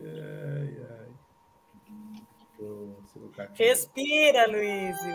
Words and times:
Ai, 0.00 0.78
ai. 0.90 1.10
Respira, 3.58 4.46
Luísio. 4.46 5.14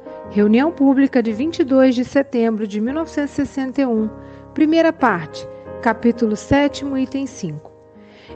Reunião 0.31 0.71
pública 0.71 1.21
de 1.21 1.33
22 1.33 1.93
de 1.93 2.05
setembro 2.05 2.65
de 2.65 2.79
1961. 2.79 4.09
Primeira 4.53 4.93
parte. 4.93 5.45
Capítulo 5.81 6.37
7, 6.37 6.85
item 6.85 7.25
5. 7.25 7.69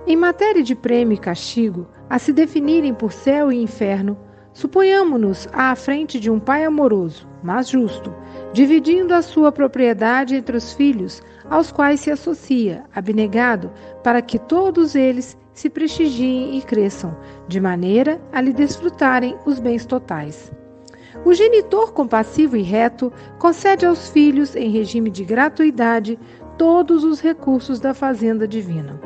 Em 0.05 0.17
matéria 0.17 0.61
de 0.61 0.75
prêmio 0.75 1.15
e 1.15 1.17
castigo, 1.17 1.87
a 2.09 2.19
se 2.19 2.33
definirem 2.33 2.93
por 2.93 3.13
céu 3.13 3.49
e 3.49 3.63
inferno, 3.63 4.17
suponhamos-nos 4.51 5.47
à 5.53 5.73
frente 5.73 6.19
de 6.19 6.29
um 6.29 6.37
pai 6.37 6.65
amoroso, 6.65 7.29
mas 7.41 7.69
justo, 7.69 8.13
dividindo 8.51 9.13
a 9.13 9.21
sua 9.21 9.49
propriedade 9.49 10.35
entre 10.35 10.57
os 10.57 10.73
filhos 10.73 11.23
aos 11.49 11.71
quais 11.71 12.01
se 12.01 12.11
associa, 12.11 12.83
abnegado, 12.93 13.71
para 14.03 14.21
que 14.21 14.37
todos 14.37 14.95
eles 14.95 15.37
se 15.53 15.69
prestigiem 15.69 16.57
e 16.57 16.61
cresçam, 16.61 17.15
de 17.47 17.61
maneira 17.61 18.21
a 18.33 18.41
lhe 18.41 18.51
desfrutarem 18.51 19.37
os 19.45 19.61
bens 19.61 19.85
totais. 19.85 20.51
O 21.23 21.33
genitor 21.33 21.93
compassivo 21.93 22.57
e 22.57 22.61
reto 22.61 23.11
concede 23.39 23.85
aos 23.85 24.09
filhos, 24.09 24.55
em 24.55 24.69
regime 24.69 25.09
de 25.09 25.23
gratuidade, 25.23 26.19
todos 26.57 27.03
os 27.03 27.19
recursos 27.19 27.79
da 27.79 27.93
fazenda 27.93 28.47
divina. 28.47 28.99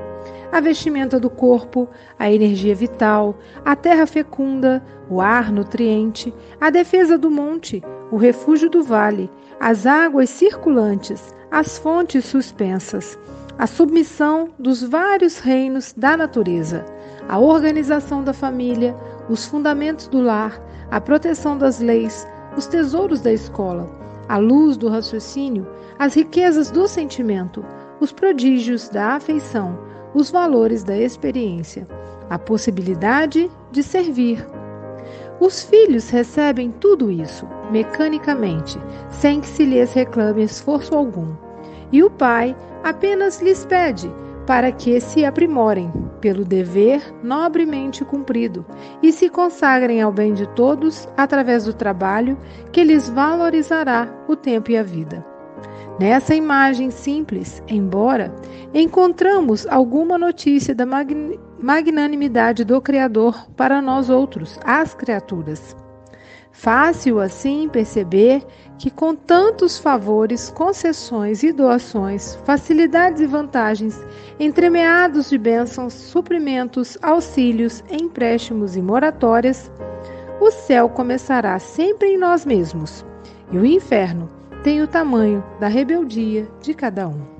A 0.51 0.59
vestimenta 0.59 1.19
do 1.19 1.29
corpo, 1.29 1.87
a 2.17 2.31
energia 2.31 2.73
vital, 2.73 3.37
a 3.63 3.75
terra 3.75 4.07
fecunda, 4.07 4.83
o 5.09 5.21
ar 5.21 5.51
nutriente, 5.51 6.33
a 6.59 6.69
defesa 6.69 7.17
do 7.17 7.29
monte, 7.29 7.83
o 8.11 8.17
refúgio 8.17 8.69
do 8.69 8.83
vale, 8.83 9.29
as 9.59 9.85
águas 9.85 10.29
circulantes, 10.29 11.35
as 11.51 11.77
fontes 11.77 12.25
suspensas, 12.25 13.17
a 13.57 13.67
submissão 13.67 14.49
dos 14.57 14.81
vários 14.81 15.37
reinos 15.37 15.93
da 15.95 16.17
natureza, 16.17 16.85
a 17.27 17.37
organização 17.37 18.23
da 18.23 18.33
família, 18.33 18.95
os 19.29 19.45
fundamentos 19.45 20.07
do 20.07 20.21
lar, 20.21 20.59
a 20.91 20.99
proteção 20.99 21.57
das 21.57 21.79
leis, 21.79 22.27
os 22.57 22.65
tesouros 22.65 23.21
da 23.21 23.31
escola, 23.31 23.89
a 24.27 24.37
luz 24.37 24.77
do 24.77 24.89
raciocínio, 24.89 25.67
as 25.97 26.15
riquezas 26.15 26.71
do 26.71 26.87
sentimento, 26.87 27.63
os 27.99 28.11
prodígios 28.11 28.89
da 28.89 29.15
afeição, 29.15 29.77
os 30.13 30.31
valores 30.31 30.83
da 30.83 30.97
experiência, 30.97 31.87
a 32.29 32.39
possibilidade 32.39 33.51
de 33.71 33.83
servir. 33.83 34.45
Os 35.39 35.63
filhos 35.63 36.09
recebem 36.09 36.71
tudo 36.71 37.11
isso 37.11 37.47
mecanicamente, 37.71 38.79
sem 39.09 39.41
que 39.41 39.47
se 39.47 39.65
lhes 39.65 39.93
reclame 39.93 40.43
esforço 40.43 40.95
algum. 40.95 41.33
E 41.91 42.03
o 42.03 42.09
pai 42.09 42.55
apenas 42.83 43.41
lhes 43.41 43.65
pede 43.65 44.11
para 44.49 44.71
que 44.71 44.99
se 44.99 45.23
aprimorem 45.23 45.93
pelo 46.19 46.43
dever 46.43 47.03
nobremente 47.21 48.03
cumprido 48.03 48.65
e 48.99 49.11
se 49.13 49.29
consagrem 49.29 50.01
ao 50.01 50.11
bem 50.11 50.33
de 50.33 50.47
todos 50.55 51.07
através 51.15 51.65
do 51.65 51.73
trabalho 51.73 52.35
que 52.71 52.83
lhes 52.83 53.07
valorizará 53.07 54.11
o 54.27 54.35
tempo 54.35 54.71
e 54.71 54.77
a 54.77 54.81
vida. 54.81 55.23
Nessa 55.99 56.33
imagem 56.33 56.89
simples, 56.89 57.61
embora, 57.67 58.33
encontramos 58.73 59.67
alguma 59.67 60.17
notícia 60.17 60.73
da 60.73 60.83
magnanimidade 61.59 62.63
do 62.63 62.81
Criador 62.81 63.45
para 63.55 63.79
nós 63.83 64.09
outros, 64.09 64.59
as 64.65 64.95
criaturas. 64.95 65.75
Fácil 66.59 67.21
assim 67.21 67.69
perceber 67.69 68.45
que, 68.77 68.91
com 68.91 69.15
tantos 69.15 69.79
favores, 69.79 70.49
concessões 70.49 71.41
e 71.41 71.53
doações, 71.53 72.35
facilidades 72.43 73.21
e 73.21 73.25
vantagens, 73.25 73.97
entremeados 74.37 75.29
de 75.29 75.37
bênçãos, 75.37 75.93
suprimentos, 75.93 76.97
auxílios, 77.01 77.81
empréstimos 77.89 78.75
e 78.75 78.81
moratórias, 78.81 79.71
o 80.41 80.51
céu 80.51 80.89
começará 80.89 81.57
sempre 81.59 82.09
em 82.09 82.17
nós 82.17 82.45
mesmos, 82.45 83.05
e 83.53 83.57
o 83.57 83.65
inferno 83.65 84.29
tem 84.61 84.81
o 84.81 84.87
tamanho 84.87 85.41
da 85.61 85.69
rebeldia 85.69 86.45
de 86.61 86.73
cada 86.73 87.07
um. 87.07 87.39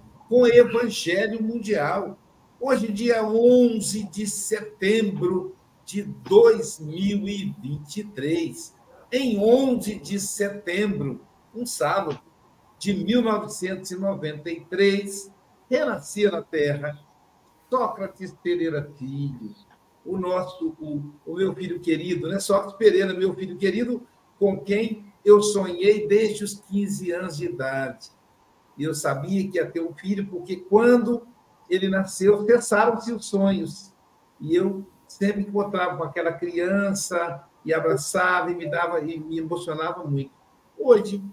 com 0.31 0.47
Evangelho 0.47 1.43
Mundial. 1.43 2.17
Hoje, 2.57 2.89
dia 2.89 3.21
11 3.21 4.05
de 4.05 4.25
setembro 4.25 5.57
de 5.83 6.03
2023. 6.03 8.73
Em 9.11 9.37
11 9.37 9.95
de 9.95 10.17
setembro, 10.21 11.19
um 11.53 11.65
sábado 11.65 12.17
de 12.79 12.93
1993, 12.93 15.29
renascia 15.69 16.31
na 16.31 16.41
Terra 16.41 16.97
Sócrates 17.69 18.33
Pereira 18.41 18.89
Filho, 18.97 19.53
o 20.05 20.17
nosso, 20.17 20.69
o, 20.79 21.11
o 21.25 21.35
meu 21.35 21.53
filho 21.53 21.81
querido, 21.81 22.29
né? 22.29 22.39
Sócrates 22.39 22.77
Pereira, 22.77 23.13
meu 23.13 23.35
filho 23.35 23.57
querido, 23.57 24.07
com 24.39 24.61
quem 24.61 25.13
eu 25.25 25.43
sonhei 25.43 26.07
desde 26.07 26.45
os 26.45 26.53
15 26.53 27.11
anos 27.11 27.35
de 27.35 27.47
idade. 27.47 28.20
E 28.81 28.83
eu 28.83 28.95
sabia 28.95 29.47
que 29.47 29.59
ia 29.59 29.69
ter 29.69 29.79
um 29.79 29.93
filho, 29.93 30.25
porque 30.25 30.55
quando 30.55 31.27
ele 31.69 31.87
nasceu, 31.87 32.43
cessaram-se 32.47 33.13
os 33.13 33.27
sonhos. 33.27 33.93
E 34.39 34.55
eu 34.55 34.83
sempre 35.07 35.43
encontrava 35.43 35.95
com 35.95 36.03
aquela 36.03 36.33
criança 36.33 37.43
e 37.63 37.71
abraçava 37.71 38.49
e 38.49 38.55
me 38.55 38.67
dava 38.67 38.99
e 38.99 39.19
me 39.19 39.37
emocionava 39.37 40.03
muito. 40.03 40.31
Hoje, 40.79 41.23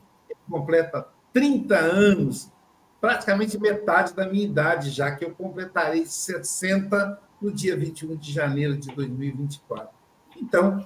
completa 0.50 1.08
30 1.32 1.74
anos, 1.74 2.52
praticamente 3.00 3.58
metade 3.58 4.12
da 4.12 4.28
minha 4.28 4.44
idade, 4.44 4.90
já 4.90 5.16
que 5.16 5.24
eu 5.24 5.30
completarei 5.30 6.04
60 6.04 7.18
no 7.40 7.50
dia 7.50 7.74
21 7.78 8.14
de 8.14 8.30
janeiro 8.30 8.76
de 8.76 8.94
2024. 8.94 9.88
Então, 10.36 10.84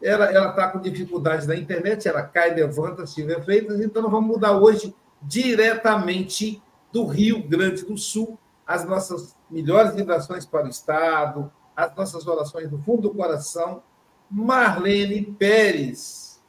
ela 0.00 0.30
está 0.30 0.68
com 0.68 0.78
dificuldades 0.78 1.48
na 1.48 1.56
internet, 1.56 2.06
ela 2.06 2.22
cai, 2.22 2.54
levanta, 2.54 3.04
Silvia 3.04 3.42
Freitas, 3.42 3.80
então 3.80 4.00
nós 4.00 4.12
vamos 4.12 4.28
mudar 4.28 4.56
hoje 4.56 4.94
diretamente 5.24 6.62
do 6.92 7.06
Rio 7.06 7.42
Grande 7.42 7.84
do 7.84 7.96
Sul 7.96 8.38
as 8.66 8.84
nossas 8.84 9.36
melhores 9.50 9.94
vibrações 9.94 10.46
para 10.46 10.66
o 10.66 10.70
Estado, 10.70 11.52
as 11.76 11.94
nossas 11.94 12.26
orações 12.26 12.70
do 12.70 12.78
fundo 12.78 13.02
do 13.02 13.14
coração. 13.14 13.82
Marlene 14.30 15.22
Pérez. 15.22 16.42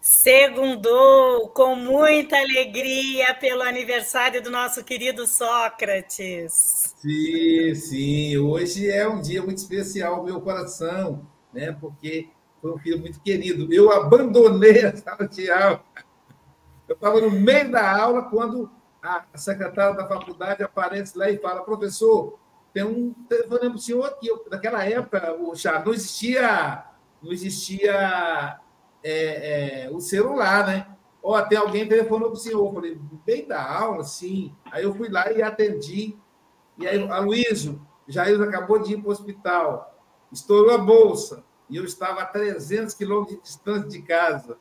Segundou 0.00 1.48
com 1.48 1.74
muita 1.74 2.38
alegria 2.38 3.34
pelo 3.34 3.62
aniversário 3.62 4.42
do 4.42 4.50
nosso 4.50 4.82
querido 4.82 5.26
Sócrates. 5.26 6.94
Sim, 6.96 7.74
sim. 7.74 8.38
Hoje 8.38 8.88
é 8.88 9.06
um 9.06 9.20
dia 9.20 9.42
muito 9.42 9.58
especial 9.58 10.18
no 10.18 10.24
meu 10.24 10.40
coração, 10.40 11.26
né? 11.52 11.76
Porque 11.78 12.28
foi 12.62 12.72
um 12.72 12.78
filho 12.78 12.98
muito 12.98 13.20
querido. 13.20 13.70
Eu 13.72 13.92
abandonei 13.92 14.84
a 14.84 14.96
sala 14.96 15.28
de 15.28 15.50
aula. 15.50 15.84
Eu 16.90 16.94
estava 16.94 17.20
no 17.20 17.30
meio 17.30 17.70
da 17.70 18.02
aula 18.02 18.22
quando 18.22 18.68
a 19.00 19.24
secretária 19.36 19.94
da 19.94 20.08
faculdade 20.08 20.60
aparece 20.60 21.16
lá 21.16 21.30
e 21.30 21.38
fala: 21.38 21.62
professor, 21.62 22.36
tem 22.74 22.82
um 22.82 23.14
telefone 23.28 23.60
para 23.60 23.76
o 23.76 23.78
senhor 23.78 24.04
aqui. 24.06 24.28
naquela 24.50 24.84
época, 24.84 25.36
o 25.38 25.54
já 25.54 25.78
não 25.84 25.92
existia, 25.92 26.84
não 27.22 27.30
existia 27.30 28.58
é, 29.04 29.84
é, 29.84 29.90
o 29.92 30.00
celular, 30.00 30.66
né? 30.66 30.88
Ou 31.22 31.36
até 31.36 31.54
alguém 31.54 31.86
telefonou 31.86 32.30
para 32.30 32.38
o 32.38 32.40
senhor. 32.40 32.66
Eu 32.66 32.74
falei, 32.74 33.00
bem 33.24 33.46
da 33.46 33.62
aula, 33.62 34.02
sim. 34.02 34.52
Aí 34.72 34.82
eu 34.82 34.92
fui 34.92 35.08
lá 35.08 35.30
e 35.30 35.40
atendi. 35.40 36.18
E 36.76 36.88
aí, 36.88 37.08
a 37.08 37.20
Luísio, 37.20 37.80
Jair 38.08 38.40
acabou 38.42 38.80
de 38.80 38.94
ir 38.94 38.96
para 38.96 39.10
o 39.10 39.12
hospital, 39.12 39.96
estourou 40.32 40.74
a 40.74 40.78
bolsa, 40.78 41.44
e 41.68 41.76
eu 41.76 41.84
estava 41.84 42.22
a 42.22 42.26
300 42.26 42.94
quilômetros 42.94 43.36
de 43.36 43.42
distância 43.44 43.88
de 43.88 44.02
casa. 44.02 44.58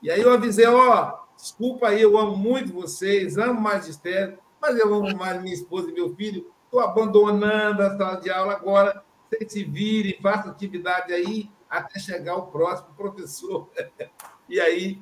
E 0.00 0.10
aí 0.10 0.20
eu 0.20 0.32
avisei, 0.32 0.66
ó, 0.66 1.21
desculpa 1.42 1.88
aí, 1.88 2.00
eu 2.00 2.16
amo 2.16 2.36
muito 2.36 2.72
vocês, 2.72 3.36
amo 3.36 3.60
magistério, 3.60 4.38
mas 4.60 4.78
eu 4.78 4.94
amo 4.94 5.16
mais 5.16 5.42
minha 5.42 5.52
esposa 5.52 5.90
e 5.90 5.92
meu 5.92 6.14
filho. 6.14 6.48
Estou 6.64 6.78
abandonando 6.78 7.82
a 7.82 7.96
sala 7.96 8.20
de 8.20 8.30
aula 8.30 8.52
agora. 8.52 9.02
Vocês 9.28 9.50
se 9.50 9.64
virem, 9.64 10.16
façam 10.22 10.52
atividade 10.52 11.12
aí, 11.12 11.50
até 11.68 11.98
chegar 11.98 12.36
o 12.36 12.46
próximo 12.46 12.94
professor. 12.96 13.68
E 14.48 14.60
aí 14.60 15.00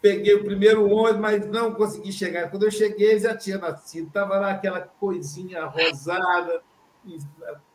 peguei 0.00 0.34
o 0.34 0.44
primeiro 0.44 0.88
ônibus, 0.88 1.20
mas 1.20 1.46
não 1.46 1.74
consegui 1.74 2.10
chegar. 2.10 2.50
Quando 2.50 2.62
eu 2.62 2.70
cheguei, 2.70 3.18
já 3.18 3.36
tinha 3.36 3.58
nascido. 3.58 4.06
Estava 4.06 4.38
lá 4.38 4.52
aquela 4.52 4.80
coisinha 4.80 5.66
rosada. 5.66 6.62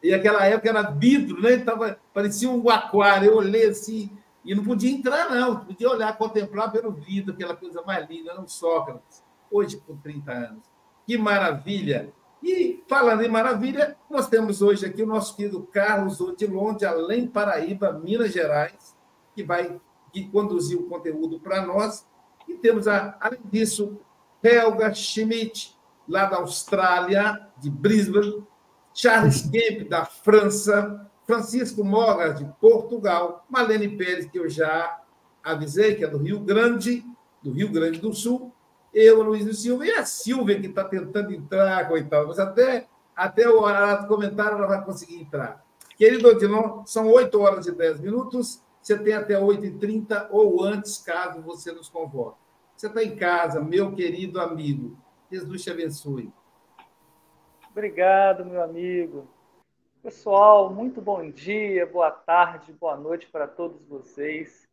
E 0.01 0.11
aquela 0.11 0.43
época 0.43 0.69
era 0.69 0.89
vidro, 0.89 1.39
né? 1.39 1.57
Tava, 1.57 1.99
parecia 2.11 2.49
um 2.49 2.67
aquário. 2.67 3.29
Eu 3.29 3.35
olhei 3.37 3.67
assim, 3.67 4.09
e 4.43 4.53
não 4.53 4.63
podia 4.63 4.91
entrar, 4.91 5.29
não. 5.29 5.65
Podia 5.65 5.89
olhar, 5.89 6.17
contemplar 6.17 6.71
pelo 6.71 6.91
vidro, 6.91 7.33
aquela 7.33 7.55
coisa 7.55 7.81
mais 7.83 8.07
linda, 8.09 8.39
um 8.39 8.47
Sócrates. 8.47 9.23
Hoje, 9.49 9.77
com 9.77 9.95
30 9.97 10.31
anos. 10.31 10.63
Que 11.05 11.17
maravilha! 11.17 12.13
E, 12.41 12.83
falando 12.87 13.21
em 13.21 13.29
maravilha, 13.29 13.95
nós 14.09 14.27
temos 14.27 14.61
hoje 14.61 14.85
aqui 14.85 15.01
o 15.01 15.07
nosso 15.07 15.35
querido 15.35 15.63
Carlos 15.71 16.19
Odilon, 16.19 16.75
de 16.75 16.85
Além 16.85 17.25
Paraíba, 17.25 17.93
Minas 17.93 18.33
Gerais, 18.33 18.95
que 19.33 19.43
vai 19.43 19.79
que 20.11 20.27
conduzir 20.29 20.77
o 20.77 20.87
conteúdo 20.87 21.39
para 21.39 21.65
nós. 21.65 22.05
E 22.47 22.55
temos, 22.55 22.87
a, 22.87 23.17
além 23.19 23.39
disso, 23.45 23.97
Helga 24.43 24.93
Schmidt, 24.93 25.75
lá 26.07 26.25
da 26.25 26.37
Austrália, 26.37 27.47
de 27.57 27.69
Brisbane, 27.69 28.45
Charles 28.93 29.49
Kemp, 29.49 29.87
da 29.87 30.05
França, 30.05 31.09
Francisco 31.25 31.83
Mogas, 31.83 32.39
de 32.39 32.45
Portugal, 32.59 33.45
Malene 33.49 33.97
Pérez, 33.97 34.25
que 34.25 34.37
eu 34.37 34.49
já 34.49 35.01
avisei, 35.43 35.95
que 35.95 36.03
é 36.03 36.07
do 36.07 36.17
Rio 36.17 36.39
Grande, 36.39 37.05
do 37.41 37.51
Rio 37.51 37.71
Grande 37.71 37.99
do 37.99 38.13
Sul, 38.13 38.53
eu, 38.93 39.23
Luiz 39.23 39.45
e 39.45 39.53
Silva, 39.53 39.85
e 39.85 39.91
a 39.91 40.05
Silvia, 40.05 40.59
que 40.59 40.67
está 40.67 40.83
tentando 40.83 41.33
entrar, 41.33 41.87
coitado, 41.87 42.27
mas 42.27 42.39
até, 42.39 42.87
até 43.15 43.49
o 43.49 43.61
horário 43.61 44.03
do 44.03 44.07
comentário 44.07 44.57
ela 44.57 44.67
vai 44.67 44.83
conseguir 44.85 45.19
entrar. 45.19 45.65
Querido 45.97 46.27
Odilon, 46.27 46.85
são 46.85 47.09
8 47.09 47.39
horas 47.39 47.67
e 47.67 47.71
10 47.71 48.01
minutos, 48.01 48.61
você 48.81 48.97
tem 48.97 49.13
até 49.13 49.39
8h30 49.39 50.27
ou 50.29 50.63
antes, 50.63 50.97
caso 50.97 51.41
você 51.41 51.71
nos 51.71 51.89
convoque. 51.89 52.37
Você 52.75 52.87
está 52.87 53.03
em 53.03 53.15
casa, 53.15 53.61
meu 53.61 53.93
querido 53.93 54.41
amigo. 54.41 54.97
Jesus 55.31 55.63
te 55.63 55.71
abençoe. 55.71 56.31
Obrigado, 57.71 58.45
meu 58.45 58.61
amigo. 58.61 59.27
Pessoal, 60.03 60.69
muito 60.69 61.01
bom 61.01 61.31
dia, 61.31 61.85
boa 61.85 62.11
tarde, 62.11 62.73
boa 62.73 62.97
noite 62.97 63.25
para 63.27 63.47
todos 63.47 63.87
vocês. 63.87 64.67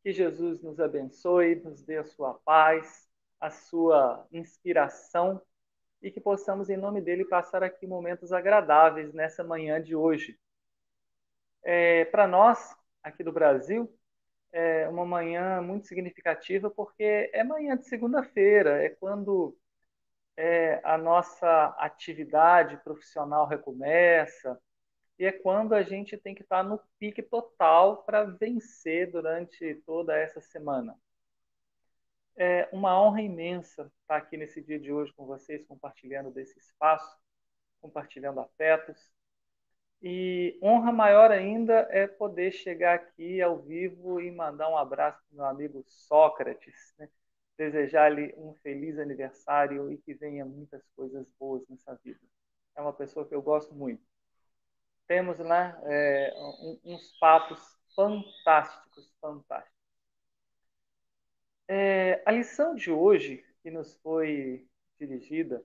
Que 0.00 0.12
Jesus 0.12 0.62
nos 0.62 0.78
abençoe, 0.78 1.56
nos 1.56 1.82
dê 1.82 1.96
a 1.96 2.04
sua 2.04 2.34
paz, 2.34 3.08
a 3.40 3.50
sua 3.50 4.24
inspiração 4.30 5.42
e 6.00 6.08
que 6.08 6.20
possamos, 6.20 6.70
em 6.70 6.76
nome 6.76 7.00
dele, 7.00 7.24
passar 7.24 7.64
aqui 7.64 7.84
momentos 7.84 8.32
agradáveis 8.32 9.12
nessa 9.12 9.42
manhã 9.42 9.82
de 9.82 9.96
hoje. 9.96 10.38
É, 11.64 12.04
Para 12.04 12.28
nós, 12.28 12.76
aqui 13.02 13.24
do 13.24 13.32
Brasil, 13.32 13.92
é 14.52 14.88
uma 14.88 15.04
manhã 15.04 15.60
muito 15.62 15.88
significativa 15.88 16.70
porque 16.70 17.28
é 17.32 17.42
manhã 17.42 17.76
de 17.76 17.88
segunda-feira, 17.88 18.84
é 18.84 18.88
quando 18.88 19.58
é, 20.36 20.80
a 20.84 20.98
nossa 20.98 21.66
atividade 21.78 22.76
profissional 22.78 23.46
recomeça 23.46 24.60
e 25.18 25.24
é 25.24 25.32
quando 25.32 25.74
a 25.74 25.82
gente 25.82 26.16
tem 26.16 26.34
que 26.34 26.42
estar 26.42 26.62
no 26.62 26.80
pique 26.98 27.22
total 27.22 28.02
para 28.02 28.24
vencer 28.24 29.10
durante 29.10 29.76
toda 29.86 30.16
essa 30.16 30.40
semana. 30.40 30.98
É 32.36 32.68
uma 32.72 33.00
honra 33.00 33.22
imensa 33.22 33.92
estar 34.00 34.16
aqui 34.16 34.36
nesse 34.36 34.60
dia 34.60 34.78
de 34.78 34.92
hoje 34.92 35.12
com 35.12 35.24
vocês, 35.24 35.64
compartilhando 35.66 36.32
desse 36.32 36.58
espaço, 36.58 37.16
compartilhando 37.80 38.40
afetos. 38.40 39.08
E 40.02 40.58
honra 40.60 40.92
maior 40.92 41.30
ainda 41.30 41.86
é 41.90 42.06
poder 42.08 42.50
chegar 42.52 42.94
aqui 42.96 43.40
ao 43.40 43.62
vivo 43.62 44.20
e 44.20 44.30
mandar 44.32 44.68
um 44.68 44.76
abraço 44.76 45.18
para 45.28 45.36
meu 45.36 45.46
amigo 45.46 45.84
Sócrates, 45.86 46.92
né? 46.98 47.08
Desejar-lhe 47.56 48.34
um 48.36 48.54
feliz 48.62 48.98
aniversário 48.98 49.90
e 49.92 49.98
que 49.98 50.14
venha 50.14 50.44
muitas 50.44 50.82
coisas 50.96 51.26
boas 51.38 51.62
nessa 51.68 51.94
vida. 52.04 52.20
É 52.76 52.80
uma 52.80 52.92
pessoa 52.92 53.26
que 53.26 53.34
eu 53.34 53.42
gosto 53.42 53.74
muito. 53.74 54.02
Temos 55.06 55.38
né, 55.38 55.78
é, 55.84 56.32
uns 56.84 57.16
papos 57.18 57.60
fantásticos, 57.94 59.12
fantásticos. 59.20 59.74
É, 61.68 62.22
a 62.26 62.32
lição 62.32 62.74
de 62.74 62.90
hoje, 62.90 63.44
que 63.62 63.70
nos 63.70 63.94
foi 63.96 64.66
dirigida 64.98 65.64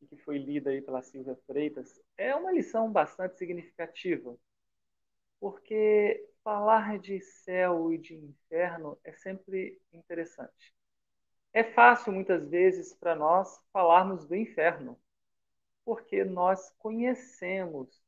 e 0.00 0.06
que 0.06 0.16
foi 0.16 0.38
lida 0.38 0.70
aí 0.70 0.80
pela 0.80 1.02
Silvia 1.02 1.36
Freitas, 1.46 2.00
é 2.16 2.34
uma 2.34 2.52
lição 2.52 2.90
bastante 2.90 3.36
significativa, 3.36 4.36
porque 5.40 6.28
falar 6.42 6.98
de 6.98 7.20
céu 7.20 7.92
e 7.92 7.98
de 7.98 8.14
inferno 8.14 8.98
é 9.04 9.12
sempre 9.12 9.80
interessante. 9.92 10.77
É 11.58 11.64
fácil, 11.64 12.12
muitas 12.12 12.48
vezes, 12.48 12.94
para 12.94 13.16
nós 13.16 13.60
falarmos 13.72 14.24
do 14.24 14.36
inferno, 14.36 14.96
porque 15.84 16.22
nós 16.22 16.70
conhecemos 16.78 18.00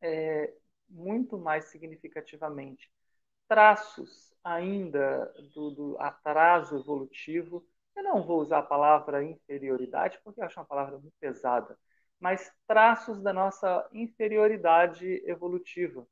é, 0.00 0.52
muito 0.88 1.38
mais 1.38 1.66
significativamente 1.66 2.90
traços 3.46 4.34
ainda 4.42 5.32
do, 5.54 5.70
do, 5.70 5.96
atraso 6.00 6.80
evolutivo. 6.80 7.64
Eu 7.94 8.02
não 8.02 8.24
vou 8.24 8.40
usar 8.40 8.58
a 8.58 8.62
palavra 8.62 9.22
inferioridade, 9.22 10.18
porque 10.24 10.40
eu 10.40 10.44
acho 10.44 10.58
uma 10.58 10.66
palavra 10.66 10.98
muito 10.98 11.14
pesada, 11.20 11.78
mas 12.18 12.52
traços 12.66 13.22
da 13.22 13.32
nossa 13.32 13.88
inferioridade 13.92 15.06
evolutiva. 15.30 16.04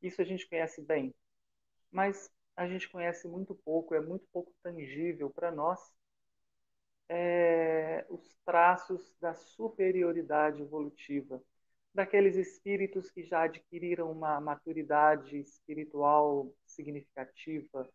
Isso 0.00 0.22
a 0.22 0.24
gente 0.24 0.48
conhece 0.48 0.80
bem, 0.80 1.14
mas 1.90 2.32
a 2.56 2.66
gente 2.66 2.88
conhece 2.88 3.28
muito 3.28 3.54
pouco, 3.54 3.94
é 3.94 4.00
muito 4.00 4.26
pouco 4.32 4.52
tangível 4.62 5.30
para 5.30 5.50
nós 5.50 5.80
é, 7.08 8.06
os 8.08 8.36
traços 8.44 9.14
da 9.20 9.34
superioridade 9.34 10.62
evolutiva 10.62 11.42
daqueles 11.94 12.36
espíritos 12.36 13.10
que 13.10 13.22
já 13.22 13.42
adquiriram 13.42 14.10
uma 14.10 14.40
maturidade 14.40 15.38
espiritual 15.38 16.50
significativa, 16.64 17.86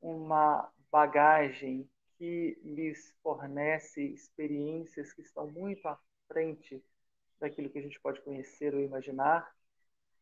uma 0.00 0.70
bagagem 0.90 1.88
que 2.18 2.58
lhes 2.62 3.14
fornece 3.22 4.02
experiências 4.02 5.12
que 5.12 5.22
estão 5.22 5.50
muito 5.50 5.86
à 5.88 5.98
frente 6.28 6.82
daquilo 7.40 7.70
que 7.70 7.78
a 7.78 7.82
gente 7.82 8.00
pode 8.00 8.20
conhecer 8.20 8.74
ou 8.74 8.80
imaginar. 8.80 9.50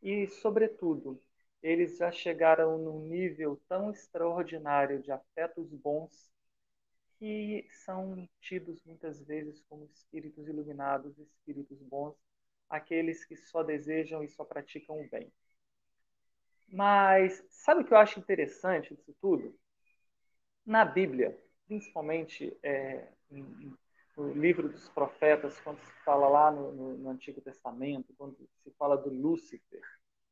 E, 0.03 0.29
sobretudo, 0.29 1.21
eles 1.64 1.97
já 1.97 2.12
chegaram 2.12 2.76
num 2.76 3.00
nível 3.09 3.59
tão 3.66 3.90
extraordinário 3.90 5.00
de 5.00 5.11
afetos 5.11 5.73
bons 5.73 6.30
que 7.18 7.66
são 7.71 8.28
tidos 8.38 8.78
muitas 8.85 9.23
vezes 9.25 9.62
como 9.62 9.87
espíritos 9.87 10.47
iluminados, 10.47 11.18
espíritos 11.18 11.80
bons, 11.80 12.14
aqueles 12.68 13.25
que 13.25 13.35
só 13.35 13.62
desejam 13.62 14.23
e 14.23 14.28
só 14.28 14.44
praticam 14.44 15.00
o 15.00 15.09
bem. 15.09 15.33
Mas 16.68 17.42
sabe 17.49 17.80
o 17.80 17.85
que 17.87 17.94
eu 17.94 17.99
acho 17.99 18.21
interessante 18.21 18.94
disso 18.94 19.16
tudo? 19.18 19.59
Na 20.66 20.85
Bíblia, 20.85 21.42
principalmente 21.66 22.54
é, 22.62 23.09
no 23.30 24.35
livro 24.35 24.68
dos 24.68 24.87
profetas, 24.90 25.59
quando 25.61 25.80
se 25.80 25.92
fala 26.04 26.28
lá 26.28 26.50
no, 26.50 26.73
no, 26.73 26.99
no 26.99 27.09
Antigo 27.09 27.40
Testamento, 27.40 28.12
quando 28.18 28.37
se 28.62 28.71
fala 28.73 28.99
do 28.99 29.09
Lúcifer, 29.09 29.83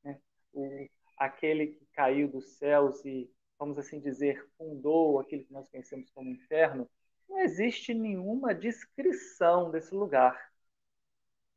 né? 0.04 0.20
o, 0.52 0.86
aquele 1.24 1.68
que 1.68 1.86
caiu 1.92 2.28
dos 2.28 2.56
céus 2.58 3.04
e, 3.04 3.30
vamos 3.58 3.78
assim 3.78 4.00
dizer, 4.00 4.46
fundou 4.58 5.20
aquilo 5.20 5.44
que 5.44 5.52
nós 5.52 5.68
conhecemos 5.68 6.10
como 6.10 6.30
inferno, 6.30 6.88
não 7.28 7.38
existe 7.40 7.94
nenhuma 7.94 8.54
descrição 8.54 9.70
desse 9.70 9.94
lugar. 9.94 10.52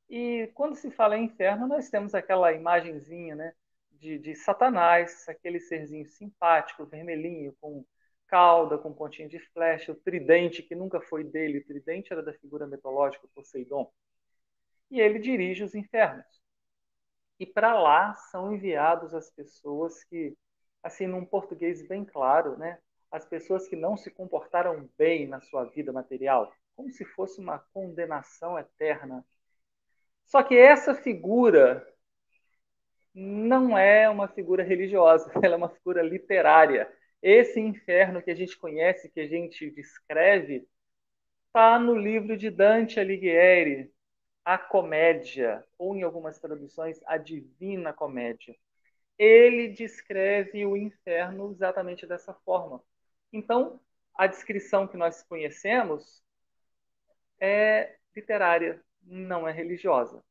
E 0.10 0.52
quando 0.54 0.76
se 0.76 0.92
fala 0.92 1.18
em 1.18 1.26
inferno, 1.26 1.68
nós 1.68 1.90
temos 1.90 2.14
aquela 2.14 2.54
imagenzinha 2.54 3.36
né, 3.36 3.54
de, 3.92 4.20
de 4.20 4.36
Satanás, 4.36 5.28
aquele 5.28 5.60
serzinho 5.60 6.06
simpático, 6.06 6.86
vermelhinho, 6.86 7.56
com 7.60 7.84
cauda, 8.28 8.78
com 8.78 8.94
pontinha 8.94 9.28
de 9.28 9.40
flecha, 9.40 9.92
o 9.92 9.96
tridente, 9.96 10.64
que 10.64 10.76
nunca 10.76 11.02
foi 11.02 11.24
dele, 11.24 11.60
o 11.60 11.66
tridente 11.66 12.12
era 12.14 12.24
da 12.24 12.34
figura 12.34 12.68
mitológica 12.68 13.28
Poseidon. 13.34 13.92
E 14.92 15.00
ele 15.00 15.20
dirige 15.20 15.64
os 15.64 15.74
infernos. 15.76 16.45
E 17.40 17.46
para 17.46 17.78
lá 17.80 18.14
são 18.14 18.54
enviados 18.54 19.14
as 19.14 19.30
pessoas 19.30 20.04
que, 20.06 20.36
assim, 20.84 21.08
num 21.08 21.26
português 21.26 21.86
bem 21.88 22.06
claro, 22.06 22.58
né, 22.58 22.80
as 23.12 23.26
pessoas 23.26 23.68
que 23.68 23.76
não 23.76 23.98
se 23.98 24.10
comportaram 24.12 24.90
bem 24.98 25.28
na 25.28 25.42
sua 25.42 25.66
vida 25.66 25.92
material, 25.92 26.54
como 26.76 26.92
se 26.92 27.06
fosse 27.06 27.40
uma 27.40 27.60
condenação 27.74 28.58
eterna 28.58 29.26
só 30.26 30.44
que 30.44 30.58
essa 30.58 30.96
figura 30.96 31.86
não 33.14 33.78
é 33.78 34.10
uma 34.10 34.28
figura 34.28 34.64
religiosa, 34.64 35.32
ela 35.44 35.56
é 35.56 35.58
uma 35.58 35.70
figura 35.70 36.02
literária. 36.02 36.92
Esse 37.22 37.60
inferno 37.60 38.22
que 38.22 38.32
a 38.32 38.36
gente 38.36 38.58
conhece, 38.58 39.10
que 39.10 39.20
a 39.20 39.28
gente 39.28 39.70
descreve, 39.72 40.68
está 41.48 41.80
no 41.80 41.96
livro 41.96 42.38
de 42.38 42.50
Dante 42.50 43.00
Alighieri, 43.00 43.92
A 44.46 44.58
Comédia, 44.58 45.66
ou 45.78 45.96
em 45.96 46.04
algumas 46.04 46.40
traduções, 46.40 47.02
A 47.06 47.18
Divina 47.18 47.92
Comédia. 47.92 48.56
Ele 49.18 49.70
descreve 49.70 50.66
o 50.66 50.78
inferno 50.78 51.52
exatamente 51.52 52.06
dessa 52.06 52.34
forma. 52.34 52.82
Então, 53.34 53.80
a 54.14 54.28
descrição 54.28 54.88
que 54.88 54.98
nós 54.98 55.24
conhecemos 55.24 56.24
é 57.40 57.98
literária, 58.16 58.82
não 59.02 59.48
é 59.48 59.52
religiosa. 59.52 60.24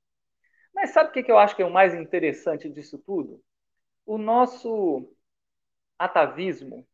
Mas 0.74 0.90
sabe 0.90 1.10
o 1.10 1.12
que 1.12 1.30
eu 1.30 1.38
acho 1.38 1.54
que 1.54 1.62
é 1.62 1.66
o 1.66 1.70
mais 1.70 1.94
interessante 1.94 2.68
disso 2.68 2.98
tudo? 2.98 3.42
O 4.06 4.18
nosso 4.18 5.08
atavismo 5.98 6.86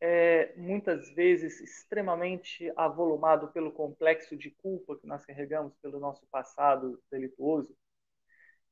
é 0.00 0.52
muitas 0.56 1.10
vezes 1.10 1.60
extremamente 1.60 2.72
avolumado 2.74 3.48
pelo 3.48 3.70
complexo 3.70 4.36
de 4.36 4.50
culpa 4.50 4.96
que 4.96 5.06
nós 5.06 5.24
carregamos 5.26 5.76
pelo 5.76 6.00
nosso 6.00 6.26
passado 6.28 7.00
delituoso. 7.10 7.76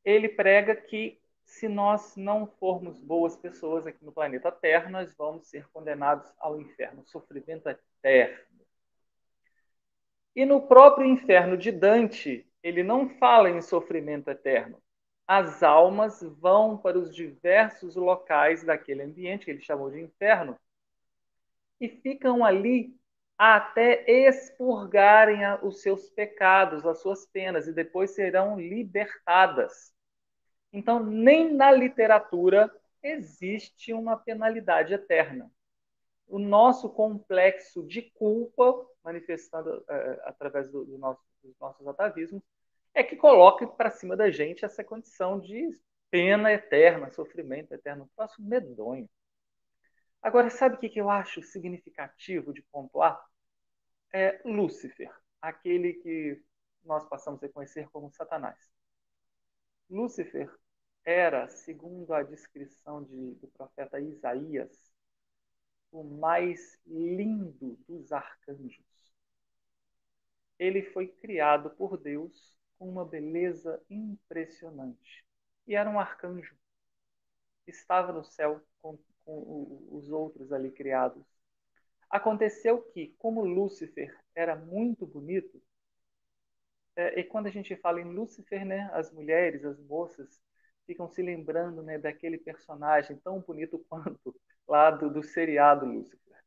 Ele 0.05 0.29
prega 0.29 0.75
que 0.75 1.21
se 1.45 1.69
nós 1.69 2.17
não 2.17 2.47
formos 2.47 2.99
boas 2.99 3.37
pessoas 3.37 3.87
aqui 3.87 4.05
no 4.05 4.13
planeta 4.13 4.51
Terra, 4.51 4.91
nós 4.91 5.15
vamos 5.15 5.49
ser 5.49 5.67
condenados 5.69 6.31
ao 6.39 6.61
inferno, 6.61 7.05
sofrimento 7.07 7.69
eterno. 7.69 8.45
E 10.35 10.45
no 10.47 10.67
próprio 10.67 11.07
inferno 11.07 11.57
de 11.57 11.73
Dante, 11.73 12.47
ele 12.63 12.83
não 12.83 13.09
fala 13.19 13.51
em 13.51 13.61
sofrimento 13.61 14.29
eterno. 14.29 14.81
As 15.27 15.63
almas 15.63 16.23
vão 16.23 16.77
para 16.77 16.99
os 16.99 17.15
diversos 17.15 17.97
locais 17.97 18.63
daquele 18.63 19.03
ambiente 19.03 19.45
que 19.45 19.51
ele 19.51 19.61
chamou 19.61 19.91
de 19.91 20.01
inferno 20.01 20.57
e 21.81 21.89
ficam 21.89 22.45
ali 22.45 22.97
até 23.37 24.05
expurgarem 24.11 25.41
os 25.63 25.81
seus 25.81 26.11
pecados, 26.11 26.85
as 26.85 27.01
suas 27.01 27.25
penas, 27.27 27.69
e 27.69 27.73
depois 27.73 28.11
serão 28.11 28.59
libertadas. 28.59 29.93
Então, 30.73 31.03
nem 31.03 31.55
na 31.55 31.71
literatura 31.71 32.71
existe 33.03 33.93
uma 33.93 34.17
penalidade 34.17 34.93
eterna. 34.93 35.51
O 36.27 36.39
nosso 36.39 36.91
complexo 36.91 37.87
de 37.87 38.03
culpa 38.03 38.87
manifestando 39.09 39.83
é, 39.89 40.21
através 40.25 40.69
do, 40.71 40.85
do 40.85 40.99
nosso, 40.99 41.23
dos 41.43 41.59
nossos 41.59 41.87
atavismos, 41.87 42.43
é 42.95 43.03
que 43.03 43.17
coloque 43.17 43.67
para 43.67 43.91
cima 43.91 44.15
da 44.15 44.31
gente 44.31 44.65
essa 44.65 44.85
condição 44.85 45.41
de 45.41 45.71
pena 46.11 46.53
eterna, 46.53 47.11
sofrimento 47.11 47.73
eterno, 47.73 48.05
um 48.05 48.09
troço 48.17 48.43
medonho. 48.43 49.09
Agora, 50.23 50.51
sabe 50.51 50.77
o 50.77 50.79
que 50.79 50.99
eu 51.01 51.11
acho 51.11 51.43
significativo 51.43 52.53
de 52.53 52.63
pontuar? 52.63 53.21
É 54.13 54.41
Lúcifer, 54.45 55.13
aquele 55.43 55.95
que 55.95 56.43
nós 56.85 57.09
passamos 57.09 57.43
a 57.43 57.49
conhecer 57.49 57.89
como 57.91 58.13
Satanás. 58.13 58.59
Lúcifer 59.91 60.51
era, 61.05 61.47
segundo 61.49 62.15
a 62.15 62.23
descrição 62.23 63.05
de, 63.05 63.35
do 63.35 63.49
profeta 63.49 64.01
Isaías, 64.01 64.91
o 65.93 66.03
mais 66.03 66.79
lindo 66.87 67.77
dos 67.87 68.11
arcanjos 68.13 69.09
ele 70.59 70.83
foi 70.83 71.07
criado 71.09 71.71
por 71.71 71.97
Deus 71.97 72.57
com 72.79 72.89
uma 72.89 73.05
beleza 73.05 73.81
impressionante. 73.89 75.25
E 75.67 75.75
era 75.75 75.89
um 75.89 75.99
arcanjo. 75.99 76.57
Estava 77.69 78.13
no 78.13 78.25
céu 78.25 78.61
os 79.31 80.11
outros 80.11 80.53
ali 80.53 80.71
criados. 80.71 81.25
Aconteceu 82.11 82.83
que, 82.93 83.15
como 83.19 83.45
Lúcifer 83.45 84.17
era 84.35 84.57
muito 84.57 85.07
bonito, 85.07 85.63
é, 86.97 87.21
e 87.21 87.25
quando 87.25 87.47
a 87.47 87.51
gente 87.51 87.77
fala 87.77 88.01
em 88.01 88.13
Lúcifer, 88.13 88.65
né, 88.65 88.91
as 88.93 89.13
mulheres, 89.13 89.65
as 89.65 89.79
moças, 89.81 90.41
ficam 90.87 91.09
se 91.09 91.23
lembrando 91.23 91.83
né, 91.83 91.99
daquele 91.99 92.39
personagem 92.39 93.17
tão 93.19 93.41
bonito 93.41 93.79
quanto 93.89 94.35
lá 94.67 94.91
do, 94.91 95.11
do 95.11 95.23
seriado 95.23 95.87
Lúcifer. 95.87 96.43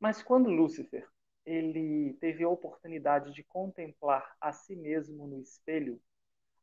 Mas 0.00 0.22
quando 0.22 0.50
Lúcifer 0.50 1.08
ele 1.44 2.14
teve 2.20 2.44
a 2.44 2.48
oportunidade 2.48 3.32
de 3.32 3.42
contemplar 3.42 4.36
a 4.40 4.52
si 4.52 4.76
mesmo 4.76 5.26
no 5.26 5.40
espelho, 5.40 6.00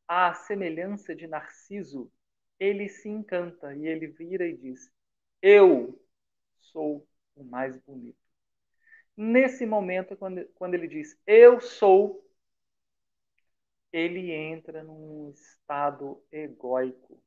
à 0.08 0.34
semelhança 0.34 1.16
de 1.16 1.28
Narciso, 1.28 2.12
ele 2.60 2.88
se 2.90 3.10
encanta 3.10 3.76
e 3.76 3.86
ele 3.86 4.08
vira 4.08 4.46
e 4.48 4.56
diz: 4.56 4.92
Eu 5.42 6.00
sou 6.60 7.08
o 7.36 7.44
mais 7.44 7.78
bonito. 7.78 8.18
Nesse 9.16 9.66
momento, 9.68 10.16
quando, 10.18 10.44
quando 10.56 10.74
ele 10.74 10.88
diz 10.88 11.16
eu 11.28 11.60
sou, 11.62 12.24
ele 13.94 14.32
entra 14.32 14.84
num 14.84 15.30
estado 15.30 16.24
egóico, 16.32 17.22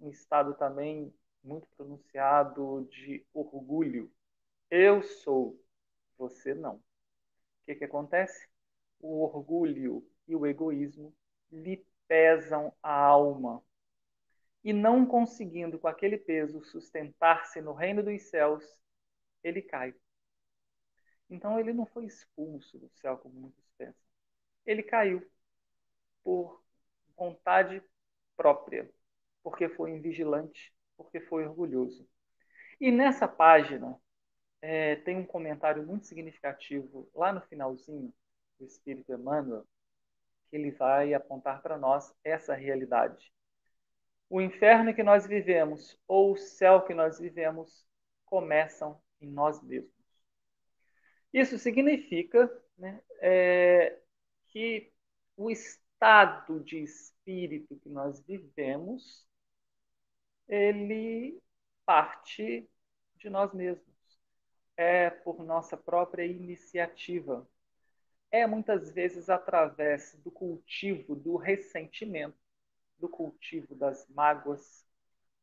um 0.00 0.10
estado 0.10 0.54
também 0.54 1.12
muito 1.42 1.66
pronunciado 1.76 2.86
de 2.90 3.24
orgulho. 3.32 4.10
Eu 4.70 5.02
sou, 5.02 5.60
você 6.18 6.54
não. 6.54 6.76
O 6.76 6.82
que, 7.66 7.76
que 7.76 7.84
acontece? 7.84 8.48
O 9.00 9.22
orgulho 9.24 10.06
e 10.28 10.36
o 10.36 10.46
egoísmo 10.46 11.14
lhe 11.52 11.86
pesam 12.08 12.74
a 12.82 12.92
alma. 12.92 13.62
E 14.68 14.72
não 14.74 15.06
conseguindo 15.06 15.78
com 15.78 15.88
aquele 15.88 16.18
peso 16.18 16.62
sustentar-se 16.62 17.58
no 17.62 17.72
reino 17.72 18.02
dos 18.02 18.20
céus, 18.24 18.62
ele 19.42 19.62
cai. 19.62 19.94
Então 21.30 21.58
ele 21.58 21.72
não 21.72 21.86
foi 21.86 22.04
expulso 22.04 22.78
do 22.78 22.90
céu 22.90 23.16
como 23.16 23.34
muitos 23.34 23.66
pensam. 23.78 24.04
Ele 24.66 24.82
caiu 24.82 25.26
por 26.22 26.62
vontade 27.16 27.82
própria, 28.36 28.92
porque 29.42 29.70
foi 29.70 29.92
invigilante, 29.92 30.70
porque 30.98 31.18
foi 31.18 31.46
orgulhoso. 31.46 32.06
E 32.78 32.92
nessa 32.92 33.26
página 33.26 33.98
é, 34.60 34.96
tem 34.96 35.16
um 35.16 35.24
comentário 35.24 35.82
muito 35.82 36.06
significativo 36.06 37.10
lá 37.14 37.32
no 37.32 37.40
finalzinho 37.40 38.12
do 38.58 38.66
Espírito 38.66 39.14
Emmanuel, 39.14 39.66
que 40.50 40.56
ele 40.56 40.72
vai 40.72 41.14
apontar 41.14 41.62
para 41.62 41.78
nós 41.78 42.14
essa 42.22 42.54
realidade. 42.54 43.32
O 44.30 44.40
inferno 44.40 44.94
que 44.94 45.02
nós 45.02 45.26
vivemos 45.26 45.98
ou 46.06 46.32
o 46.32 46.36
céu 46.36 46.82
que 46.82 46.94
nós 46.94 47.18
vivemos 47.18 47.86
começam 48.26 49.00
em 49.20 49.28
nós 49.28 49.62
mesmos. 49.62 49.92
Isso 51.32 51.58
significa 51.58 52.50
né, 52.76 53.00
é, 53.20 53.98
que 54.48 54.92
o 55.36 55.50
estado 55.50 56.60
de 56.60 56.78
espírito 56.78 57.76
que 57.76 57.88
nós 57.88 58.20
vivemos, 58.20 59.26
ele 60.46 61.40
parte 61.84 62.68
de 63.16 63.30
nós 63.30 63.52
mesmos. 63.52 63.86
É 64.76 65.10
por 65.10 65.42
nossa 65.44 65.76
própria 65.76 66.24
iniciativa. 66.24 67.48
É 68.30 68.46
muitas 68.46 68.92
vezes 68.92 69.28
através 69.28 70.14
do 70.22 70.30
cultivo 70.30 71.16
do 71.16 71.36
ressentimento, 71.36 72.38
do 72.98 73.08
cultivo 73.08 73.74
das 73.74 74.06
mágoas, 74.08 74.84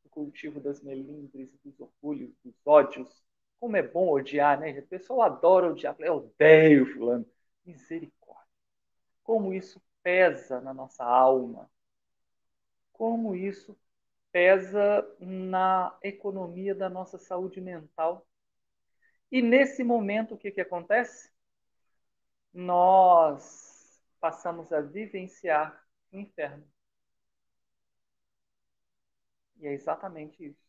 do 0.03 0.09
cultivo 0.09 0.59
das 0.59 0.81
melindres, 0.81 1.49
dos 1.63 1.79
orgulhos, 1.79 2.33
dos 2.43 2.55
ódios, 2.65 3.25
como 3.59 3.77
é 3.77 3.81
bom 3.81 4.09
odiar, 4.09 4.59
né? 4.59 4.77
O 4.77 4.87
pessoal 4.87 5.21
adora 5.23 5.69
odiar. 5.69 5.95
Eu 5.99 6.17
odeio 6.17 6.93
fulano. 6.93 7.25
Misericórdia. 7.65 8.45
Como 9.23 9.53
isso 9.53 9.81
pesa 10.03 10.61
na 10.61 10.73
nossa 10.73 11.03
alma. 11.03 11.69
Como 12.91 13.35
isso 13.35 13.77
pesa 14.31 15.07
na 15.19 15.97
economia 16.03 16.75
da 16.75 16.89
nossa 16.89 17.17
saúde 17.17 17.59
mental. 17.61 18.27
E 19.31 19.41
nesse 19.41 19.83
momento, 19.83 20.35
o 20.35 20.37
que, 20.37 20.51
que 20.51 20.61
acontece? 20.61 21.31
Nós 22.53 24.03
passamos 24.19 24.71
a 24.71 24.81
vivenciar 24.81 25.83
o 26.11 26.17
inferno. 26.17 26.65
E 29.65 29.67
é 29.67 29.73
exatamente 29.73 30.45
isso 30.45 30.65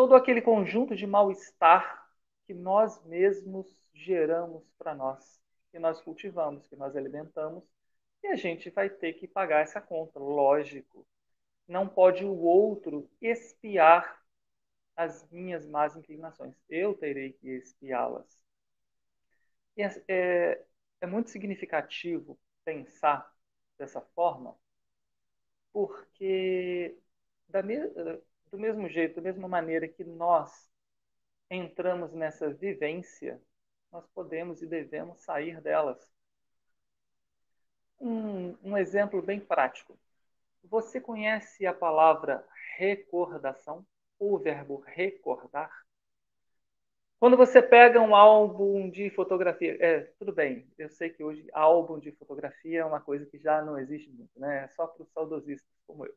todo 0.00 0.14
aquele 0.14 0.40
conjunto 0.40 0.96
de 0.96 1.06
mal-estar 1.06 2.08
que 2.46 2.54
nós 2.54 3.04
mesmos 3.04 3.66
geramos 3.92 4.64
para 4.78 4.94
nós, 4.94 5.38
que 5.70 5.78
nós 5.78 6.00
cultivamos, 6.00 6.66
que 6.68 6.74
nós 6.76 6.96
alimentamos, 6.96 7.62
e 8.22 8.28
a 8.28 8.36
gente 8.36 8.70
vai 8.70 8.88
ter 8.88 9.12
que 9.12 9.28
pagar 9.28 9.60
essa 9.60 9.80
conta, 9.80 10.18
lógico. 10.18 11.06
Não 11.68 11.86
pode 11.86 12.24
o 12.24 12.34
outro 12.34 13.10
espiar 13.20 14.22
as 14.96 15.28
minhas 15.30 15.66
más 15.66 15.96
inclinações. 15.96 16.54
Eu 16.66 16.94
terei 16.94 17.34
que 17.34 17.48
espiá-las. 17.50 18.26
É, 19.76 20.02
é, 20.08 20.64
é 21.02 21.06
muito 21.06 21.28
significativo 21.28 22.38
pensar 22.64 23.30
dessa 23.78 24.00
forma, 24.00 24.56
porque 25.72 26.96
da, 27.48 27.60
do 28.50 28.58
mesmo 28.58 28.88
jeito, 28.88 29.16
da 29.16 29.22
mesma 29.22 29.48
maneira 29.48 29.88
que 29.88 30.04
nós 30.04 30.68
entramos 31.50 32.12
nessa 32.12 32.48
vivência, 32.52 33.40
nós 33.90 34.06
podemos 34.14 34.62
e 34.62 34.66
devemos 34.66 35.20
sair 35.20 35.60
delas. 35.60 35.98
Um, 38.00 38.56
um 38.62 38.76
exemplo 38.76 39.20
bem 39.20 39.40
prático. 39.40 39.98
Você 40.64 41.00
conhece 41.00 41.66
a 41.66 41.74
palavra 41.74 42.46
recordação, 42.76 43.86
ou 44.18 44.34
o 44.34 44.38
verbo 44.38 44.82
recordar? 44.86 45.70
Quando 47.20 47.36
você 47.36 47.60
pega 47.60 48.00
um 48.00 48.16
álbum 48.16 48.90
de 48.90 49.10
fotografia, 49.10 49.76
é, 49.78 50.00
tudo 50.18 50.32
bem, 50.32 50.66
eu 50.78 50.88
sei 50.88 51.10
que 51.10 51.22
hoje 51.22 51.46
álbum 51.52 51.98
de 51.98 52.10
fotografia 52.12 52.80
é 52.80 52.84
uma 52.84 53.00
coisa 53.00 53.26
que 53.26 53.38
já 53.38 53.62
não 53.62 53.78
existe 53.78 54.10
muito, 54.10 54.40
né? 54.40 54.64
É 54.64 54.68
só 54.68 54.86
para 54.86 55.02
os 55.02 55.12
saudosistas 55.12 55.70
como 55.86 56.06
eu. 56.06 56.14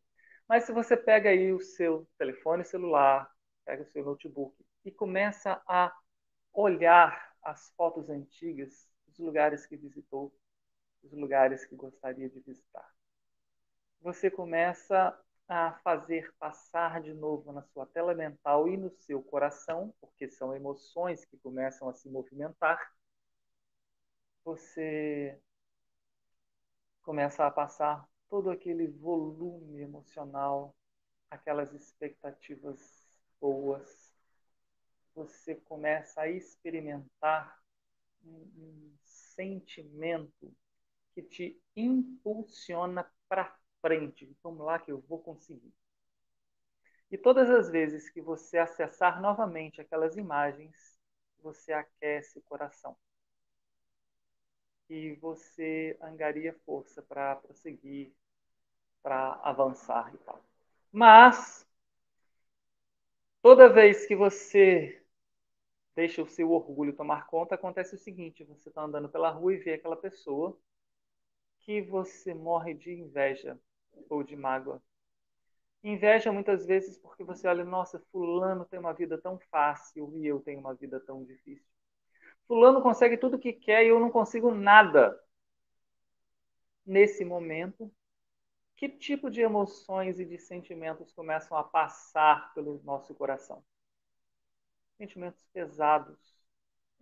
Mas 0.47 0.63
se 0.63 0.71
você 0.71 0.95
pega 0.95 1.29
aí 1.29 1.51
o 1.51 1.59
seu 1.59 2.07
telefone 2.17 2.63
celular, 2.63 3.29
pega 3.65 3.83
o 3.83 3.85
seu 3.87 4.05
notebook 4.05 4.55
e 4.85 4.91
começa 4.91 5.61
a 5.67 5.93
olhar 6.53 7.33
as 7.43 7.69
fotos 7.75 8.09
antigas 8.09 8.89
dos 9.05 9.19
lugares 9.19 9.65
que 9.65 9.75
visitou, 9.75 10.33
dos 11.03 11.11
lugares 11.11 11.65
que 11.65 11.75
gostaria 11.75 12.29
de 12.29 12.39
visitar. 12.39 12.89
Você 14.01 14.31
começa 14.31 15.17
a 15.47 15.73
fazer 15.83 16.33
passar 16.39 17.01
de 17.01 17.13
novo 17.13 17.51
na 17.51 17.63
sua 17.63 17.85
tela 17.85 18.13
mental 18.13 18.67
e 18.67 18.77
no 18.77 18.89
seu 18.89 19.21
coração, 19.21 19.93
porque 19.99 20.29
são 20.29 20.55
emoções 20.55 21.25
que 21.25 21.37
começam 21.37 21.89
a 21.89 21.93
se 21.93 22.09
movimentar. 22.09 22.79
Você 24.43 25.39
começa 27.01 27.45
a 27.45 27.51
passar 27.51 28.07
todo 28.29 28.49
aquele 28.49 28.87
volume 28.87 29.81
emocional, 29.81 30.75
aquelas 31.29 31.73
expectativas 31.73 33.07
boas, 33.39 34.13
você 35.13 35.55
começa 35.55 36.21
a 36.21 36.29
experimentar 36.29 37.59
um, 38.25 38.95
sentimento 39.03 40.55
que 41.13 41.21
te 41.21 41.61
impulsiona 41.75 43.09
para 43.27 43.55
frente. 43.83 44.33
Vamos 44.41 44.65
lá 44.65 44.79
que 44.79 44.89
eu 44.89 45.01
vou 45.01 45.19
conseguir. 45.19 45.73
E 47.11 47.17
todas 47.17 47.49
as 47.49 47.69
vezes 47.69 48.09
que 48.09 48.21
você 48.21 48.57
acessar 48.57 49.21
novamente 49.21 49.81
aquelas 49.81 50.15
imagens, 50.15 50.97
você 51.41 51.73
aquece 51.73 52.39
o 52.39 52.41
coração. 52.43 52.95
E 54.89 55.13
você 55.15 55.97
angaria 56.01 56.57
força 56.65 57.01
para 57.01 57.35
prosseguir, 57.35 58.13
para 59.01 59.33
avançar 59.43 60.15
e 60.15 60.17
tal. 60.19 60.41
Mas 60.89 61.67
toda 63.41 63.67
vez 63.67 64.05
que 64.05 64.15
você 64.15 65.03
deixa 65.93 66.21
o 66.21 66.27
seu 66.27 66.51
orgulho 66.51 66.95
tomar 66.95 67.27
conta, 67.27 67.55
acontece 67.55 67.95
o 67.95 67.99
seguinte: 67.99 68.45
você 68.45 68.69
está 68.69 68.81
andando 68.83 69.09
pela 69.09 69.29
rua 69.29 69.53
e 69.53 69.57
vê 69.57 69.73
aquela 69.73 69.97
pessoa 69.97 70.57
que 71.59 71.81
você 71.81 72.33
morre 72.33 72.73
de 72.73 72.91
inveja 72.91 73.59
ou 74.09 74.23
de 74.23 74.35
mágoa. 74.35 74.81
Inveja 75.83 76.31
muitas 76.31 76.65
vezes 76.65 76.97
porque 76.97 77.23
você 77.23 77.47
olha, 77.47 77.65
nossa, 77.65 77.99
fulano 78.11 78.65
tem 78.65 78.79
uma 78.79 78.93
vida 78.93 79.17
tão 79.17 79.37
fácil 79.51 80.15
e 80.17 80.25
eu 80.25 80.39
tenho 80.39 80.59
uma 80.59 80.73
vida 80.73 80.99
tão 80.99 81.23
difícil. 81.25 81.67
Fulano 82.47 82.81
consegue 82.81 83.17
tudo 83.17 83.35
o 83.37 83.39
que 83.39 83.53
quer 83.53 83.83
e 83.85 83.89
eu 83.89 83.99
não 83.99 84.09
consigo 84.09 84.53
nada. 84.53 85.19
Nesse 86.85 87.25
momento, 87.25 87.91
que 88.77 88.89
tipo 88.89 89.29
de 89.29 89.41
emoções 89.41 90.19
e 90.19 90.25
de 90.25 90.37
sentimentos 90.37 91.11
começam 91.13 91.57
a 91.57 91.63
passar 91.63 92.53
pelo 92.53 92.81
nosso 92.83 93.13
coração? 93.15 93.63
Sentimentos 94.97 95.45
pesados, 95.53 96.17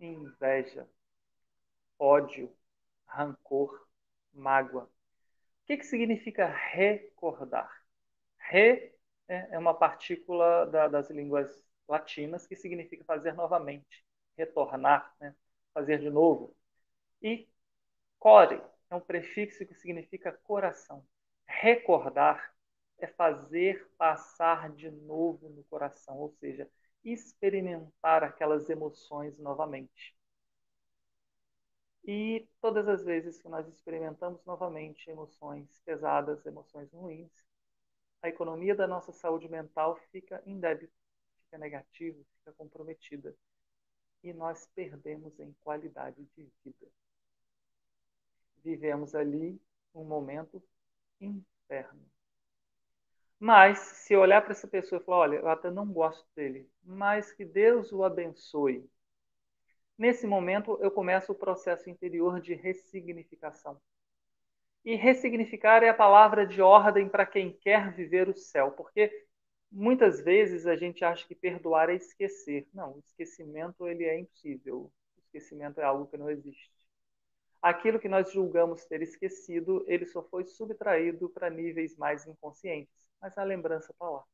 inveja, 0.00 0.88
ódio, 1.98 2.52
rancor, 3.06 3.86
mágoa. 4.32 4.90
Que, 5.72 5.78
que 5.78 5.86
significa 5.86 6.46
recordar? 6.46 7.70
Re 8.50 8.92
é 9.26 9.58
uma 9.58 9.72
partícula 9.72 10.66
da, 10.66 10.86
das 10.86 11.08
línguas 11.08 11.64
latinas 11.88 12.46
que 12.46 12.54
significa 12.54 13.02
fazer 13.04 13.32
novamente, 13.32 14.04
retornar, 14.36 15.14
né? 15.18 15.34
fazer 15.72 15.98
de 15.98 16.10
novo. 16.10 16.54
E 17.22 17.48
core 18.18 18.62
é 18.90 18.94
um 18.96 19.00
prefixo 19.00 19.66
que 19.66 19.74
significa 19.74 20.32
coração 20.44 21.06
recordar 21.46 22.54
é 22.98 23.06
fazer 23.06 23.88
passar 23.98 24.70
de 24.72 24.90
novo 24.90 25.48
no 25.48 25.64
coração, 25.64 26.18
ou 26.18 26.30
seja, 26.32 26.70
experimentar 27.04 28.22
aquelas 28.24 28.68
emoções 28.68 29.38
novamente. 29.38 30.14
E 32.04 32.48
todas 32.60 32.88
as 32.88 33.04
vezes 33.04 33.40
que 33.40 33.48
nós 33.48 33.66
experimentamos 33.68 34.44
novamente 34.44 35.08
emoções 35.08 35.80
pesadas, 35.84 36.44
emoções 36.44 36.92
ruins, 36.92 37.30
a 38.22 38.28
economia 38.28 38.74
da 38.74 38.86
nossa 38.86 39.12
saúde 39.12 39.48
mental 39.48 39.96
fica 40.10 40.42
em 40.46 40.58
débito, 40.58 40.92
fica 41.44 41.58
negativa, 41.58 42.18
fica 42.38 42.52
comprometida. 42.52 43.34
E 44.22 44.32
nós 44.32 44.68
perdemos 44.74 45.38
em 45.40 45.52
qualidade 45.60 46.24
de 46.36 46.48
vida. 46.64 46.86
Vivemos 48.64 49.14
ali 49.14 49.60
um 49.94 50.04
momento 50.04 50.62
inferno. 51.20 52.04
Mas, 53.38 53.78
se 53.78 54.16
olhar 54.16 54.40
para 54.40 54.52
essa 54.52 54.68
pessoa 54.68 55.00
e 55.00 55.04
falar, 55.04 55.18
olha, 55.18 55.36
eu 55.36 55.48
até 55.48 55.68
não 55.68 55.92
gosto 55.92 56.24
dele, 56.36 56.70
mas 56.84 57.32
que 57.32 57.44
Deus 57.44 57.92
o 57.92 58.04
abençoe, 58.04 58.88
Nesse 60.02 60.26
momento, 60.26 60.76
eu 60.82 60.90
começo 60.90 61.30
o 61.30 61.34
processo 61.36 61.88
interior 61.88 62.40
de 62.40 62.54
ressignificação. 62.54 63.80
E 64.84 64.96
ressignificar 64.96 65.84
é 65.84 65.90
a 65.90 65.94
palavra 65.94 66.44
de 66.44 66.60
ordem 66.60 67.08
para 67.08 67.24
quem 67.24 67.52
quer 67.52 67.94
viver 67.94 68.28
o 68.28 68.34
céu, 68.34 68.72
porque 68.72 69.26
muitas 69.70 70.20
vezes 70.20 70.66
a 70.66 70.74
gente 70.74 71.04
acha 71.04 71.24
que 71.24 71.36
perdoar 71.36 71.88
é 71.88 71.94
esquecer. 71.94 72.66
Não, 72.74 72.94
o 72.94 72.98
esquecimento 72.98 73.86
ele 73.86 74.02
é 74.02 74.18
impossível. 74.18 74.90
O 75.16 75.20
esquecimento 75.20 75.80
é 75.80 75.84
algo 75.84 76.08
que 76.08 76.16
não 76.16 76.28
existe. 76.28 76.72
Aquilo 77.62 78.00
que 78.00 78.08
nós 78.08 78.32
julgamos 78.32 78.84
ter 78.84 79.02
esquecido, 79.02 79.84
ele 79.86 80.04
só 80.04 80.20
foi 80.24 80.44
subtraído 80.44 81.30
para 81.30 81.48
níveis 81.48 81.96
mais 81.96 82.26
inconscientes, 82.26 83.08
mas 83.20 83.38
a 83.38 83.44
lembrança 83.44 83.92
está 83.92 84.10
lá. 84.10 84.24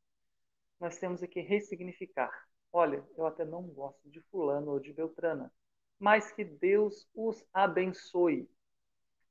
Nós 0.80 0.96
temos 0.96 1.20
que 1.20 1.40
ressignificar. 1.42 2.32
Olha, 2.72 3.04
eu 3.16 3.26
até 3.26 3.44
não 3.44 3.62
gosto 3.62 4.08
de 4.10 4.20
fulano 4.22 4.70
ou 4.72 4.80
de 4.80 4.92
Beltrana, 4.92 5.52
mas 5.98 6.32
que 6.32 6.44
Deus 6.44 7.06
os 7.14 7.44
abençoe. 7.52 8.48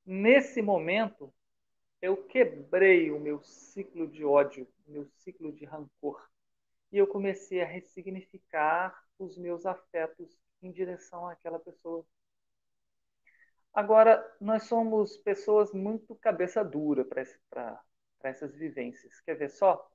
Nesse 0.06 0.62
momento, 0.62 1.34
eu 2.02 2.18
quebrei 2.28 3.12
o 3.12 3.20
meu 3.20 3.42
ciclo 3.44 4.08
de 4.08 4.26
ódio, 4.26 4.68
o 4.88 4.92
meu 4.92 5.08
ciclo 5.18 5.52
de 5.54 5.66
rancor, 5.66 6.30
e 6.92 6.98
eu 6.98 7.08
comecei 7.08 7.62
a 7.62 7.68
ressignificar 7.68 9.04
os 9.20 9.38
meus 9.38 9.66
afetos 9.66 10.38
em 10.62 10.72
direção 10.72 11.28
àquela 11.28 11.60
pessoa. 11.60 12.06
Agora, 13.74 14.26
nós 14.42 14.64
somos 14.64 15.16
pessoas 15.18 15.72
muito 15.72 16.16
cabeça 16.16 16.64
dura 16.66 17.06
para 17.06 17.82
essas 18.24 18.54
vivências. 18.56 19.22
Quer 19.22 19.36
ver 19.36 19.50
só? 19.50 19.88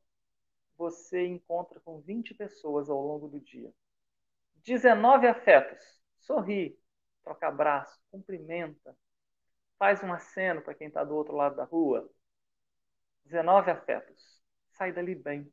Você 0.83 1.25
encontra 1.25 1.79
com 1.79 2.01
20 2.01 2.35
pessoas 2.35 2.91
ao 2.91 3.01
longo 3.01 3.29
do 3.29 3.39
dia. 3.39 3.73
19 4.65 5.29
afetos 5.29 6.03
sorri, 6.19 6.77
troca 7.23 7.47
abraço, 7.47 8.01
cumprimenta, 8.11 8.97
faz 9.79 10.03
um 10.03 10.13
aceno 10.13 10.61
para 10.61 10.75
quem 10.75 10.89
está 10.89 11.05
do 11.05 11.15
outro 11.15 11.37
lado 11.37 11.55
da 11.55 11.63
rua. 11.63 12.11
19 13.27 13.71
afetos. 13.71 14.43
Sai 14.73 14.93
dali 14.93 15.15
bem. 15.15 15.53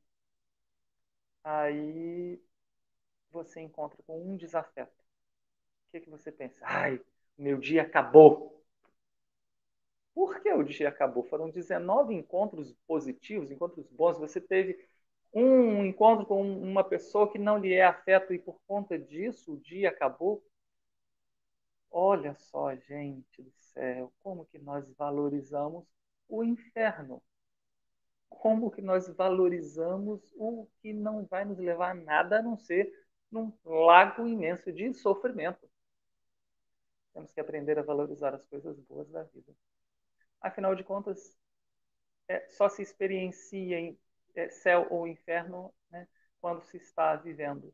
Aí 1.44 2.42
você 3.30 3.62
encontra 3.62 4.02
com 4.08 4.32
um 4.32 4.36
desafeto. 4.36 5.04
O 5.88 5.92
que, 5.92 6.00
que 6.00 6.10
você 6.10 6.32
pensa? 6.32 6.65
Ai, 6.65 7.00
meu 7.38 7.60
dia 7.60 7.84
acabou. 7.84 8.63
Por 10.15 10.42
que 10.42 10.52
o 10.52 10.63
dia 10.63 10.89
acabou? 10.89 11.24
Foram 11.24 11.52
19 11.52 12.15
encontros 12.15 12.74
positivos, 12.88 13.52
encontros 13.52 13.88
bons. 13.92 14.18
Você 14.18 14.42
teve 14.42 14.88
um 15.34 15.86
encontro 15.86 16.26
com 16.26 16.42
uma 16.42 16.84
pessoa 16.84 17.32
que 17.32 17.38
não 17.38 17.58
lhe 17.58 17.74
é 17.74 17.86
afeto 17.86 18.34
e 18.34 18.39
por 18.39 18.60
conta 18.68 18.98
disso 18.98 19.54
o 19.54 19.60
dia 19.60 19.89
acabou. 19.89 20.44
Olha 21.92 22.36
só, 22.36 22.76
gente 22.76 23.42
do 23.42 23.52
céu, 23.52 24.12
como 24.20 24.46
que 24.46 24.60
nós 24.60 24.92
valorizamos 24.94 25.86
o 26.28 26.44
inferno. 26.44 27.22
Como 28.30 28.70
que 28.70 28.82
nós 28.82 29.08
valorizamos 29.10 30.32
o 30.36 30.68
que 30.82 30.94
não 30.94 31.26
vai 31.26 31.44
nos 31.46 31.58
levar 31.58 31.92
a 31.92 31.96
nada 31.96 32.39
a 32.39 32.42
não 32.42 32.56
ser 32.58 32.92
num 33.32 33.52
lago 33.65 34.28
imenso 34.28 34.72
de 34.72 34.94
sofrimento. 34.94 35.70
Temos 37.13 37.32
que 37.32 37.39
aprender 37.39 37.78
a 37.78 37.84
valorizar 37.84 38.34
as 38.34 38.46
coisas 38.46 38.80
boas 38.82 39.10
da 39.10 39.24
vida. 39.24 39.54
Afinal 40.39 40.76
de 40.76 40.84
contas, 40.84 41.38
é, 42.28 42.48
só 42.50 42.70
se 42.70 42.82
experiencia 42.82 43.80
em 43.80 43.98
céu 44.47 44.88
ou 44.89 45.08
inferno 45.08 45.73
né, 45.89 46.08
quando 46.39 46.62
se 46.63 46.78
está 46.78 47.15
vivendo 47.15 47.73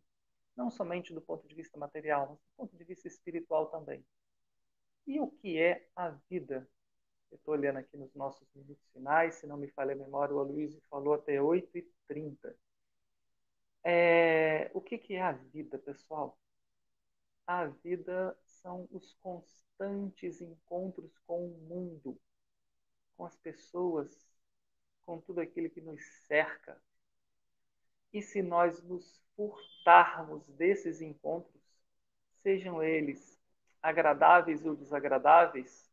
não 0.56 0.72
somente 0.72 1.14
do 1.14 1.22
ponto 1.22 1.48
de 1.48 1.54
vista 1.54 1.78
material, 1.78 2.28
mas 2.30 2.40
do 2.40 2.56
ponto 2.56 2.78
de 2.78 2.84
vista 2.84 3.08
espiritual 3.08 3.68
também. 3.68 4.06
E 5.06 5.20
o 5.20 5.28
que 5.28 5.60
é 5.60 5.88
a 5.96 6.10
vida? 6.30 6.68
Eu 7.32 7.38
estou 7.38 7.54
olhando 7.54 7.78
aqui 7.78 7.98
nos 7.98 8.14
nossos 8.16 8.48
minutos 8.56 8.88
finais, 8.92 9.36
se 9.36 9.48
não 9.48 9.58
me 9.58 9.68
falha 9.68 9.94
a 9.94 9.98
memória, 9.98 10.34
o 10.34 10.40
Aloysio 10.40 10.82
falou 10.90 11.14
até 11.14 11.42
8h30. 11.42 12.56
É, 13.84 14.72
o 14.74 14.82
que, 14.82 14.98
que 14.98 15.16
é 15.16 15.22
a 15.22 15.34
vida, 15.34 15.78
pessoal? 15.78 16.40
A 17.46 17.66
vida 17.66 18.36
são 18.46 18.88
os 18.92 19.14
constantes 19.22 20.42
encontros 20.42 21.20
com 21.28 21.46
o 21.48 21.58
mundo, 21.68 22.20
com 23.16 23.26
as 23.26 23.36
pessoas, 23.36 24.28
com 25.06 25.20
tudo 25.20 25.42
aquilo 25.42 25.70
que 25.70 25.82
nos 25.82 26.04
cerca, 26.28 26.80
e 28.12 28.22
se 28.22 28.42
nós 28.42 28.82
nos 28.84 29.22
furtarmos 29.36 30.48
desses 30.48 31.02
encontros, 31.02 31.62
sejam 32.42 32.82
eles 32.82 33.38
agradáveis 33.82 34.66
ou 34.66 34.76
desagradáveis, 34.76 35.92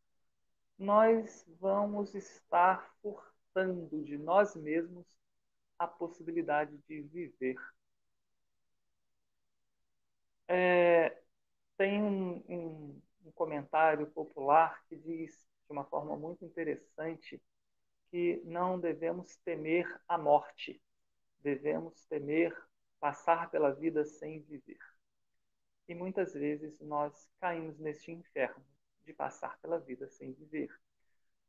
nós 0.78 1.44
vamos 1.60 2.14
estar 2.14 2.94
furtando 3.02 4.02
de 4.04 4.16
nós 4.16 4.54
mesmos 4.54 5.06
a 5.78 5.86
possibilidade 5.86 6.76
de 6.88 7.02
viver. 7.02 7.56
É, 10.46 11.20
tem 11.76 12.02
um, 12.02 12.36
um, 12.48 13.02
um 13.26 13.32
comentário 13.32 14.06
popular 14.08 14.84
que 14.86 14.96
diz 14.96 15.32
de 15.66 15.72
uma 15.72 15.84
forma 15.84 16.16
muito 16.16 16.44
interessante 16.44 17.42
que 18.12 18.42
não 18.44 18.78
devemos 18.78 19.36
temer 19.38 19.88
a 20.06 20.18
morte, 20.18 20.78
devemos 21.38 22.04
temer 22.04 22.54
passar 23.00 23.50
pela 23.50 23.72
vida 23.72 24.04
sem 24.04 24.42
viver. 24.42 24.78
E 25.88 25.94
muitas 25.94 26.34
vezes 26.34 26.78
nós 26.80 27.26
caímos 27.40 27.78
neste 27.78 28.12
inferno 28.12 28.62
de 29.02 29.14
passar 29.14 29.58
pela 29.62 29.80
vida 29.80 30.06
sem 30.10 30.34
viver. 30.34 30.68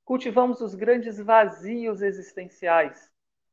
Cultivamos 0.05 0.61
os 0.61 0.73
grandes 0.73 1.19
vazios 1.19 2.01
existenciais. 2.01 3.11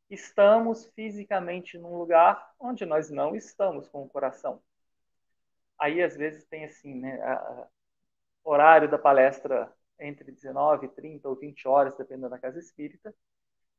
Estamos 0.08 0.86
fisicamente 0.94 1.76
num 1.78 1.98
lugar 1.98 2.54
onde 2.60 2.86
nós 2.86 3.10
não 3.10 3.34
estamos 3.34 3.88
com 3.88 4.04
o 4.04 4.08
coração. 4.08 4.62
Aí, 5.76 6.00
às 6.00 6.16
vezes, 6.16 6.44
tem 6.44 6.64
assim, 6.64 6.94
né, 7.00 7.20
a, 7.22 7.68
horário 8.44 8.88
da 8.88 8.98
palestra 8.98 9.72
entre 10.00 10.32
19, 10.32 10.88
30 10.88 11.28
ou 11.28 11.36
20 11.36 11.68
horas, 11.68 11.96
dependendo 11.96 12.30
da 12.30 12.38
casa 12.38 12.58
espírita 12.58 13.14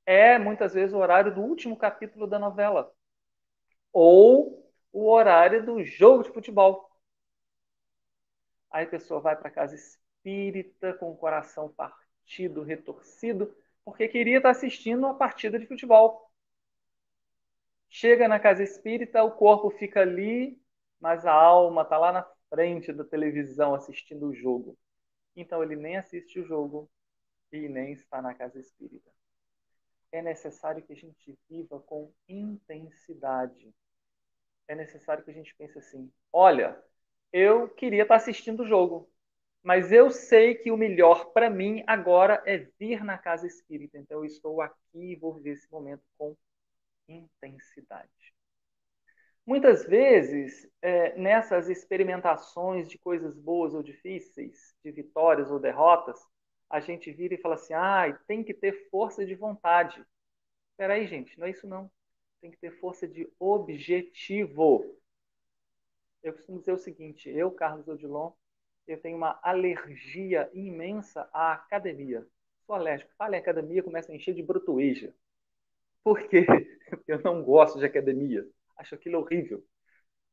é 0.06 0.38
muitas 0.38 0.74
vezes 0.74 0.94
o 0.94 0.98
horário 0.98 1.34
do 1.34 1.42
último 1.42 1.78
capítulo 1.78 2.28
da 2.28 2.40
novela 2.40 2.94
ou 3.94 4.70
o 4.92 5.10
horário 5.10 5.66
do 5.66 5.84
jogo 5.84 6.24
de 6.24 6.32
futebol. 6.32 6.90
Aí 8.70 8.86
a 8.86 8.90
pessoa 8.90 9.20
vai 9.20 9.36
para 9.36 9.50
casa 9.50 9.76
espírita 9.76 10.94
com 10.94 11.12
o 11.12 11.18
coração 11.18 11.70
partido, 11.74 12.64
retorcido, 12.64 13.54
porque 13.84 14.08
queria 14.08 14.38
estar 14.38 14.52
assistindo 14.52 15.00
uma 15.06 15.18
partida 15.18 15.60
de 15.60 15.68
futebol. 15.68 16.30
Chega 17.90 18.28
na 18.28 18.40
casa 18.40 18.64
espírita, 18.64 19.24
o 19.24 19.32
corpo 19.32 19.70
fica 19.70 20.02
ali, 20.02 20.60
mas 21.00 21.26
a 21.26 21.34
alma 21.34 21.82
está 21.84 21.98
lá 21.98 22.12
na 22.12 22.26
frente 22.50 22.94
da 22.94 23.04
televisão 23.04 23.76
assistindo 23.76 24.28
o 24.28 24.34
jogo. 24.34 24.78
Então 25.36 25.64
ele 25.64 25.76
nem 25.76 25.98
assiste 25.98 26.40
o 26.40 26.46
jogo 26.46 26.90
e 27.52 27.68
nem 27.68 27.94
está 27.94 28.22
na 28.22 28.34
casa 28.34 28.60
espírita 28.60 29.12
é 30.12 30.22
necessário 30.22 30.84
que 30.84 30.92
a 30.92 30.96
gente 30.96 31.38
viva 31.50 31.80
com 31.80 32.12
intensidade. 32.28 33.74
É 34.68 34.76
necessário 34.76 35.24
que 35.24 35.32
a 35.32 35.34
gente 35.34 35.56
pense 35.56 35.78
assim: 35.78 36.12
olha, 36.32 36.82
eu 37.32 37.70
queria 37.70 38.04
estar 38.04 38.16
assistindo 38.16 38.64
o 38.64 38.68
jogo, 38.68 39.10
mas 39.64 39.92
eu 39.92 40.12
sei 40.12 40.56
que 40.56 40.72
o 40.72 40.78
melhor 40.78 41.32
para 41.32 41.50
mim 41.50 41.84
agora 41.88 42.44
é 42.46 42.58
vir 42.80 43.04
na 43.04 43.18
casa 43.18 43.48
espírita. 43.48 43.98
Então 43.98 44.20
eu 44.20 44.26
estou 44.26 44.62
aqui 44.62 45.14
e 45.14 45.16
vou 45.16 45.34
viver 45.34 45.52
esse 45.52 45.72
momento 45.72 46.04
com 46.18 46.36
intensidade. 47.08 48.31
Muitas 49.52 49.84
vezes, 49.86 50.66
é, 50.82 51.14
nessas 51.18 51.70
experimentações 51.70 52.88
de 52.90 52.98
coisas 52.98 53.38
boas 53.38 53.74
ou 53.74 53.84
difíceis, 53.84 54.74
de 54.82 54.92
vitórias 54.92 55.52
ou 55.52 55.60
derrotas, 55.60 56.18
a 56.70 56.80
gente 56.80 57.12
vira 57.12 57.34
e 57.34 57.38
fala 57.38 57.56
assim: 57.56 57.74
ah, 57.74 58.18
tem 58.26 58.46
que 58.46 58.54
ter 58.54 58.88
força 58.90 59.26
de 59.26 59.36
vontade. 59.36 60.02
Espera 60.70 60.94
aí, 60.94 61.06
gente, 61.06 61.38
não 61.38 61.48
é 61.48 61.50
isso 61.50 61.68
não. 61.68 61.92
Tem 62.40 62.50
que 62.50 62.56
ter 62.56 62.72
força 62.80 63.06
de 63.06 63.30
objetivo. 63.38 64.98
Eu 66.24 66.32
costumo 66.32 66.60
dizer 66.60 66.72
o 66.72 66.78
seguinte, 66.78 67.30
eu, 67.30 67.52
Carlos 67.52 67.90
Odilon, 67.90 68.32
eu 68.88 69.02
tenho 69.02 69.18
uma 69.18 69.38
alergia 69.44 70.50
imensa 70.54 71.30
à 71.34 71.52
academia. 71.52 72.26
Sou 72.66 72.74
alérgico. 72.74 73.12
Fala 73.18 73.36
em 73.36 73.40
academia, 73.40 73.84
começa 73.84 74.14
a 74.14 74.16
encher 74.16 74.34
de 74.34 74.42
brutueja. 74.42 75.14
Por 76.06 76.26
quê? 76.30 76.46
Porque 76.90 77.12
eu 77.12 77.22
não 77.22 77.44
gosto 77.44 77.80
de 77.80 77.86
academia. 77.86 78.48
Acho 78.82 78.96
aquilo 78.96 79.20
horrível. 79.20 79.64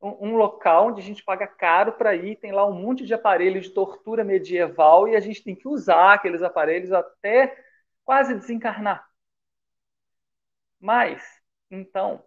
Um, 0.01 0.29
um 0.29 0.35
local 0.35 0.87
onde 0.87 1.01
a 1.01 1.03
gente 1.03 1.23
paga 1.23 1.45
caro 1.45 1.93
para 1.93 2.15
ir, 2.15 2.37
tem 2.37 2.51
lá 2.51 2.65
um 2.65 2.73
monte 2.73 3.05
de 3.05 3.13
aparelhos 3.13 3.65
de 3.65 3.73
tortura 3.73 4.23
medieval 4.23 5.07
e 5.07 5.15
a 5.15 5.19
gente 5.19 5.43
tem 5.43 5.55
que 5.55 5.67
usar 5.67 6.13
aqueles 6.13 6.41
aparelhos 6.41 6.91
até 6.91 7.55
quase 8.03 8.33
desencarnar. 8.33 9.07
Mas, 10.79 11.21
então, 11.69 12.23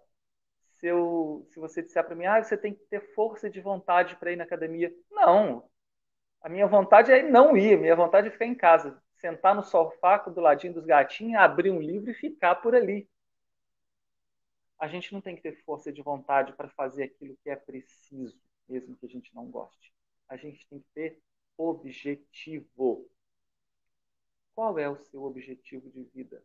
se, 0.78 0.86
eu, 0.86 1.46
se 1.50 1.58
você 1.58 1.82
disser 1.82 2.04
para 2.04 2.14
mim, 2.14 2.26
ah, 2.26 2.42
você 2.42 2.56
tem 2.56 2.74
que 2.74 2.84
ter 2.86 3.00
força 3.14 3.50
de 3.50 3.60
vontade 3.60 4.16
para 4.16 4.32
ir 4.32 4.36
na 4.36 4.44
academia. 4.44 4.92
Não. 5.10 5.68
A 6.42 6.48
minha 6.48 6.66
vontade 6.68 7.12
é 7.12 7.22
não 7.22 7.56
ir, 7.56 7.74
a 7.74 7.80
minha 7.80 7.96
vontade 7.96 8.28
é 8.28 8.30
ficar 8.30 8.46
em 8.46 8.54
casa, 8.54 9.02
sentar 9.16 9.54
no 9.54 9.64
sofá 9.64 10.18
do 10.18 10.40
ladinho 10.40 10.74
dos 10.74 10.86
gatinhos, 10.86 11.40
abrir 11.40 11.70
um 11.70 11.80
livro 11.80 12.10
e 12.10 12.14
ficar 12.14 12.56
por 12.56 12.74
ali. 12.74 13.08
A 14.82 14.88
gente 14.88 15.12
não 15.12 15.20
tem 15.20 15.36
que 15.36 15.42
ter 15.42 15.62
força 15.62 15.92
de 15.92 16.02
vontade 16.02 16.52
para 16.54 16.68
fazer 16.68 17.04
aquilo 17.04 17.38
que 17.40 17.48
é 17.48 17.54
preciso, 17.54 18.36
mesmo 18.68 18.96
que 18.96 19.06
a 19.06 19.08
gente 19.08 19.32
não 19.32 19.48
goste. 19.48 19.94
A 20.28 20.36
gente 20.36 20.66
tem 20.66 20.80
que 20.80 20.88
ter 20.92 21.22
objetivo. 21.56 23.08
Qual 24.56 24.76
é 24.80 24.88
o 24.88 24.96
seu 24.96 25.22
objetivo 25.22 25.88
de 25.88 26.02
vida? 26.02 26.42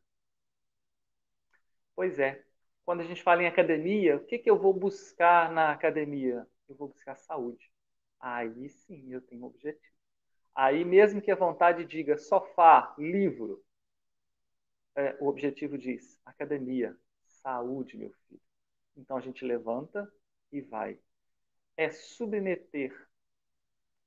Pois 1.96 2.20
é, 2.20 2.46
quando 2.86 3.02
a 3.02 3.06
gente 3.06 3.24
fala 3.24 3.42
em 3.42 3.48
academia, 3.48 4.18
o 4.18 4.26
que, 4.28 4.38
que 4.38 4.52
eu 4.52 4.60
vou 4.60 4.72
buscar 4.72 5.52
na 5.52 5.72
academia? 5.72 6.48
Eu 6.70 6.76
vou 6.76 6.90
buscar 6.90 7.16
saúde. 7.16 7.72
Aí 8.20 8.70
sim 8.70 9.12
eu 9.12 9.20
tenho 9.20 9.42
um 9.42 9.48
objetivo. 9.48 9.96
Aí, 10.54 10.86
mesmo 10.86 11.24
que 11.24 11.32
a 11.32 11.36
vontade 11.36 11.86
diga 11.86 12.16
sofá, 12.20 12.94
livro, 13.00 13.66
é, 14.96 15.18
o 15.20 15.28
objetivo 15.28 15.76
diz 15.76 16.20
academia, 16.24 16.96
saúde, 17.48 17.96
meu 17.96 18.12
filho. 18.28 18.42
Então 18.98 19.16
a 19.16 19.22
gente 19.22 19.46
levanta 19.46 20.12
e 20.52 20.60
vai. 20.60 21.00
É 21.78 21.90
submeter 21.90 23.08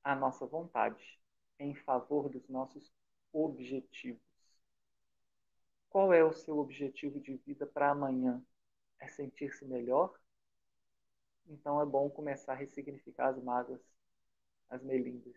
a 0.04 0.14
nossa 0.14 0.44
vontade 0.44 1.18
em 1.58 1.74
favor 1.74 2.28
dos 2.28 2.46
nossos 2.50 2.92
objetivos. 3.32 4.20
Qual 5.88 6.12
é 6.12 6.22
o 6.22 6.34
seu 6.34 6.58
objetivo 6.58 7.18
de 7.18 7.36
vida 7.38 7.66
para 7.66 7.90
amanhã? 7.90 8.44
É 8.98 9.08
sentir-se 9.08 9.64
melhor? 9.64 10.14
Então 11.48 11.80
é 11.80 11.86
bom 11.86 12.10
começar 12.10 12.52
a 12.52 12.56
ressignificar 12.56 13.28
as 13.28 13.42
mágoas, 13.42 13.80
as 14.68 14.82
melindres. 14.82 15.36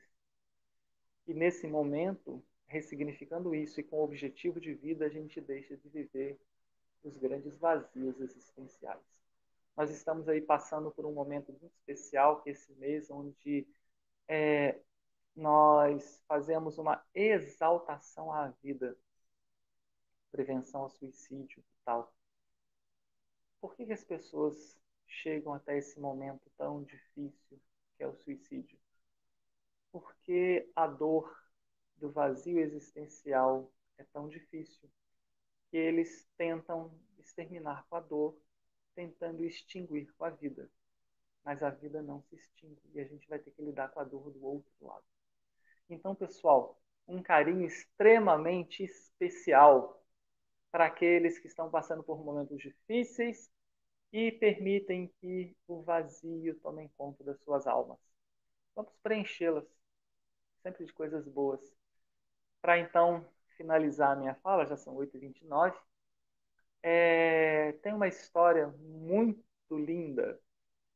E 1.26 1.34
nesse 1.34 1.68
momento, 1.68 2.44
ressignificando 2.68 3.56
isso 3.56 3.80
e 3.80 3.84
com 3.84 4.00
o 4.00 4.04
objetivo 4.04 4.60
de 4.60 4.74
vida, 4.74 5.06
a 5.06 5.10
gente 5.10 5.39
deixa 5.39 5.78
de 5.78 5.88
viver 5.88 6.38
os 7.04 7.18
grandes 7.18 7.58
vazios 7.58 8.20
existenciais. 8.20 9.02
Nós 9.76 9.89
estamos 9.89 10.30
aí 10.30 10.42
passando 10.42 10.92
por 10.92 11.06
um 11.06 11.13
momento 11.13 11.52
muito 11.52 11.74
especial, 11.74 12.42
que 12.42 12.50
é 12.50 12.54
esse 12.54 12.72
mês, 12.74 13.10
onde 13.10 13.68
é, 14.28 14.80
nós 15.36 16.22
fazemos 16.28 16.78
uma 16.78 17.04
exaltação 17.13 18.32
à 18.32 18.50
vida, 18.62 18.96
prevenção 20.32 20.82
ao 20.82 20.89
suicídio 20.89 21.60
e 21.60 21.84
tal. 21.84 22.13
Por 23.60 23.76
que, 23.76 23.86
que 23.86 23.94
as 23.94 24.04
pessoas 24.04 24.78
chegam 25.08 25.54
até 25.54 25.78
esse 25.78 26.00
momento 26.00 26.52
tão 26.58 26.84
difícil 26.84 27.60
que 27.98 28.04
é 28.04 28.08
o 28.08 28.16
suicídio? 28.16 28.78
Porque 29.92 30.70
a 30.76 30.88
dor 30.88 31.36
do 31.98 32.12
vazio 32.12 32.60
existencial 32.60 33.72
é 33.98 34.04
tão 34.04 34.28
difícil 34.28 34.89
que 35.73 35.77
eles 35.77 36.29
tentam 36.38 36.93
exterminar 37.17 37.83
com 37.89 37.95
a 37.95 37.99
dor, 37.99 38.38
tentando 38.93 39.43
extinguir 39.43 40.13
com 40.13 40.23
a 40.23 40.29
vida. 40.29 40.69
Mas 41.43 41.63
a 41.63 41.71
vida 41.71 41.99
não 41.99 42.21
se 42.21 42.36
extingue 42.36 42.79
e 42.93 42.99
a 42.99 43.05
gente 43.05 43.27
vai 43.27 43.39
ter 43.39 43.49
que 43.49 43.63
lidar 43.63 43.89
com 43.89 43.99
a 43.99 44.03
dor 44.03 44.29
do 44.29 44.45
outro 44.45 44.71
lado. 44.79 45.03
Então, 45.89 46.13
pessoal, 46.13 46.79
um 47.07 47.23
carinho 47.23 47.65
extremamente 47.65 48.83
especial 48.83 49.99
para 50.71 50.86
aqueles 50.86 51.39
que 51.39 51.47
estão 51.47 51.71
passando 51.71 52.03
por 52.03 52.23
momentos 52.23 52.62
difíceis 52.62 53.51
e 54.12 54.31
permitem 54.31 55.12
que 55.19 55.57
o 55.67 55.81
vazio 55.81 56.53
tome 56.59 56.88
conta 56.95 57.23
das 57.23 57.41
suas 57.41 57.65
almas. 57.65 57.97
Vamos 58.75 58.93
preenchê-las 59.01 59.65
sempre 60.62 60.86
de 60.86 60.93
coisas 60.93 61.27
boas. 61.27 61.75
Para 62.62 62.77
então 62.77 63.27
finalizar 63.56 64.12
a 64.12 64.16
minha 64.16 64.36
fala, 64.36 64.66
já 64.66 64.78
são 64.78 64.96
8h29, 64.96 65.76
é, 66.82 67.74
tem 67.82 67.94
uma 67.94 68.08
história 68.08 68.68
muito 68.80 69.44
linda 69.72 70.39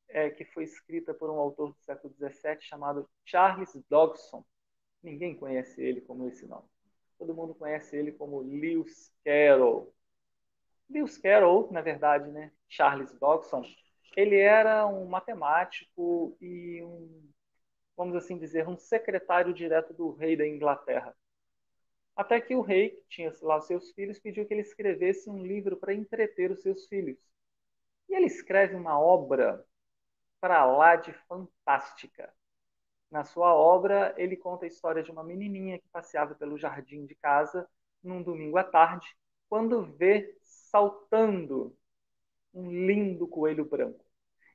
é, 0.10 0.30
que 0.30 0.46
foi 0.46 0.64
escrita 0.64 1.14
por 1.14 1.30
um 1.30 1.40
autor 1.40 1.74
do 1.74 1.80
século 1.80 2.14
XVII 2.14 2.62
chamado 2.62 3.10
Charles 3.26 3.74
Dodgson. 3.90 4.46
Ninguém 5.02 5.36
conhece 5.36 5.82
ele 5.82 6.02
como 6.02 6.28
esse 6.28 6.46
nome. 6.46 6.68
Todo 7.18 7.34
mundo 7.34 7.56
conhece 7.56 7.96
ele 7.96 8.12
como 8.12 8.42
Lewis 8.42 9.14
Carroll. 9.24 9.94
Lewis 10.90 11.18
Carroll, 11.18 11.72
na 11.72 11.82
verdade, 11.82 12.30
né, 12.32 12.52
Charles 12.68 13.12
Dodgson, 13.20 13.64
ele 14.16 14.38
era 14.38 14.86
um 14.88 15.06
matemático 15.06 16.38
e 16.42 16.82
um 16.84 17.28
vamos 17.98 18.16
assim 18.16 18.38
dizer, 18.38 18.68
um 18.68 18.78
secretário 18.78 19.52
direto 19.54 19.92
do 19.92 20.12
rei 20.12 20.38
da 20.38 20.48
Inglaterra. 20.48 21.16
Até 22.18 22.42
que 22.42 22.56
o 22.56 22.62
rei, 22.62 22.90
que 22.90 23.06
tinha 23.10 23.32
lá 23.44 23.62
seus 23.62 23.92
filhos, 23.92 24.20
pediu 24.20 24.44
que 24.48 24.52
ele 24.52 24.62
escrevesse 24.62 25.30
um 25.30 25.46
livro 25.46 25.78
para 25.78 25.94
entreter 25.94 26.50
os 26.50 26.64
seus 26.64 26.88
filhos. 26.88 27.16
E 28.10 28.16
ele 28.16 28.26
escreve 28.26 28.76
uma 28.76 29.00
obra 29.00 29.64
para 30.42 30.66
lá 30.66 30.96
de 30.96 31.14
fantástica. 31.28 32.34
Na 33.12 33.24
sua 33.24 33.54
obra, 33.54 34.16
ele 34.18 34.36
conta 34.36 34.66
a 34.66 34.68
história 34.68 35.04
de 35.04 35.12
uma 35.12 35.24
menininha 35.24 35.78
que 35.78 35.88
passeava 35.90 36.34
pelo 36.34 36.58
jardim 36.58 37.06
de 37.06 37.14
casa 37.14 37.70
num 38.04 38.24
domingo 38.24 38.58
à 38.58 38.64
tarde, 38.64 39.16
quando 39.48 39.84
vê 39.84 40.36
saltando 40.42 41.78
um 42.52 42.72
lindo 42.72 43.28
coelho 43.28 43.64
branco. 43.64 44.04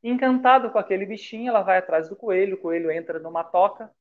Encantado 0.03 0.71
com 0.73 0.79
aquele 0.79 1.07
bichinho, 1.07 1.51
ela 1.51 1.63
vai 1.63 1.79
atrás 1.79 2.09
do 2.09 2.17
coelho, 2.17 2.57
o 2.57 2.61
coelho 2.61 2.91
entra 2.91 3.21
numa 3.21 3.45
toca, 3.45 3.95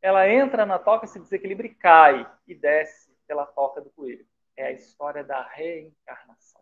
ela 0.00 0.28
entra 0.28 0.64
na 0.64 0.78
toca, 0.78 1.06
se 1.08 1.18
desequilibra 1.18 1.66
e 1.66 1.74
cai 1.74 2.30
e 2.46 2.54
desce 2.54 3.07
pela 3.28 3.46
toca 3.46 3.80
do 3.80 3.90
coelho. 3.90 4.26
É 4.56 4.64
a 4.64 4.72
história 4.72 5.22
da 5.22 5.42
reencarnação. 5.42 6.60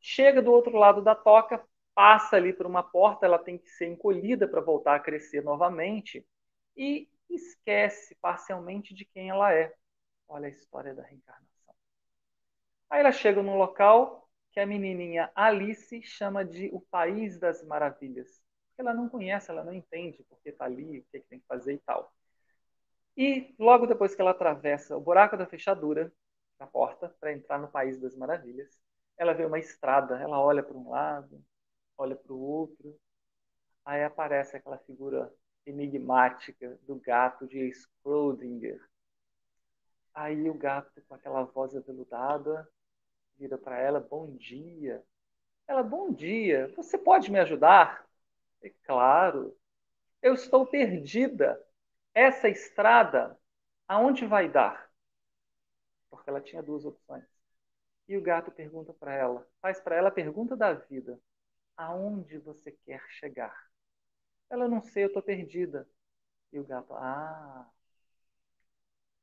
Chega 0.00 0.42
do 0.42 0.52
outro 0.52 0.76
lado 0.76 1.00
da 1.00 1.14
toca, 1.14 1.64
passa 1.94 2.36
ali 2.36 2.52
por 2.52 2.66
uma 2.66 2.82
porta, 2.82 3.24
ela 3.24 3.38
tem 3.38 3.56
que 3.56 3.70
ser 3.70 3.86
encolhida 3.86 4.46
para 4.46 4.60
voltar 4.60 4.96
a 4.96 5.00
crescer 5.00 5.42
novamente 5.42 6.26
e 6.76 7.08
esquece 7.30 8.14
parcialmente 8.20 8.92
de 8.94 9.04
quem 9.04 9.30
ela 9.30 9.52
é. 9.54 9.74
Olha 10.28 10.46
a 10.46 10.50
história 10.50 10.94
da 10.94 11.02
reencarnação. 11.02 11.74
Aí 12.90 13.00
ela 13.00 13.12
chega 13.12 13.42
num 13.42 13.56
local 13.56 14.28
que 14.52 14.60
a 14.60 14.66
menininha 14.66 15.30
Alice 15.34 16.02
chama 16.02 16.44
de 16.44 16.68
o 16.72 16.80
País 16.80 17.38
das 17.38 17.62
Maravilhas. 17.64 18.42
Ela 18.76 18.94
não 18.94 19.08
conhece, 19.08 19.50
ela 19.50 19.64
não 19.64 19.72
entende 19.72 20.24
porque 20.28 20.50
está 20.50 20.64
ali, 20.64 21.00
o 21.00 21.04
que, 21.10 21.16
é 21.16 21.20
que 21.20 21.28
tem 21.28 21.40
que 21.40 21.46
fazer 21.46 21.74
e 21.74 21.78
tal. 21.78 22.12
E 23.18 23.52
logo 23.58 23.84
depois 23.84 24.14
que 24.14 24.20
ela 24.20 24.30
atravessa 24.30 24.96
o 24.96 25.00
buraco 25.00 25.36
da 25.36 25.44
fechadura 25.44 26.12
da 26.56 26.68
porta 26.68 27.08
para 27.18 27.32
entrar 27.32 27.58
no 27.58 27.66
País 27.66 27.98
das 28.00 28.14
Maravilhas, 28.14 28.80
ela 29.16 29.34
vê 29.34 29.44
uma 29.44 29.58
estrada, 29.58 30.20
ela 30.20 30.40
olha 30.40 30.62
para 30.62 30.76
um 30.76 30.88
lado, 30.88 31.44
olha 31.96 32.14
para 32.14 32.32
o 32.32 32.40
outro, 32.40 32.96
aí 33.84 34.04
aparece 34.04 34.56
aquela 34.56 34.78
figura 34.78 35.34
enigmática 35.66 36.78
do 36.82 36.94
gato 36.94 37.44
de 37.48 37.72
Schrödinger. 37.72 38.80
Aí 40.14 40.48
o 40.48 40.54
gato, 40.54 41.02
com 41.08 41.14
aquela 41.16 41.42
voz 41.42 41.74
aveludada, 41.74 42.68
vira 43.36 43.58
para 43.58 43.80
ela, 43.80 43.98
bom 43.98 44.36
dia. 44.36 45.02
Ela, 45.66 45.82
bom 45.82 46.12
dia, 46.12 46.72
você 46.76 46.96
pode 46.96 47.32
me 47.32 47.40
ajudar? 47.40 48.08
É 48.62 48.70
claro, 48.84 49.56
eu 50.22 50.34
estou 50.34 50.64
perdida. 50.64 51.60
Essa 52.14 52.50
estrada, 52.50 53.38
aonde 53.88 54.26
vai 54.26 54.46
dar? 54.50 54.90
Porque 56.10 56.28
ela 56.30 56.40
tinha 56.40 56.62
duas 56.62 56.84
opções. 56.84 57.24
E 58.08 58.16
o 58.16 58.22
gato 58.22 58.50
pergunta 58.52 58.92
para 58.94 59.14
ela, 59.14 59.46
faz 59.62 59.80
para 59.80 59.96
ela 59.96 60.08
a 60.08 60.12
pergunta 60.12 60.56
da 60.56 60.72
vida: 60.74 61.20
aonde 61.76 62.38
você 62.38 62.72
quer 62.72 63.02
chegar? 63.10 63.56
Ela 64.50 64.68
não 64.68 64.82
sei, 64.82 65.04
eu 65.04 65.08
estou 65.08 65.22
perdida. 65.22 65.88
E 66.52 66.58
o 66.60 66.64
gato, 66.64 66.94
ah, 66.94 67.68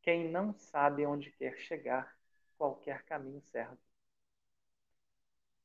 quem 0.01 0.31
não 0.31 0.53
sabe 0.53 1.05
onde 1.05 1.31
quer 1.31 1.57
chegar, 1.57 2.17
qualquer 2.57 3.03
caminho 3.03 3.41
serve. 3.41 3.77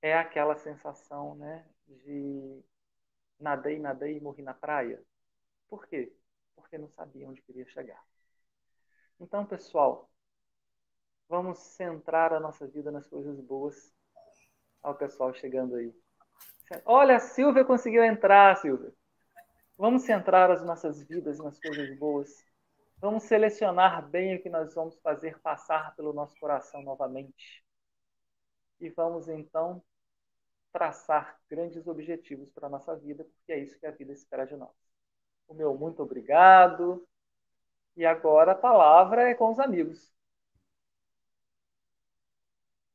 é 0.02 0.14
aquela 0.16 0.56
sensação 0.56 1.34
né, 1.36 1.64
de 1.86 2.62
nadei, 3.40 3.78
nadei 3.78 4.16
e 4.18 4.20
morri 4.20 4.42
na 4.42 4.54
praia. 4.54 5.02
Por 5.68 5.86
quê? 5.88 6.12
Porque 6.60 6.78
não 6.78 6.88
sabia 6.88 7.28
onde 7.28 7.42
queria 7.42 7.66
chegar. 7.66 8.02
Então, 9.18 9.44
pessoal, 9.44 10.10
vamos 11.28 11.58
centrar 11.58 12.32
a 12.32 12.40
nossa 12.40 12.66
vida 12.66 12.90
nas 12.90 13.06
coisas 13.06 13.38
boas. 13.40 13.92
Olha 14.82 14.94
o 14.94 14.98
pessoal 14.98 15.34
chegando 15.34 15.74
aí. 15.76 15.94
Olha, 16.84 17.16
a 17.16 17.20
Silvia 17.20 17.64
conseguiu 17.64 18.02
entrar, 18.04 18.56
Silvia. 18.56 18.94
Vamos 19.76 20.02
centrar 20.02 20.50
as 20.50 20.64
nossas 20.64 21.02
vidas 21.02 21.38
nas 21.38 21.58
coisas 21.58 21.98
boas. 21.98 22.44
Vamos 22.98 23.24
selecionar 23.24 24.08
bem 24.08 24.36
o 24.36 24.42
que 24.42 24.50
nós 24.50 24.74
vamos 24.74 24.98
fazer 25.00 25.38
passar 25.40 25.96
pelo 25.96 26.12
nosso 26.12 26.38
coração 26.38 26.82
novamente. 26.82 27.64
E 28.78 28.88
vamos 28.90 29.28
então 29.28 29.82
traçar 30.72 31.38
grandes 31.48 31.86
objetivos 31.86 32.50
para 32.50 32.66
a 32.66 32.70
nossa 32.70 32.94
vida, 32.96 33.24
porque 33.24 33.52
é 33.52 33.58
isso 33.58 33.78
que 33.78 33.86
a 33.86 33.90
vida 33.90 34.12
espera 34.12 34.46
de 34.46 34.56
nós. 34.56 34.74
O 35.50 35.54
meu 35.54 35.76
muito 35.76 36.00
obrigado. 36.00 37.04
E 37.96 38.06
agora 38.06 38.52
a 38.52 38.54
palavra 38.54 39.28
é 39.28 39.34
com 39.34 39.50
os 39.50 39.58
amigos. 39.58 40.12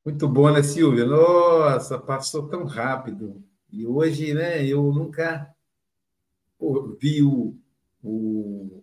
Muito 0.05 0.25
bom, 0.25 0.49
né, 0.49 0.63
Silvia? 0.63 1.05
Nossa, 1.05 1.99
passou 1.99 2.47
tão 2.47 2.63
rápido. 2.63 3.43
E 3.69 3.85
hoje, 3.85 4.33
né, 4.33 4.65
eu 4.65 4.83
nunca 4.93 5.53
vi 6.97 7.21
o, 7.21 7.57
o, 8.01 8.81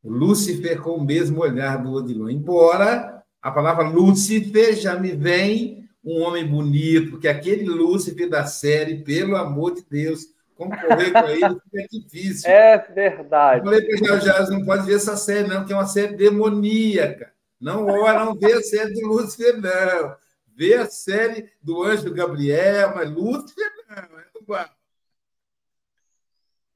o 0.00 0.08
Lúcifer 0.08 0.80
com 0.80 0.92
o 0.92 1.04
mesmo 1.04 1.40
olhar 1.40 1.82
do 1.82 1.92
Odilon. 1.92 2.30
Embora 2.30 3.24
a 3.42 3.50
palavra 3.50 3.88
Lúcifer 3.88 4.76
já 4.76 4.96
me 4.96 5.10
vem 5.10 5.88
um 6.04 6.22
homem 6.22 6.46
bonito, 6.46 7.18
que 7.18 7.26
aquele 7.26 7.64
Lúcifer 7.64 8.28
da 8.30 8.46
série, 8.46 9.02
pelo 9.02 9.34
amor 9.34 9.74
de 9.74 9.82
Deus, 9.82 10.33
concorrer 10.56 11.12
com 11.12 11.28
ele 11.28 11.60
é 11.74 11.86
difícil. 11.90 12.50
É 12.50 12.78
verdade. 12.78 13.60
Eu 13.60 13.64
falei 13.64 13.98
para 13.98 14.14
o 14.14 14.20
Jazz, 14.20 14.50
não 14.50 14.64
pode 14.64 14.86
ver 14.86 14.96
essa 14.96 15.16
série, 15.16 15.48
não, 15.48 15.64
que 15.64 15.72
é 15.72 15.76
uma 15.76 15.86
série 15.86 16.16
demoníaca. 16.16 17.32
Não 17.60 17.86
ora, 17.86 18.24
não 18.24 18.34
vê 18.34 18.52
a 18.52 18.62
série 18.62 18.92
do 18.94 19.06
Lúcifer, 19.06 19.60
não. 19.60 20.16
Vê 20.56 20.74
a 20.74 20.86
série 20.86 21.50
do 21.62 21.82
Anjo 21.82 22.12
Gabriel, 22.12 22.94
mas 22.94 23.10
Lúcifer 23.10 23.72
não, 23.88 24.18
é 24.18 24.26
igual. 24.40 24.68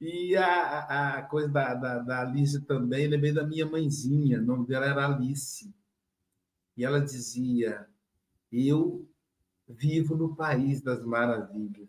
E 0.01 0.35
a, 0.37 1.17
a 1.17 1.21
coisa 1.23 1.49
da, 1.49 1.73
da, 1.73 1.99
da 1.99 2.21
Alice 2.21 2.61
também, 2.61 3.07
lembrei 3.07 3.33
da 3.33 3.45
minha 3.45 3.65
mãezinha, 3.65 4.39
o 4.39 4.43
nome 4.43 4.65
dela 4.65 4.85
era 4.85 5.05
Alice. 5.05 5.73
E 6.77 6.85
ela 6.85 7.01
dizia: 7.01 7.85
Eu 8.49 9.05
vivo 9.67 10.15
no 10.15 10.35
país 10.35 10.81
das 10.81 11.03
maravilhas. 11.03 11.88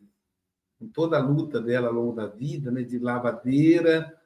Com 0.81 0.89
toda 0.89 1.19
a 1.19 1.21
luta 1.21 1.61
dela 1.61 1.89
ao 1.89 1.95
longo 1.95 2.17
da 2.17 2.27
vida, 2.27 2.71
né, 2.71 2.83
de 2.83 2.99
lavadeira, 2.99 4.19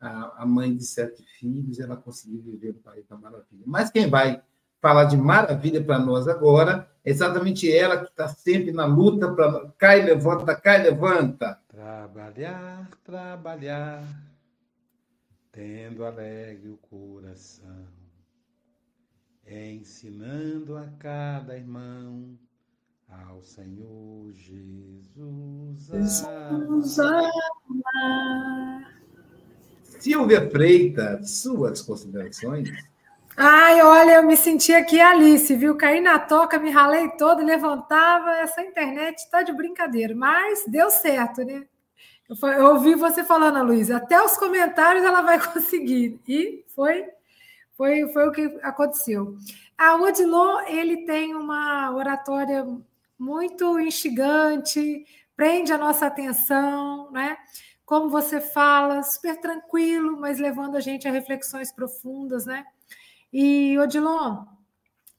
a, 0.00 0.42
a 0.42 0.46
mãe 0.46 0.74
de 0.74 0.82
sete 0.84 1.22
filhos, 1.38 1.78
ela 1.78 1.98
conseguiu 1.98 2.40
viver 2.40 2.72
no 2.72 2.80
país 2.80 3.06
da 3.06 3.14
maravilha. 3.14 3.62
Mas 3.66 3.90
quem 3.90 4.08
vai 4.08 4.42
falar 4.80 5.04
de 5.04 5.18
maravilha 5.18 5.84
para 5.84 5.98
nós 5.98 6.26
agora 6.26 6.88
é 7.04 7.10
exatamente 7.10 7.70
ela 7.70 7.98
que 7.98 8.10
está 8.10 8.26
sempre 8.26 8.72
na 8.72 8.86
luta 8.86 9.30
para 9.34 9.70
cai, 9.76 10.02
levanta, 10.02 10.56
cai, 10.56 10.82
levanta. 10.82 11.60
Trabalhar, 11.68 12.88
trabalhar, 13.04 14.02
tendo 15.52 16.04
alegre 16.04 16.70
o 16.70 16.78
coração, 16.78 17.86
ensinando 19.46 20.74
a 20.74 20.86
cada 20.98 21.54
irmão 21.54 22.38
ao 23.08 23.42
Senhor 23.42 24.32
Jesus. 24.32 25.86
Jesus 25.86 26.98
amar. 26.98 27.32
Silvia 29.98 30.48
Freitas, 30.50 31.40
suas 31.42 31.82
considerações? 31.82 32.70
Ai, 33.36 33.80
olha, 33.82 34.16
eu 34.16 34.22
me 34.24 34.36
senti 34.36 34.72
aqui 34.72 35.00
Alice, 35.00 35.54
viu? 35.54 35.76
Caí 35.76 36.00
na 36.00 36.18
toca, 36.18 36.58
me 36.58 36.70
ralei 36.70 37.08
todo, 37.10 37.44
levantava. 37.44 38.32
Essa 38.38 38.62
internet 38.62 39.18
está 39.18 39.42
de 39.42 39.52
brincadeira, 39.52 40.14
mas 40.14 40.64
deu 40.66 40.90
certo, 40.90 41.44
né? 41.44 41.64
Eu, 42.28 42.48
eu 42.50 42.66
ouvi 42.74 42.94
você 42.94 43.24
falando, 43.24 43.64
Luísa, 43.64 43.96
até 43.96 44.20
os 44.22 44.36
comentários 44.36 45.04
ela 45.04 45.22
vai 45.22 45.38
conseguir. 45.52 46.20
E 46.26 46.64
foi, 46.74 47.06
foi, 47.76 48.08
foi 48.12 48.28
o 48.28 48.32
que 48.32 48.58
aconteceu. 48.62 49.36
A 49.76 49.94
Odilon, 49.94 50.62
ele 50.66 51.06
tem 51.06 51.34
uma 51.34 51.94
oratória 51.94 52.66
muito 53.18 53.78
instigante, 53.80 55.04
prende 55.36 55.72
a 55.72 55.78
nossa 55.78 56.06
atenção, 56.06 57.10
né? 57.10 57.36
Como 57.84 58.08
você 58.10 58.40
fala, 58.40 59.02
super 59.02 59.40
tranquilo, 59.40 60.20
mas 60.20 60.38
levando 60.38 60.76
a 60.76 60.80
gente 60.80 61.08
a 61.08 61.12
reflexões 61.12 61.72
profundas, 61.72 62.46
né? 62.46 62.64
E, 63.32 63.78
Odilon, 63.78 64.44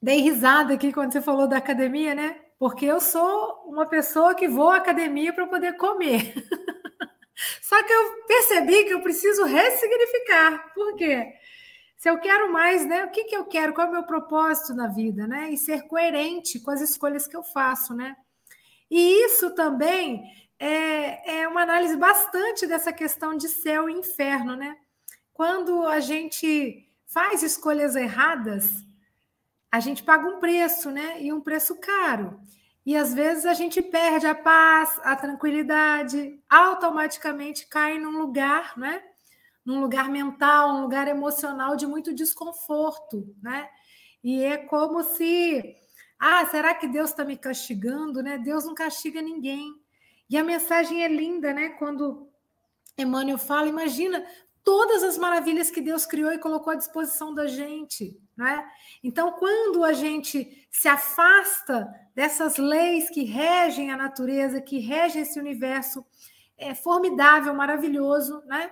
dei 0.00 0.20
risada 0.20 0.74
aqui 0.74 0.92
quando 0.92 1.12
você 1.12 1.20
falou 1.20 1.46
da 1.46 1.56
academia, 1.56 2.14
né? 2.14 2.40
Porque 2.58 2.86
eu 2.86 3.00
sou 3.00 3.64
uma 3.66 3.86
pessoa 3.86 4.34
que 4.34 4.48
vou 4.48 4.70
à 4.70 4.76
academia 4.76 5.32
para 5.32 5.46
poder 5.46 5.76
comer. 5.76 6.34
Só 7.62 7.82
que 7.82 7.92
eu 7.92 8.26
percebi 8.26 8.84
que 8.84 8.92
eu 8.92 9.00
preciso 9.00 9.44
ressignificar. 9.44 10.72
Por 10.74 10.94
quê? 10.96 11.32
Se 12.00 12.08
eu 12.08 12.18
quero 12.18 12.50
mais, 12.50 12.86
né? 12.86 13.04
O 13.04 13.10
que, 13.10 13.24
que 13.24 13.36
eu 13.36 13.44
quero? 13.44 13.74
Qual 13.74 13.86
é 13.86 13.90
o 13.90 13.92
meu 13.92 14.04
propósito 14.04 14.72
na 14.72 14.86
vida, 14.86 15.26
né? 15.26 15.50
E 15.50 15.58
ser 15.58 15.82
coerente 15.82 16.58
com 16.58 16.70
as 16.70 16.80
escolhas 16.80 17.26
que 17.26 17.36
eu 17.36 17.42
faço, 17.42 17.92
né? 17.92 18.16
E 18.90 19.26
isso 19.26 19.54
também 19.54 20.24
é, 20.58 21.40
é 21.40 21.46
uma 21.46 21.60
análise 21.60 21.94
bastante 21.98 22.66
dessa 22.66 22.90
questão 22.90 23.36
de 23.36 23.50
céu 23.50 23.86
e 23.86 23.92
inferno, 23.92 24.56
né? 24.56 24.78
Quando 25.34 25.86
a 25.86 26.00
gente 26.00 26.90
faz 27.06 27.42
escolhas 27.42 27.94
erradas, 27.94 28.82
a 29.70 29.78
gente 29.78 30.02
paga 30.02 30.26
um 30.26 30.40
preço, 30.40 30.90
né? 30.90 31.22
E 31.22 31.30
um 31.30 31.40
preço 31.42 31.78
caro. 31.78 32.40
E 32.86 32.96
às 32.96 33.12
vezes 33.12 33.44
a 33.44 33.52
gente 33.52 33.82
perde 33.82 34.26
a 34.26 34.34
paz, 34.34 34.98
a 35.04 35.14
tranquilidade, 35.14 36.42
automaticamente 36.48 37.66
cai 37.66 37.98
num 37.98 38.18
lugar, 38.22 38.72
né? 38.78 39.02
Num 39.64 39.80
lugar 39.80 40.08
mental, 40.08 40.76
um 40.76 40.82
lugar 40.82 41.08
emocional 41.08 41.76
de 41.76 41.86
muito 41.86 42.14
desconforto, 42.14 43.34
né? 43.42 43.68
E 44.22 44.42
é 44.42 44.56
como 44.56 45.02
se, 45.02 45.76
ah, 46.18 46.44
será 46.46 46.74
que 46.74 46.88
Deus 46.88 47.10
está 47.10 47.24
me 47.24 47.36
castigando, 47.36 48.22
né? 48.22 48.38
Deus 48.38 48.64
não 48.64 48.74
castiga 48.74 49.22
ninguém. 49.22 49.72
E 50.28 50.36
a 50.36 50.44
mensagem 50.44 51.02
é 51.02 51.08
linda, 51.08 51.52
né? 51.52 51.70
Quando 51.70 52.28
Emmanuel 52.96 53.38
fala, 53.38 53.68
imagina 53.68 54.24
todas 54.62 55.02
as 55.02 55.16
maravilhas 55.16 55.70
que 55.70 55.80
Deus 55.80 56.04
criou 56.04 56.32
e 56.32 56.38
colocou 56.38 56.72
à 56.72 56.76
disposição 56.76 57.34
da 57.34 57.46
gente, 57.46 58.18
né? 58.36 58.64
Então, 59.02 59.32
quando 59.32 59.82
a 59.84 59.92
gente 59.92 60.66
se 60.70 60.88
afasta 60.88 61.92
dessas 62.14 62.56
leis 62.58 63.10
que 63.10 63.24
regem 63.24 63.90
a 63.90 63.96
natureza, 63.96 64.60
que 64.60 64.78
regem 64.78 65.22
esse 65.22 65.38
universo 65.38 66.04
é 66.56 66.74
formidável, 66.74 67.54
maravilhoso, 67.54 68.42
né? 68.46 68.70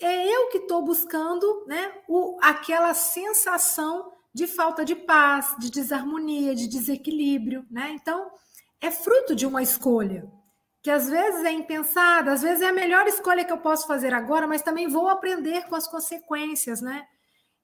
É 0.00 0.34
eu 0.34 0.48
que 0.48 0.58
estou 0.58 0.82
buscando 0.82 1.64
né, 1.66 1.92
o, 2.08 2.38
aquela 2.42 2.94
sensação 2.94 4.12
de 4.32 4.46
falta 4.46 4.84
de 4.84 4.96
paz, 4.96 5.54
de 5.58 5.70
desarmonia, 5.70 6.54
de 6.54 6.66
desequilíbrio. 6.66 7.64
Né? 7.70 7.92
Então, 7.92 8.30
é 8.80 8.90
fruto 8.90 9.34
de 9.34 9.46
uma 9.46 9.62
escolha, 9.62 10.30
que 10.82 10.90
às 10.90 11.08
vezes 11.08 11.44
é 11.44 11.52
impensada, 11.52 12.32
às 12.32 12.42
vezes 12.42 12.60
é 12.60 12.68
a 12.68 12.72
melhor 12.72 13.06
escolha 13.06 13.44
que 13.44 13.52
eu 13.52 13.58
posso 13.58 13.86
fazer 13.86 14.12
agora, 14.12 14.46
mas 14.46 14.62
também 14.62 14.88
vou 14.88 15.08
aprender 15.08 15.66
com 15.68 15.76
as 15.76 15.86
consequências, 15.86 16.80
né? 16.80 17.06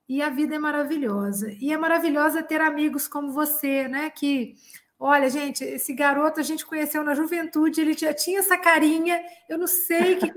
E 0.09 0.23
a 0.23 0.31
vida 0.31 0.57
é 0.57 0.59
maravilhosa. 0.59 1.53
E 1.61 1.73
é 1.73 1.77
maravilhosa 1.77 2.43
ter 2.43 2.61
amigos 2.61 3.07
como 3.07 3.33
você, 3.33 3.87
né? 3.87 4.11
Que 4.11 4.55
Olha, 5.03 5.31
gente, 5.31 5.65
esse 5.65 5.95
garoto 5.95 6.41
a 6.41 6.43
gente 6.43 6.67
conheceu 6.67 7.03
na 7.03 7.15
juventude, 7.15 7.81
ele 7.81 7.95
já 7.95 8.13
tinha 8.13 8.41
essa 8.41 8.59
carinha. 8.59 9.19
Eu 9.49 9.57
não 9.57 9.67
sei 9.67 10.17
que 10.17 10.31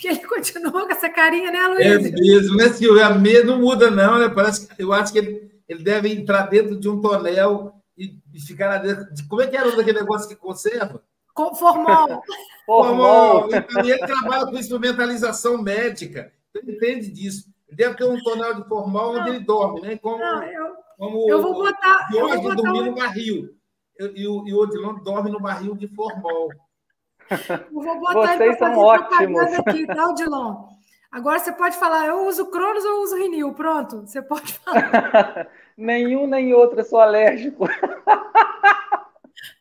que 0.00 0.08
ele 0.08 0.26
continuou 0.26 0.86
com 0.86 0.92
essa 0.92 1.10
carinha, 1.10 1.50
né, 1.50 1.66
Luiz? 1.66 2.06
É 2.06 2.10
mesmo, 2.10 2.56
né, 2.56 2.70
Silvia? 2.70 3.08
A 3.08 3.14
meia 3.14 3.44
não 3.44 3.60
muda, 3.60 3.90
não, 3.90 4.18
né? 4.18 4.30
Parece 4.30 4.66
que 4.66 4.82
eu 4.82 4.94
acho 4.94 5.12
que 5.12 5.18
ele, 5.18 5.52
ele 5.68 5.82
deve 5.84 6.10
entrar 6.10 6.46
dentro 6.46 6.80
de 6.80 6.88
um 6.88 7.02
tonel 7.02 7.74
e, 7.98 8.18
e 8.32 8.40
ficar 8.40 8.68
lá 8.68 8.78
dentro. 8.78 9.04
Como 9.28 9.42
é 9.42 9.46
que 9.46 9.54
era 9.54 9.68
aquele 9.68 10.00
negócio 10.00 10.26
que 10.26 10.36
conserva? 10.36 11.02
Formol. 11.36 12.22
Formol. 12.64 13.48
Então, 13.52 13.84
ele 13.84 13.98
trabalha 13.98 14.46
com 14.46 14.56
instrumentalização 14.56 15.60
médica. 15.60 16.32
Então, 16.48 16.62
ele 16.62 16.76
entende 16.78 17.10
disso. 17.10 17.44
Ele 17.68 17.76
deve 17.76 17.94
ter 17.94 18.04
um 18.04 18.18
tonel 18.22 18.54
de 18.54 18.66
formal 18.66 19.16
onde 19.16 19.28
ele 19.28 19.40
dorme, 19.40 19.82
né? 19.82 19.98
Como, 19.98 20.16
não, 20.16 20.42
eu, 20.44 20.72
como 20.96 21.30
eu 21.30 21.42
vou 21.42 21.52
botar. 21.52 22.08
Eu 22.10 22.26
vou 22.26 22.42
botar 22.42 22.54
dormir 22.54 22.80
um... 22.80 22.86
no 22.86 22.94
barril 22.94 23.54
e 23.98 24.26
o, 24.26 24.46
e 24.46 24.54
o 24.54 24.58
Odilon 24.58 24.94
dorme 24.96 25.30
no 25.30 25.40
barril 25.40 25.74
de 25.74 25.88
formol. 25.88 26.50
Eu 27.30 27.82
vou 27.82 28.00
botar 28.00 28.36
Vocês 28.36 28.58
são 28.58 28.78
ótimos. 28.78 29.42
Aqui, 29.54 29.86
tá, 29.86 30.08
Odilon? 30.08 30.68
Agora 31.10 31.38
você 31.38 31.52
pode 31.52 31.76
falar, 31.78 32.06
eu 32.06 32.26
uso 32.26 32.46
Cronos 32.50 32.84
ou 32.84 33.02
uso 33.02 33.16
Rinil? 33.16 33.54
Pronto, 33.54 34.02
você 34.02 34.20
pode 34.20 34.52
falar. 34.58 35.48
Nenhum 35.76 36.26
nem 36.26 36.52
outro, 36.52 36.80
eu 36.80 36.84
sou 36.84 37.00
alérgico. 37.00 37.66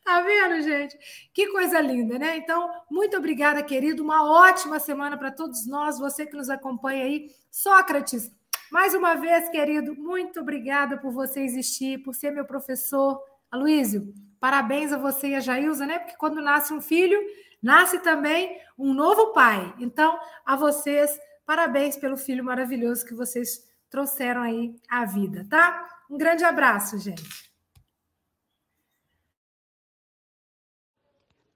Tá 0.04 0.22
vendo, 0.22 0.62
gente? 0.62 0.96
Que 1.34 1.48
coisa 1.48 1.82
linda, 1.82 2.20
né? 2.20 2.38
Então, 2.38 2.70
muito 2.92 3.18
obrigada, 3.18 3.64
querido. 3.64 4.04
Uma 4.04 4.30
ótima 4.30 4.80
semana 4.80 5.18
para 5.18 5.32
todos 5.32 5.66
nós, 5.66 5.98
você 5.98 6.28
que 6.28 6.36
nos 6.36 6.48
acompanha 6.48 7.06
aí. 7.06 7.32
Sócrates, 7.50 8.32
mais 8.72 8.94
uma 8.94 9.16
vez, 9.16 9.50
querido, 9.50 9.96
muito 9.96 10.42
obrigada 10.42 10.98
por 10.98 11.12
você 11.12 11.42
existir, 11.42 12.04
por 12.04 12.14
ser 12.14 12.32
meu 12.32 12.46
professor. 12.46 13.20
Aloísio, 13.50 14.14
parabéns 14.46 14.94
a 14.94 14.98
você 15.00 15.30
e 15.30 15.36
a 15.36 15.40
Jailza, 15.40 15.88
né? 15.88 15.98
Porque 15.98 16.16
quando 16.18 16.40
nasce 16.40 16.72
um 16.72 16.80
filho, 16.80 17.20
nasce 17.64 17.98
também 18.04 18.62
um 18.78 18.94
novo 18.94 19.34
pai. 19.34 19.74
Então, 19.80 20.20
a 20.46 20.56
vocês, 20.56 21.20
parabéns 21.48 21.98
pelo 21.98 22.16
filho 22.16 22.44
maravilhoso 22.44 23.04
que 23.08 23.16
vocês 23.16 23.68
trouxeram 23.90 24.44
aí 24.44 24.80
à 24.88 25.04
vida, 25.04 25.48
tá? 25.50 25.84
Um 26.08 26.16
grande 26.16 26.44
abraço, 26.44 27.00
gente. 27.00 27.52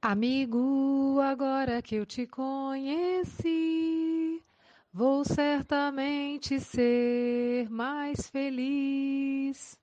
Amigo, 0.01 1.19
agora 1.21 1.83
que 1.83 1.93
eu 1.93 2.07
te 2.07 2.25
conheci, 2.25 3.53
vou 4.91 5.23
certamente 5.23 6.59
ser 6.59 7.69
mais 7.69 8.27
feliz. 8.31 9.78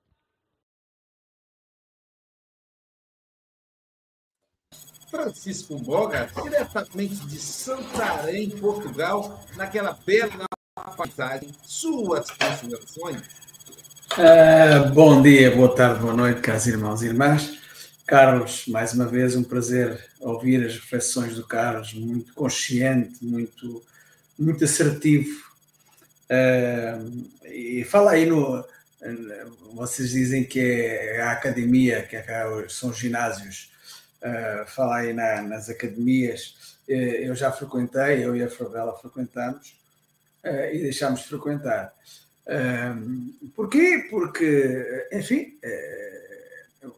Francisco 5.11 5.79
Boga, 5.79 6.29
diretamente 6.43 7.27
de 7.27 7.39
Santarém, 7.39 8.51
Portugal, 8.51 9.45
naquela 9.57 9.97
bela 10.05 10.47
paisagem, 10.97 11.51
suas 11.63 12.31
considerações. 12.31 13.23
Uh, 14.13 14.93
bom 14.93 15.23
dia, 15.23 15.55
boa 15.55 15.75
tarde, 15.75 16.01
boa 16.01 16.15
noite, 16.15 16.41
caros 16.41 16.67
irmãos 16.67 17.03
e 17.03 17.07
irmãs. 17.07 17.59
Carlos, 18.07 18.67
mais 18.69 18.93
uma 18.95 19.07
vez 19.07 19.35
um 19.35 19.43
prazer 19.43 19.99
ouvir 20.21 20.65
as 20.65 20.75
reflexões 20.75 21.35
do 21.35 21.47
Carlos, 21.47 21.93
muito 21.95 22.33
consciente, 22.35 23.25
muito, 23.25 23.83
muito 24.39 24.65
assertivo. 24.65 25.45
Uh, 26.31 27.29
e 27.45 27.85
fala 27.85 28.13
aí 28.13 28.27
no. 28.27 28.65
Vocês 29.75 30.11
dizem 30.11 30.45
que 30.45 30.59
é 30.59 31.21
a 31.21 31.33
academia, 31.33 32.03
que 32.03 32.17
é, 32.17 32.25
são 32.69 32.91
os 32.91 32.99
ginásios. 32.99 33.71
Uh, 34.27 34.67
fala 34.67 34.97
aí 34.97 35.13
na, 35.13 35.43
nas 35.43 35.69
academias. 35.69 36.79
Uh, 36.89 36.93
eu 36.93 37.35
já 37.35 37.53
frequentei, 37.53 38.25
eu 38.25 38.35
e 38.35 38.43
a 38.43 38.51
Favela 38.51 38.99
frequentamos 38.99 39.79
uh, 40.45 40.75
e 40.75 40.81
deixámos 40.81 41.21
de 41.21 41.29
frequentar. 41.29 41.93
porquê? 43.55 44.07
Porque, 44.11 45.09
enfim 45.13 45.59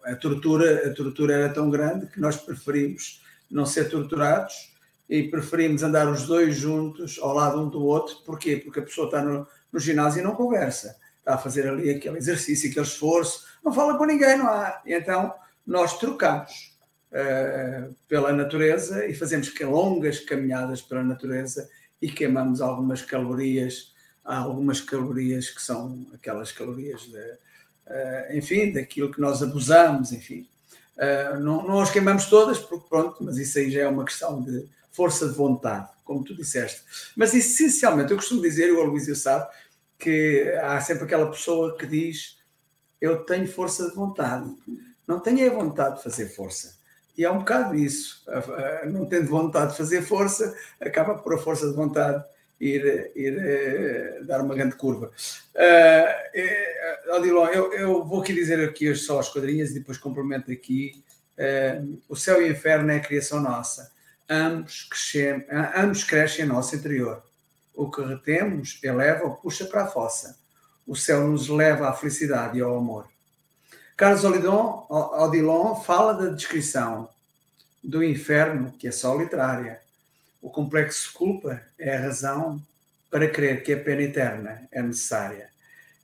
a 0.04 0.16
tortura, 0.16 0.88
a 0.88 0.94
tortura 0.94 1.34
era 1.34 1.52
tão 1.52 1.70
grande 1.70 2.06
que 2.06 2.20
nós 2.20 2.36
preferimos 2.36 3.22
não 3.50 3.64
ser 3.64 3.88
torturados 3.88 4.72
e 5.08 5.22
preferimos 5.22 5.82
andar 5.82 6.08
os 6.08 6.26
dois 6.26 6.54
juntos 6.54 7.18
ao 7.20 7.34
lado 7.34 7.60
um 7.60 7.68
do 7.68 7.84
outro. 7.84 8.16
Porquê? 8.24 8.56
Porque 8.56 8.80
a 8.80 8.82
pessoa 8.82 9.06
está 9.06 9.22
no, 9.22 9.46
no 9.72 9.80
ginásio 9.80 10.20
e 10.20 10.22
não 10.22 10.34
conversa. 10.34 10.96
Está 11.18 11.34
a 11.34 11.38
fazer 11.38 11.68
ali 11.68 11.90
aquele 11.90 12.18
exercício, 12.18 12.70
aquele 12.70 12.86
esforço, 12.86 13.46
não 13.64 13.72
fala 13.72 13.96
com 13.96 14.04
ninguém, 14.04 14.36
não 14.36 14.48
há. 14.48 14.80
E 14.84 14.94
então 14.94 15.32
nós 15.66 15.98
trocamos 15.98 16.77
uh, 17.12 17.94
pela 18.06 18.32
natureza 18.32 19.06
e 19.06 19.14
fazemos 19.14 19.52
longas 19.60 20.20
caminhadas 20.20 20.82
pela 20.82 21.02
natureza 21.02 21.68
e 22.00 22.10
queimamos 22.10 22.60
algumas 22.60 23.02
calorias, 23.02 23.92
há 24.24 24.38
algumas 24.38 24.80
calorias 24.80 25.50
que 25.50 25.60
são 25.60 26.06
aquelas 26.14 26.52
calorias 26.52 27.02
de, 27.02 27.18
uh, 27.18 28.36
enfim, 28.36 28.72
daquilo 28.72 29.10
que 29.10 29.20
nós 29.20 29.42
abusamos, 29.42 30.12
enfim. 30.12 30.48
Uh, 30.96 31.38
não, 31.40 31.66
não 31.66 31.80
as 31.80 31.90
queimamos 31.90 32.26
todas, 32.26 32.58
porque 32.58 32.88
pronto, 32.88 33.22
mas 33.22 33.38
isso 33.38 33.58
aí 33.58 33.70
já 33.70 33.82
é 33.82 33.88
uma 33.88 34.04
questão 34.04 34.42
de 34.42 34.68
força 34.90 35.28
de 35.28 35.34
vontade, 35.34 35.88
como 36.04 36.24
tu 36.24 36.34
disseste. 36.34 36.82
Mas 37.16 37.34
essencialmente, 37.34 38.10
eu 38.10 38.16
costumo 38.16 38.42
dizer, 38.42 38.68
e 38.68 38.72
o 38.72 38.80
Aloysio 38.80 39.14
sabe, 39.14 39.48
que 39.98 40.52
há 40.62 40.80
sempre 40.80 41.04
aquela 41.04 41.30
pessoa 41.30 41.76
que 41.76 41.86
diz 41.86 42.38
eu 43.00 43.24
tenho 43.24 43.46
força 43.46 43.88
de 43.88 43.94
vontade. 43.94 44.52
Não 45.06 45.20
tenho 45.20 45.50
a 45.50 45.54
vontade 45.54 45.96
de 45.96 46.02
fazer 46.02 46.28
força. 46.28 46.77
E 47.18 47.24
é 47.24 47.30
um 47.30 47.40
bocado 47.40 47.74
isso. 47.74 48.24
Não 48.92 49.04
tendo 49.04 49.26
vontade 49.26 49.72
de 49.72 49.76
fazer 49.76 50.02
força, 50.02 50.56
acaba 50.80 51.16
por 51.16 51.34
a 51.34 51.38
força 51.38 51.68
de 51.68 51.74
vontade 51.74 52.24
ir, 52.60 53.10
ir 53.16 54.20
uh, 54.22 54.24
dar 54.24 54.40
uma 54.40 54.54
grande 54.54 54.76
curva. 54.76 55.10
Uh, 55.54 57.16
Odilon, 57.16 57.46
eu, 57.48 57.72
eu, 57.72 58.04
vou 58.04 58.22
aqui 58.22 58.32
dizer 58.32 58.60
aqui 58.60 58.94
só 58.94 59.18
as 59.18 59.32
quadrinhas 59.32 59.70
e 59.70 59.74
depois 59.74 59.98
complemento 59.98 60.52
aqui. 60.52 61.02
Uh, 61.36 62.00
o 62.08 62.14
céu 62.14 62.40
e 62.40 62.48
o 62.48 62.52
inferno 62.52 62.90
é 62.92 62.98
a 62.98 63.00
criação 63.00 63.40
nossa. 63.40 63.90
Ambos, 64.30 64.84
crescem, 64.88 65.44
ambos 65.76 66.04
crescem 66.04 66.44
em 66.44 66.48
nosso 66.48 66.76
interior. 66.76 67.20
O 67.74 67.90
que 67.90 68.00
retemos 68.00 68.78
eleva 68.82 69.24
ou 69.24 69.34
puxa 69.34 69.64
para 69.64 69.82
a 69.84 69.86
fossa. 69.88 70.36
O 70.86 70.94
céu 70.94 71.26
nos 71.26 71.48
leva 71.48 71.88
à 71.88 71.92
felicidade 71.92 72.58
e 72.58 72.62
ao 72.62 72.76
amor. 72.76 73.08
Carlos 73.98 74.22
Odilon, 74.22 75.74
fala 75.74 76.14
da 76.14 76.28
descrição 76.30 77.08
do 77.82 78.04
inferno, 78.04 78.72
que 78.78 78.86
é 78.86 78.92
só 78.92 79.12
literária, 79.16 79.80
o 80.40 80.48
complexo 80.48 81.12
culpa 81.12 81.60
é 81.76 81.96
a 81.96 82.02
razão 82.02 82.62
para 83.10 83.28
crer 83.28 83.64
que 83.64 83.72
a 83.72 83.76
pena 83.76 84.02
interna 84.02 84.62
é 84.70 84.80
necessária. 84.80 85.48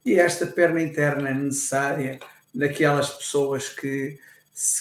E 0.05 0.19
esta 0.19 0.45
pena 0.45 0.83
interna 0.83 1.29
é 1.29 1.35
necessária 1.35 2.19
daquelas 2.53 3.11
pessoas 3.11 3.69
que, 3.69 4.19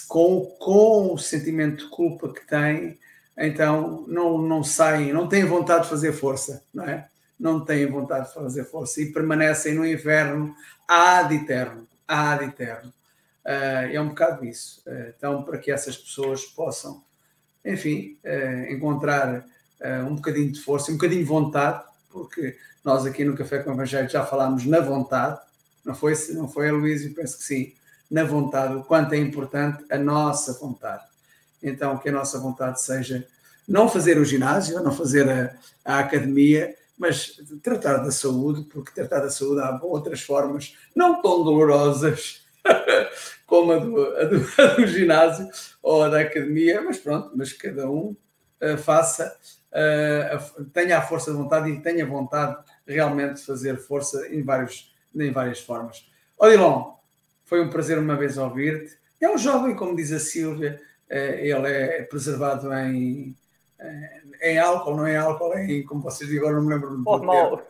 com, 0.07 0.47
com 0.57 1.14
o 1.14 1.18
sentimento 1.20 1.84
de 1.84 1.91
culpa 1.91 2.34
que 2.34 2.47
têm, 2.47 2.97
então 3.38 4.05
não, 4.07 4.39
não 4.39 4.64
saem, 4.64 5.14
não 5.14 5.28
têm 5.30 5.45
vontade 5.45 5.84
de 5.84 5.89
fazer 5.91 6.14
força, 6.14 6.64
não 6.74 6.86
é? 6.86 7.07
Não 7.39 7.64
têm 7.64 7.86
vontade 7.86 8.30
de 8.30 8.34
fazer 8.34 8.66
força 8.66 8.99
e 9.03 9.14
permanecem 9.14 9.76
no 9.76 9.86
inferno 9.86 10.55
ad 10.88 11.36
eterno, 11.36 11.88
ad 12.07 12.43
eterno. 12.43 12.91
Uh, 13.45 13.91
é 13.91 13.99
um 13.99 14.09
bocado 14.09 14.45
isso. 14.45 14.81
Uh, 14.87 15.13
então, 15.17 15.43
para 15.43 15.57
que 15.57 15.71
essas 15.71 15.97
pessoas 15.97 16.45
possam 16.45 17.03
enfim, 17.65 18.17
uh, 18.23 18.71
encontrar 18.71 19.45
um 20.07 20.15
bocadinho 20.15 20.49
de 20.49 20.61
força, 20.61 20.91
um 20.91 20.95
bocadinho 20.95 21.19
de 21.19 21.27
vontade, 21.27 21.83
porque 22.09 22.55
nós 22.85 23.05
aqui 23.05 23.25
no 23.25 23.35
Café 23.35 23.59
com 23.59 23.69
o 23.69 23.73
Evangelho 23.73 24.07
já 24.07 24.25
falámos 24.25 24.65
na 24.65 24.79
vontade, 24.79 25.37
não 25.83 25.93
foi, 25.93 26.13
não 26.29 26.47
foi, 26.47 26.71
Luísio? 26.71 27.13
Penso 27.13 27.37
que 27.37 27.43
sim, 27.43 27.73
na 28.09 28.23
vontade, 28.23 28.75
o 28.75 28.83
quanto 28.85 29.11
é 29.11 29.17
importante 29.17 29.83
a 29.89 29.97
nossa 29.97 30.53
vontade. 30.53 31.03
Então, 31.61 31.97
que 31.97 32.07
a 32.07 32.13
nossa 32.13 32.39
vontade 32.39 32.81
seja 32.81 33.27
não 33.67 33.89
fazer 33.89 34.17
o 34.17 34.23
ginásio, 34.23 34.81
não 34.81 34.93
fazer 34.93 35.29
a, 35.29 35.53
a 35.83 35.99
academia, 35.99 36.73
mas 36.97 37.41
tratar 37.61 37.97
da 37.97 38.11
saúde, 38.11 38.63
porque 38.71 38.91
tratar 38.91 39.19
da 39.19 39.29
saúde 39.29 39.59
há 39.59 39.77
outras 39.83 40.21
formas, 40.21 40.77
não 40.95 41.21
tão 41.21 41.43
dolorosas 41.43 42.43
como 43.45 43.72
a 43.72 43.78
do, 43.78 44.16
a 44.18 44.24
do, 44.26 44.45
a 44.61 44.66
do 44.76 44.88
ginásio 44.88 45.47
ou 45.82 46.03
a 46.03 46.09
da 46.09 46.22
academia, 46.22 46.82
mas 46.82 46.97
pronto, 46.97 47.32
mas 47.36 47.53
cada 47.53 47.89
um 47.89 48.16
uh, 48.61 48.78
faça, 48.78 49.36
uh, 49.72 50.64
tenha 50.66 50.97
a 50.97 51.01
força 51.01 51.32
de 51.32 51.38
vontade 51.38 51.70
e 51.70 51.82
tenha 51.82 52.05
vontade 52.05 52.57
realmente 52.88 53.36
de 53.36 53.45
fazer 53.45 53.78
força 53.78 54.28
em, 54.28 54.43
vários, 54.43 54.93
em 55.16 55.32
várias 55.32 55.59
formas. 55.59 56.05
Odilon, 56.38 56.93
foi 57.45 57.61
um 57.61 57.70
prazer 57.70 57.97
uma 57.97 58.16
vez 58.16 58.38
ouvir-te. 58.38 58.97
É 59.22 59.30
um 59.30 59.38
jovem, 59.38 59.76
como 59.76 59.95
diz 59.95 60.11
a 60.11 60.20
Silvia, 60.20 60.82
uh, 61.09 61.14
ele 61.14 61.68
é 61.68 62.03
preservado 62.03 62.74
em, 62.74 63.36
em 64.41 64.57
álcool, 64.59 64.95
não 64.95 65.07
é 65.07 65.16
álcool, 65.16 65.53
é 65.53 65.66
em, 65.66 65.84
como 65.84 66.01
vocês 66.01 66.30
dizem, 66.30 66.39
agora 66.39 66.55
não 66.55 66.64
me 66.64 66.74
lembro 66.74 67.03
Formal. 67.03 67.61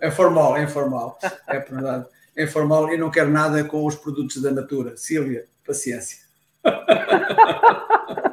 É 0.00 0.10
formal, 0.10 0.56
é 0.56 0.62
informal, 0.62 1.18
é 1.46 1.58
verdade. 1.58 2.06
É 2.36 2.46
formal 2.46 2.92
e 2.92 2.96
não 2.96 3.10
quero 3.10 3.30
nada 3.30 3.62
com 3.64 3.84
os 3.84 3.94
produtos 3.94 4.40
da 4.40 4.50
natura. 4.50 4.96
Silvia, 4.96 5.46
paciência. 5.66 6.18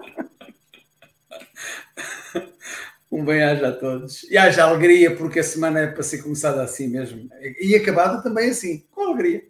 um 3.12 3.26
bem-aja 3.26 3.70
a 3.70 3.72
todos. 3.72 4.24
E 4.30 4.38
haja 4.38 4.64
alegria, 4.64 5.16
porque 5.16 5.40
a 5.40 5.44
semana 5.44 5.80
é 5.80 5.88
para 5.88 6.04
ser 6.04 6.20
começada 6.20 6.62
assim 6.64 6.88
mesmo. 6.88 7.30
E 7.60 7.76
acabada 7.76 8.22
também 8.22 8.52
assim, 8.52 8.86
com 8.92 9.02
alegria. 9.02 9.44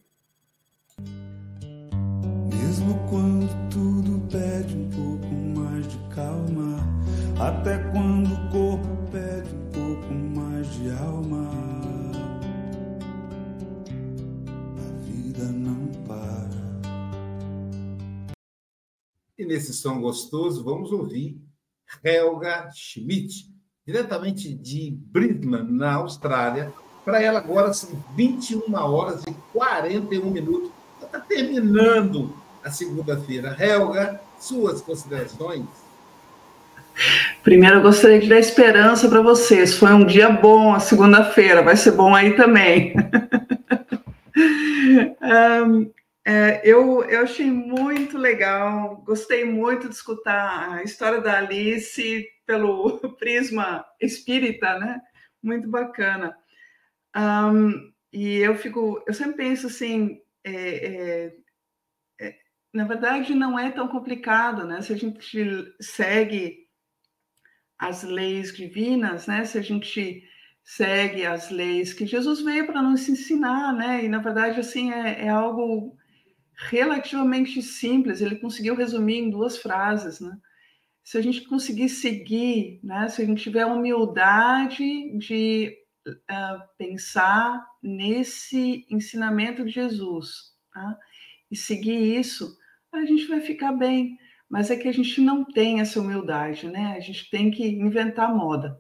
Mesmo 2.52 3.00
quando 3.10 3.50
tudo 3.70 4.20
pede 4.32 4.76
um 4.76 4.90
pouco 4.90 5.28
mais 5.60 5.88
de 5.88 5.98
calma, 6.16 6.80
até 7.40 7.78
quando 7.92 8.50
E 19.40 19.46
nesse 19.46 19.74
som 19.74 20.02
gostoso, 20.02 20.66
vamos 20.66 20.92
ouvir 20.92 21.38
Helga 22.04 22.70
Schmidt, 22.76 23.46
diretamente 23.88 24.54
de 24.54 24.92
Brisbane, 24.92 25.72
na 25.72 25.94
Austrália. 25.94 26.74
Para 27.06 27.24
ela 27.24 27.40
agora 27.40 27.74
são 27.74 27.90
21 28.18 28.74
horas 28.74 29.24
e 29.24 29.34
41 29.54 30.30
minutos. 30.30 30.70
Está 31.02 31.22
terminando 31.22 32.36
a 32.62 32.70
segunda-feira. 32.70 33.56
Helga, 33.58 34.20
Suas 34.42 34.82
considerações? 34.82 35.66
Primeiro, 37.42 37.78
eu 37.78 37.82
gostaria 37.82 38.20
de 38.20 38.28
dar 38.28 38.40
esperança 38.40 39.08
para 39.08 39.22
vocês. 39.22 39.74
Foi 39.74 39.94
um 39.94 40.06
dia 40.06 40.30
bom 40.30 40.74
a 40.74 40.82
segunda-feira, 40.82 41.64
vai 41.64 41.78
ser 41.78 41.92
bom 41.92 42.14
aí 42.14 42.36
também. 42.36 42.94
um, 45.66 45.90
é, 46.30 46.62
eu, 46.64 47.04
eu 47.06 47.24
achei 47.24 47.50
muito 47.50 48.16
legal, 48.16 48.98
gostei 48.98 49.44
muito 49.44 49.90
de 49.90 49.96
escutar 49.96 50.74
a 50.74 50.84
história 50.84 51.20
da 51.20 51.40
Alice 51.40 52.24
pelo 52.46 53.00
prisma 53.18 53.84
espírita, 54.00 54.78
né? 54.78 55.02
Muito 55.42 55.68
bacana. 55.68 56.38
Um, 57.18 57.92
e 58.14 58.36
eu 58.38 58.56
fico, 58.56 59.04
eu 59.08 59.14
sempre 59.16 59.38
penso 59.38 59.66
assim, 59.66 60.22
é, 60.44 60.54
é, 60.54 61.36
é, 62.22 62.36
na 62.72 62.84
verdade 62.84 63.34
não 63.34 63.58
é 63.58 63.72
tão 63.72 63.88
complicado, 63.88 64.66
né? 64.66 64.84
Se 64.84 64.94
a 64.94 64.98
gente 64.98 65.44
segue 65.82 66.68
as 67.76 68.04
leis 68.04 68.56
divinas, 68.56 69.26
né? 69.26 69.46
Se 69.46 69.58
a 69.58 69.64
gente 69.64 70.24
segue 70.64 71.26
as 71.26 71.50
leis 71.50 71.92
que 71.92 72.06
Jesus 72.06 72.42
veio 72.42 72.68
para 72.68 72.84
nos 72.84 73.10
ensinar, 73.10 73.74
né? 73.74 74.06
E 74.06 74.08
na 74.08 74.20
verdade 74.20 74.60
assim 74.60 74.94
é, 74.94 75.26
é, 75.26 75.30
algo 75.30 75.98
relativamente 76.68 77.62
simples. 77.62 78.22
Ele 78.22 78.36
conseguiu 78.36 78.76
resumir 78.76 79.18
em 79.20 79.30
duas 79.30 79.58
frases, 79.58 80.20
né? 80.20 80.38
Se 81.04 81.18
a 81.18 81.22
gente 81.22 81.42
conseguir 81.48 81.90
seguir, 81.90 82.80
né? 82.84 83.08
Se 83.08 83.22
a 83.22 83.26
gente 83.26 83.42
tiver 83.42 83.66
humildade 83.66 85.18
de 85.18 85.76
uh, 86.08 86.62
pensar 86.78 87.66
nesse 87.82 88.86
ensinamento 88.90 89.66
de 89.66 89.72
Jesus 89.72 90.54
tá? 90.74 90.98
e 91.50 91.56
seguir 91.56 92.20
isso, 92.20 92.58
a 92.92 93.06
gente 93.06 93.26
vai 93.28 93.42
ficar 93.42 93.72
bem 93.72 94.18
mas 94.50 94.72
é 94.72 94.76
que 94.76 94.88
a 94.88 94.92
gente 94.92 95.22
não 95.22 95.46
tem 95.46 95.80
essa 95.80 96.02
humildade, 96.02 96.68
né? 96.68 96.96
A 96.98 97.00
gente 97.00 97.30
tem 97.30 97.52
que 97.52 97.64
inventar 97.64 98.36
moda, 98.36 98.80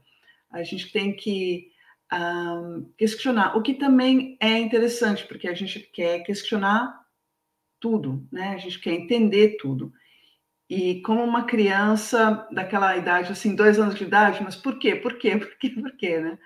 a 0.51 0.63
gente 0.63 0.91
tem 0.91 1.15
que 1.15 1.67
um, 2.11 2.91
questionar, 2.97 3.55
o 3.55 3.61
que 3.61 3.75
também 3.75 4.35
é 4.41 4.57
interessante, 4.57 5.27
porque 5.27 5.47
a 5.47 5.53
gente 5.53 5.79
quer 5.93 6.23
questionar 6.23 6.98
tudo, 7.79 8.25
né? 8.31 8.49
A 8.49 8.57
gente 8.57 8.79
quer 8.79 8.93
entender 8.93 9.57
tudo. 9.57 9.91
E 10.69 11.01
como 11.01 11.23
uma 11.23 11.45
criança 11.45 12.47
daquela 12.51 12.95
idade, 12.95 13.31
assim, 13.31 13.55
dois 13.55 13.79
anos 13.79 13.95
de 13.95 14.03
idade, 14.03 14.43
mas 14.43 14.55
por 14.55 14.77
quê? 14.77 14.95
Por 14.95 15.17
quê? 15.17 15.35
Por 15.37 15.57
quê? 15.57 15.69
Por 15.69 15.91
quê, 15.97 16.19
né? 16.19 16.37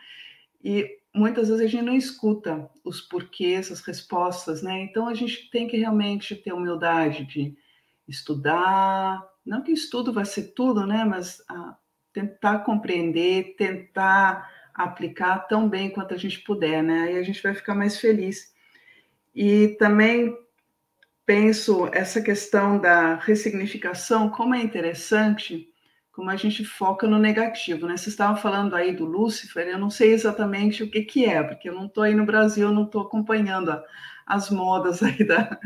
E 0.63 0.97
muitas 1.13 1.49
vezes 1.49 1.65
a 1.65 1.67
gente 1.67 1.83
não 1.83 1.95
escuta 1.95 2.69
os 2.83 3.01
porquês, 3.01 3.71
as 3.71 3.81
respostas, 3.81 4.63
né? 4.63 4.81
Então 4.81 5.07
a 5.07 5.13
gente 5.13 5.49
tem 5.49 5.67
que 5.67 5.77
realmente 5.77 6.35
ter 6.35 6.53
humildade 6.53 7.25
de 7.25 7.55
estudar, 8.07 9.21
não 9.45 9.61
que 9.61 9.71
estudo 9.71 10.13
vai 10.13 10.25
ser 10.25 10.53
tudo, 10.53 10.87
né? 10.87 11.03
Mas 11.03 11.43
ah, 11.49 11.75
tentar 12.13 12.59
compreender, 12.59 13.55
tentar 13.57 14.49
aplicar 14.73 15.39
tão 15.47 15.67
bem 15.67 15.89
quanto 15.89 16.13
a 16.13 16.17
gente 16.17 16.39
puder, 16.39 16.81
né? 16.81 17.03
Aí 17.03 17.17
a 17.17 17.23
gente 17.23 17.43
vai 17.43 17.53
ficar 17.53 17.75
mais 17.75 17.99
feliz. 17.99 18.53
E 19.35 19.69
também 19.79 20.35
penso 21.25 21.89
essa 21.93 22.21
questão 22.21 22.77
da 22.79 23.15
ressignificação, 23.15 24.29
como 24.29 24.53
é 24.55 24.61
interessante, 24.61 25.69
como 26.11 26.29
a 26.29 26.35
gente 26.35 26.63
foca 26.63 27.07
no 27.07 27.17
negativo, 27.17 27.87
né? 27.87 27.97
Vocês 27.97 28.09
estavam 28.09 28.35
falando 28.35 28.75
aí 28.75 28.95
do 28.95 29.05
Lúcifer, 29.05 29.67
eu 29.67 29.79
não 29.79 29.89
sei 29.89 30.13
exatamente 30.13 30.83
o 30.83 30.89
que 30.89 31.01
que 31.01 31.25
é, 31.25 31.41
porque 31.41 31.69
eu 31.69 31.73
não 31.73 31.87
estou 31.87 32.03
aí 32.03 32.13
no 32.13 32.25
Brasil, 32.25 32.71
não 32.71 32.83
estou 32.83 33.01
acompanhando 33.01 33.71
a, 33.71 33.83
as 34.25 34.49
modas 34.49 35.01
aí 35.03 35.25
da, 35.25 35.59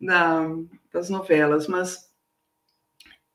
da, 0.00 0.48
das 0.92 1.08
novelas, 1.08 1.66
mas 1.66 2.12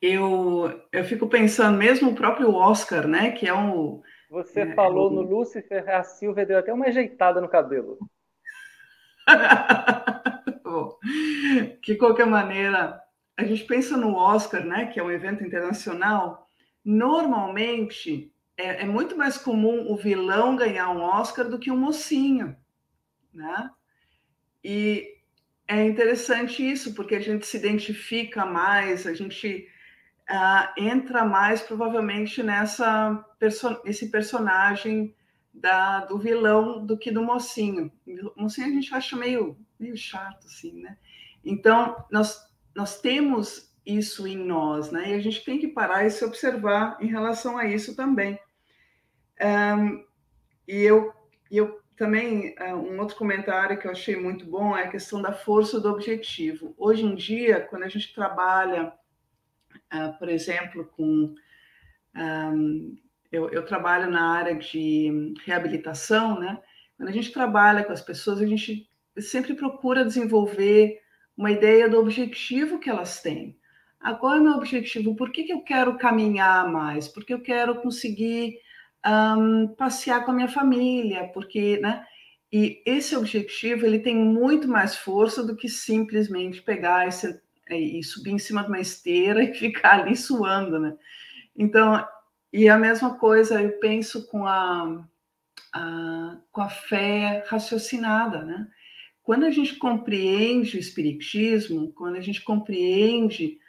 eu, 0.01 0.81
eu 0.91 1.03
fico 1.03 1.27
pensando, 1.27 1.77
mesmo 1.77 2.11
o 2.11 2.15
próprio 2.15 2.53
Oscar, 2.53 3.07
né, 3.07 3.31
que 3.31 3.47
é 3.47 3.53
um... 3.53 4.01
Você 4.29 4.61
é, 4.61 4.73
falou 4.73 5.09
é 5.09 5.13
um... 5.13 5.15
no 5.15 5.21
Lúcifer, 5.21 5.89
a 5.89 6.03
Silvia 6.03 6.45
deu 6.45 6.57
até 6.59 6.73
uma 6.73 6.87
ajeitada 6.87 7.39
no 7.41 7.49
cabelo. 7.49 7.97
de 11.83 11.95
qualquer 11.95 12.25
maneira, 12.25 13.01
a 13.37 13.43
gente 13.43 13.63
pensa 13.63 13.97
no 13.97 14.15
Oscar, 14.15 14.65
né, 14.65 14.87
que 14.87 14.99
é 14.99 15.03
um 15.03 15.11
evento 15.11 15.43
internacional, 15.43 16.49
normalmente 16.83 18.31
é, 18.57 18.83
é 18.83 18.85
muito 18.85 19.17
mais 19.17 19.37
comum 19.37 19.91
o 19.91 19.95
vilão 19.95 20.55
ganhar 20.55 20.89
um 20.89 21.01
Oscar 21.01 21.47
do 21.47 21.59
que 21.59 21.71
um 21.71 21.77
mocinho, 21.77 22.55
né? 23.33 23.69
E 24.63 25.17
é 25.67 25.85
interessante 25.85 26.69
isso, 26.69 26.93
porque 26.93 27.15
a 27.15 27.19
gente 27.19 27.45
se 27.47 27.57
identifica 27.57 28.45
mais, 28.45 29.07
a 29.07 29.13
gente 29.13 29.67
uh, 30.29 30.81
entra 30.81 31.25
mais 31.25 31.61
provavelmente 31.61 32.43
nessa 32.43 33.25
perso 33.39 33.81
esse 33.85 34.11
personagem 34.11 35.15
da, 35.53 36.05
do 36.05 36.17
vilão 36.17 36.85
do 36.85 36.97
que 36.97 37.11
do 37.11 37.23
mocinho. 37.23 37.91
O 38.35 38.43
mocinho 38.43 38.67
a 38.67 38.71
gente 38.71 38.93
acha 38.93 39.15
meio, 39.15 39.57
meio 39.81 39.97
chato, 39.97 40.45
assim, 40.45 40.81
né? 40.81 40.97
Então, 41.43 42.05
nós, 42.11 42.39
nós 42.75 43.01
temos 43.01 43.73
isso 43.85 44.27
em 44.27 44.37
nós, 44.37 44.91
né? 44.91 45.11
E 45.11 45.13
a 45.15 45.19
gente 45.19 45.43
tem 45.43 45.59
que 45.59 45.67
parar 45.67 46.05
e 46.05 46.11
se 46.11 46.23
observar 46.23 46.97
em 47.01 47.07
relação 47.07 47.57
a 47.57 47.65
isso 47.65 47.95
também. 47.95 48.39
Um, 49.41 50.05
e 50.67 50.81
eu, 50.81 51.11
eu 51.49 51.81
também, 51.97 52.55
é, 52.57 52.73
um 52.75 52.99
outro 52.99 53.15
comentário 53.15 53.77
que 53.79 53.87
eu 53.87 53.91
achei 53.91 54.15
muito 54.15 54.45
bom 54.45 54.77
é 54.77 54.83
a 54.83 54.89
questão 54.89 55.21
da 55.21 55.33
força 55.33 55.79
do 55.79 55.89
objetivo. 55.89 56.75
Hoje 56.77 57.03
em 57.03 57.15
dia, 57.15 57.61
quando 57.61 57.83
a 57.83 57.89
gente 57.89 58.13
trabalha, 58.13 58.93
é, 59.91 60.07
por 60.09 60.29
exemplo, 60.29 60.85
com. 60.95 61.33
Eu, 63.31 63.49
eu 63.49 63.65
trabalho 63.65 64.11
na 64.11 64.29
área 64.29 64.53
de 64.55 65.33
reabilitação, 65.45 66.37
né? 66.37 66.61
Quando 66.97 67.07
a 67.07 67.13
gente 67.13 67.31
trabalha 67.31 67.83
com 67.85 67.93
as 67.93 68.01
pessoas, 68.01 68.41
a 68.41 68.45
gente 68.45 68.90
sempre 69.19 69.53
procura 69.53 70.05
desenvolver 70.05 70.99
uma 71.37 71.51
ideia 71.51 71.89
do 71.89 71.99
objetivo 71.99 72.79
que 72.79 72.89
elas 72.89 73.21
têm. 73.21 73.57
Agora, 73.99 74.41
meu 74.41 74.53
objetivo, 74.53 75.15
por 75.15 75.31
que, 75.31 75.43
que 75.43 75.53
eu 75.53 75.61
quero 75.61 75.97
caminhar 75.97 76.67
mais? 76.71 77.07
Porque 77.07 77.33
eu 77.33 77.41
quero 77.41 77.81
conseguir 77.81 78.57
um, 79.05 79.67
passear 79.77 80.25
com 80.25 80.31
a 80.31 80.33
minha 80.33 80.47
família, 80.47 81.29
porque, 81.33 81.79
né? 81.79 82.05
E 82.51 82.81
esse 82.85 83.15
objetivo 83.15 83.85
ele 83.85 83.99
tem 83.99 84.15
muito 84.15 84.67
mais 84.67 84.95
força 84.95 85.43
do 85.43 85.55
que 85.55 85.69
simplesmente 85.69 86.61
pegar 86.61 87.07
esse, 87.07 87.39
e 87.69 88.03
subir 88.03 88.31
em 88.31 88.39
cima 88.39 88.63
de 88.63 88.67
uma 88.67 88.79
esteira 88.79 89.41
e 89.43 89.53
ficar 89.53 90.01
ali 90.01 90.15
suando, 90.15 90.79
né? 90.79 90.95
Então, 91.55 92.05
e 92.51 92.67
a 92.67 92.77
mesma 92.77 93.17
coisa 93.17 93.61
eu 93.61 93.79
penso 93.79 94.27
com 94.27 94.45
a, 94.45 95.05
a, 95.73 96.37
com 96.51 96.61
a 96.61 96.69
fé 96.69 97.43
raciocinada, 97.47 98.43
né? 98.43 98.67
Quando 99.23 99.45
a 99.45 99.51
gente 99.51 99.75
compreende 99.75 100.77
o 100.77 100.79
espiritismo, 100.79 101.91
quando 101.93 102.15
a 102.15 102.21
gente 102.21 102.41
compreende 102.41 103.59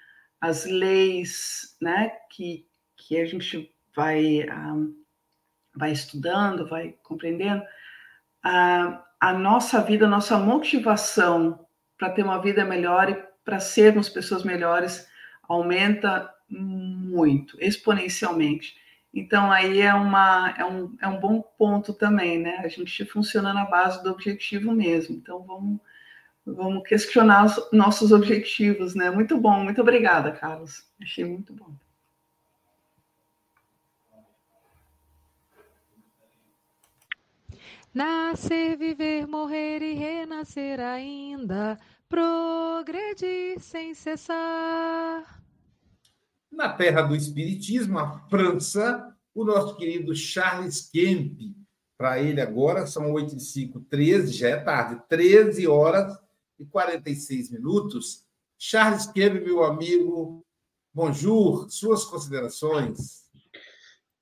as 0.40 0.64
leis, 0.64 1.76
né, 1.80 2.10
que, 2.30 2.66
que 2.96 3.18
a 3.20 3.26
gente 3.26 3.72
vai 3.94 4.48
um, 4.50 5.02
vai 5.74 5.92
estudando, 5.92 6.68
vai 6.68 6.94
compreendendo, 7.02 7.62
a, 8.42 9.04
a 9.20 9.32
nossa 9.32 9.80
vida, 9.80 10.06
a 10.06 10.10
nossa 10.10 10.38
motivação 10.38 11.66
para 11.96 12.10
ter 12.10 12.22
uma 12.22 12.40
vida 12.40 12.64
melhor 12.64 13.08
e 13.08 13.14
para 13.44 13.60
sermos 13.60 14.08
pessoas 14.08 14.44
melhores 14.44 15.08
aumenta 15.48 16.32
muito, 16.48 17.56
exponencialmente. 17.60 18.76
Então, 19.14 19.52
aí 19.52 19.80
é, 19.80 19.92
uma, 19.92 20.54
é, 20.56 20.64
um, 20.64 20.96
é 21.00 21.06
um 21.06 21.20
bom 21.20 21.42
ponto 21.42 21.92
também, 21.92 22.38
né? 22.38 22.56
A 22.64 22.68
gente 22.68 23.04
funciona 23.04 23.52
na 23.52 23.66
base 23.66 24.02
do 24.02 24.10
objetivo 24.10 24.72
mesmo. 24.72 25.14
Então, 25.16 25.42
vamos, 25.44 25.80
vamos 26.46 26.82
questionar 26.88 27.44
os 27.44 27.70
nossos 27.72 28.10
objetivos, 28.10 28.94
né? 28.94 29.10
Muito 29.10 29.36
bom, 29.36 29.62
muito 29.62 29.82
obrigada, 29.82 30.32
Carlos. 30.32 30.88
Achei 31.00 31.24
muito 31.24 31.52
bom. 31.52 31.74
Nascer, 37.94 38.78
viver, 38.78 39.26
morrer 39.26 39.82
e 39.82 39.92
renascer 39.92 40.80
ainda, 40.80 41.78
progredir 42.08 43.60
sem 43.60 43.92
cessar. 43.92 45.41
Na 46.52 46.68
terra 46.68 47.00
do 47.00 47.16
Espiritismo, 47.16 47.98
a 47.98 48.18
França, 48.28 49.16
o 49.34 49.42
nosso 49.42 49.74
querido 49.76 50.14
Charles 50.14 50.82
Kemp. 50.92 51.40
Para 51.96 52.20
ele 52.20 52.42
agora 52.42 52.86
são 52.86 53.10
8 53.10 53.36
e 53.36 53.40
5, 53.40 53.80
13, 53.88 54.32
já 54.32 54.48
é 54.50 54.56
tarde, 54.56 55.02
13 55.08 55.66
horas 55.66 56.14
e 56.60 56.66
46 56.66 57.52
minutos. 57.52 58.26
Charles 58.58 59.06
Kemp, 59.06 59.42
meu 59.42 59.64
amigo, 59.64 60.44
bonjour, 60.92 61.70
suas 61.70 62.04
considerações. 62.04 63.22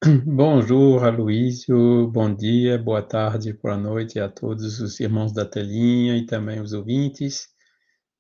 Bonjour, 0.25 1.05
Aloísio. 1.05 2.09
Bom 2.09 2.35
dia, 2.35 2.79
boa 2.79 3.03
tarde, 3.03 3.53
boa 3.53 3.77
noite 3.77 4.19
a 4.19 4.31
todos 4.31 4.81
os 4.81 4.99
irmãos 4.99 5.31
da 5.31 5.45
telinha 5.45 6.17
e 6.17 6.25
também 6.25 6.59
os 6.59 6.73
ouvintes. 6.73 7.49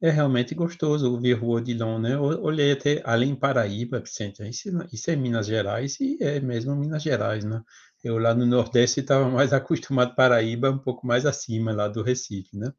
É 0.01 0.11
realmente 0.11 0.55
gostoso 0.55 1.11
ouvir 1.11 1.42
o 1.42 1.48
Odilon, 1.51 1.98
né? 1.98 2.14
Eu 2.14 2.22
olhei 2.22 2.72
até 2.72 3.03
além 3.05 3.34
Paraíba, 3.34 4.01
Vicente, 4.01 4.42
isso, 4.48 4.68
isso 4.92 5.11
é 5.11 5.16
Minas 5.16 5.46
Gerais 5.46 6.01
e 6.01 6.16
é 6.20 6.40
mesmo 6.40 6.74
Minas 6.74 7.03
Gerais, 7.03 7.44
né? 7.44 7.62
Eu 8.03 8.18
lá 8.18 8.34
no 8.34 8.46
Nordeste 8.46 9.01
estava 9.01 9.28
mais 9.30 9.53
acostumado 9.53 10.14
Paraíba, 10.14 10.70
um 10.70 10.78
pouco 10.78 11.07
mais 11.07 11.26
acima 11.26 11.72
lá 11.72 11.86
do 11.88 12.03
Recife, 12.03 12.57
né? 12.57 12.72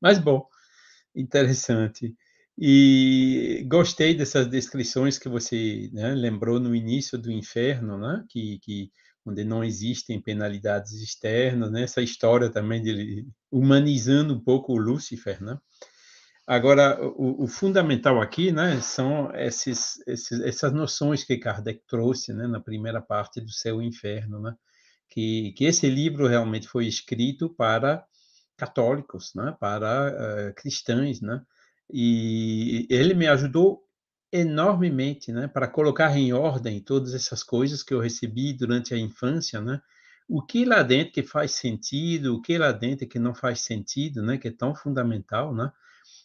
Mas 0.00 0.18
bom, 0.18 0.46
interessante. 1.14 2.14
E 2.58 3.64
gostei 3.68 4.14
dessas 4.14 4.48
descrições 4.48 5.18
que 5.18 5.28
você 5.28 5.88
né, 5.92 6.14
lembrou 6.14 6.60
no 6.60 6.74
início 6.74 7.16
do 7.16 7.30
inferno, 7.30 7.96
né? 7.98 8.24
Que, 8.28 8.58
que 8.60 8.90
onde 9.24 9.44
não 9.44 9.64
existem 9.64 10.20
penalidades 10.20 10.92
externas, 10.94 11.70
né? 11.70 11.82
Essa 11.84 12.02
história 12.02 12.50
também 12.50 12.82
de 12.82 13.26
humanizando 13.50 14.34
um 14.34 14.40
pouco 14.40 14.72
o 14.74 14.78
Lúcifer, 14.78 15.42
né? 15.42 15.58
Agora, 16.50 16.98
o, 17.02 17.44
o, 17.44 17.46
fundamental 17.46 18.22
aqui, 18.22 18.50
né, 18.50 18.80
são 18.80 19.30
esses, 19.34 20.02
esses, 20.06 20.40
essas 20.40 20.72
noções 20.72 21.22
que 21.22 21.36
Kardec 21.36 21.82
trouxe, 21.86 22.32
né, 22.32 22.46
na 22.46 22.58
primeira 22.58 23.02
parte 23.02 23.38
do 23.38 23.50
Céu 23.50 23.82
e 23.82 23.86
Inferno, 23.86 24.40
né, 24.40 24.56
que, 25.10 25.52
que 25.52 25.66
esse 25.66 25.90
livro 25.90 26.26
realmente 26.26 26.66
foi 26.66 26.86
escrito 26.86 27.50
para 27.50 28.02
católicos, 28.56 29.34
né, 29.34 29.54
para 29.60 30.54
uh, 30.56 31.26
né, 31.26 31.42
e 31.92 32.86
ele 32.88 33.12
me 33.12 33.26
ajudou 33.26 33.82
enormemente, 34.32 35.30
né, 35.30 35.48
para 35.48 35.68
colocar 35.68 36.16
em 36.16 36.32
ordem 36.32 36.80
todas 36.80 37.12
essas 37.12 37.42
coisas 37.42 37.82
que 37.82 37.92
eu 37.92 38.00
recebi 38.00 38.54
durante 38.54 38.94
a 38.94 38.98
infância, 38.98 39.60
né, 39.60 39.82
o 40.26 40.40
que 40.40 40.64
lá 40.64 40.82
dentro 40.82 41.12
que 41.12 41.22
faz 41.22 41.52
sentido, 41.52 42.36
o 42.36 42.40
que 42.40 42.56
lá 42.56 42.72
dentro 42.72 43.06
que 43.06 43.18
não 43.18 43.34
faz 43.34 43.60
sentido, 43.60 44.22
né, 44.22 44.38
que 44.38 44.48
é 44.48 44.50
tão 44.50 44.74
fundamental, 44.74 45.54
né, 45.54 45.70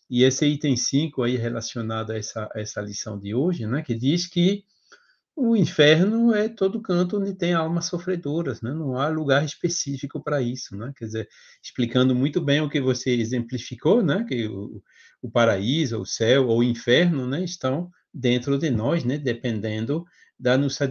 e 0.09 0.23
esse 0.23 0.45
item 0.45 0.75
5 0.75 1.23
aí 1.23 1.37
relacionado 1.37 2.11
a 2.11 2.17
essa, 2.17 2.49
a 2.53 2.59
essa 2.59 2.81
lição 2.81 3.19
de 3.19 3.33
hoje, 3.33 3.65
né, 3.65 3.81
que 3.81 3.95
diz 3.95 4.27
que 4.27 4.63
o 5.35 5.55
inferno 5.55 6.33
é 6.33 6.47
todo 6.47 6.81
canto 6.81 7.19
onde 7.19 7.33
tem 7.33 7.53
almas 7.53 7.85
sofredoras, 7.85 8.61
né? 8.61 8.71
Não 8.71 8.97
há 8.99 9.07
lugar 9.07 9.43
específico 9.43 10.21
para 10.21 10.41
isso, 10.41 10.75
né? 10.77 10.93
Quer 10.95 11.05
dizer, 11.05 11.29
explicando 11.61 12.13
muito 12.13 12.39
bem 12.39 12.61
o 12.61 12.69
que 12.69 12.79
você 12.79 13.11
exemplificou, 13.11 14.03
né? 14.03 14.23
Que 14.27 14.47
o, 14.47 14.81
o 15.21 15.31
paraíso, 15.31 15.99
o 15.99 16.05
céu 16.05 16.47
ou 16.47 16.59
o 16.59 16.63
inferno, 16.63 17.25
né? 17.25 17.43
Estão 17.43 17.89
dentro 18.13 18.59
de 18.59 18.69
nós, 18.69 19.03
né? 19.03 19.17
Dependendo 19.17 20.05
da 20.37 20.55
nossa, 20.55 20.87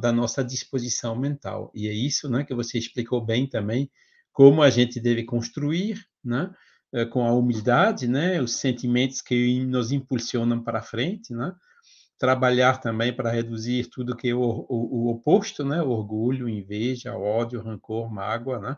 da 0.00 0.12
nossa 0.12 0.42
disposição 0.42 1.14
mental. 1.16 1.70
E 1.74 1.86
é 1.86 1.92
isso, 1.92 2.28
né? 2.28 2.44
Que 2.44 2.54
você 2.54 2.78
explicou 2.78 3.24
bem 3.24 3.48
também 3.48 3.88
como 4.32 4.62
a 4.62 4.70
gente 4.70 5.00
deve 5.00 5.24
construir, 5.24 6.04
né? 6.24 6.52
Eh, 6.92 7.04
com 7.04 7.26
a 7.26 7.32
humildade, 7.32 8.06
né? 8.06 8.40
Os 8.40 8.56
sentimentos 8.56 9.20
que 9.20 9.64
nos 9.64 9.92
impulsionam 9.92 10.62
para 10.62 10.82
frente, 10.82 11.34
né? 11.34 11.54
trabalhar 12.18 12.80
também 12.80 13.14
para 13.14 13.30
reduzir 13.30 13.88
tudo 13.90 14.16
que 14.16 14.28
é 14.28 14.34
o, 14.34 14.40
o, 14.40 14.66
o, 14.68 15.08
oposto, 15.10 15.64
né? 15.64 15.82
Orgulho, 15.82 16.48
inveja, 16.48 17.16
ódio, 17.16 17.60
rancor, 17.60 18.10
mágoa, 18.10 18.58
né? 18.58 18.76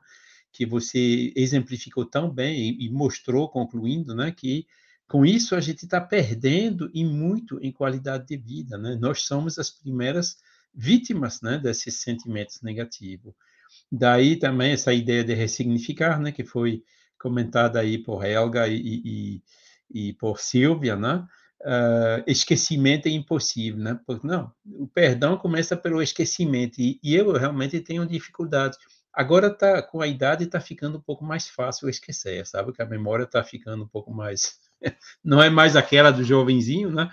Que 0.53 0.67
você 0.67 1.33
exemplificou 1.37 2.05
tão 2.05 2.31
bem 2.31 2.71
e, 2.71 2.87
e 2.87 2.91
mostrou, 2.91 3.49
concluindo, 3.49 4.15
né? 4.15 4.33
Que 4.33 4.67
com 5.07 5.25
isso 5.25 5.55
a 5.55 5.61
gente 5.61 5.85
está 5.85 6.01
perdendo 6.01 6.91
e 6.93 7.05
muito 7.05 7.59
em 7.63 7.73
qualidade 7.73 8.27
de 8.27 8.37
vida, 8.37 8.77
né? 8.77 8.97
Nós 9.01 9.23
somos 9.23 9.59
as 9.59 9.71
primeiras 9.71 10.37
vítimas, 10.75 11.41
né? 11.41 11.59
Desses 11.59 12.01
sentimentos 12.01 12.61
negativos. 12.63 13.35
Daí 13.91 14.37
também 14.37 14.73
essa 14.73 14.93
ideia 14.93 15.23
de 15.23 15.35
ressignificar, 15.35 16.21
né? 16.21 16.33
Que 16.33 16.45
foi 16.45 16.83
comentada 17.19 17.81
aí 17.81 17.99
por 17.99 18.25
Helga 18.25 18.69
e, 18.69 19.03
e, 19.05 19.43
e 19.91 20.13
por 20.15 20.39
Silvia, 20.41 20.97
né? 20.97 21.27
uh, 21.63 22.23
esquecimento 22.27 23.07
é 23.07 23.11
impossível, 23.11 23.81
né? 23.81 23.99
Porque, 24.07 24.27
não, 24.27 24.53
o 24.65 24.87
perdão 24.87 25.37
começa 25.37 25.77
pelo 25.77 26.03
esquecimento 26.03 26.81
e, 26.81 26.99
e 27.03 27.15
eu 27.15 27.33
realmente 27.33 27.81
tenho 27.81 28.07
dificuldade. 28.07 28.77
Agora 29.13 29.51
tá 29.51 29.83
com 29.83 30.01
a 30.01 30.07
idade 30.07 30.45
está 30.45 30.61
ficando 30.61 30.99
um 30.99 31.01
pouco 31.01 31.25
mais 31.25 31.49
fácil 31.49 31.89
esquecer, 31.89 32.47
sabe? 32.47 32.73
Que 32.73 32.83
a 32.83 32.87
memória 32.87 33.25
está 33.25 33.43
ficando 33.43 33.85
um 33.85 33.89
pouco 33.89 34.13
mais 34.13 34.59
não 35.25 35.43
é 35.43 35.51
mais 35.51 35.75
aquela 35.77 36.11
do 36.11 36.23
jovenzinho, 36.23 36.91
né? 36.91 37.11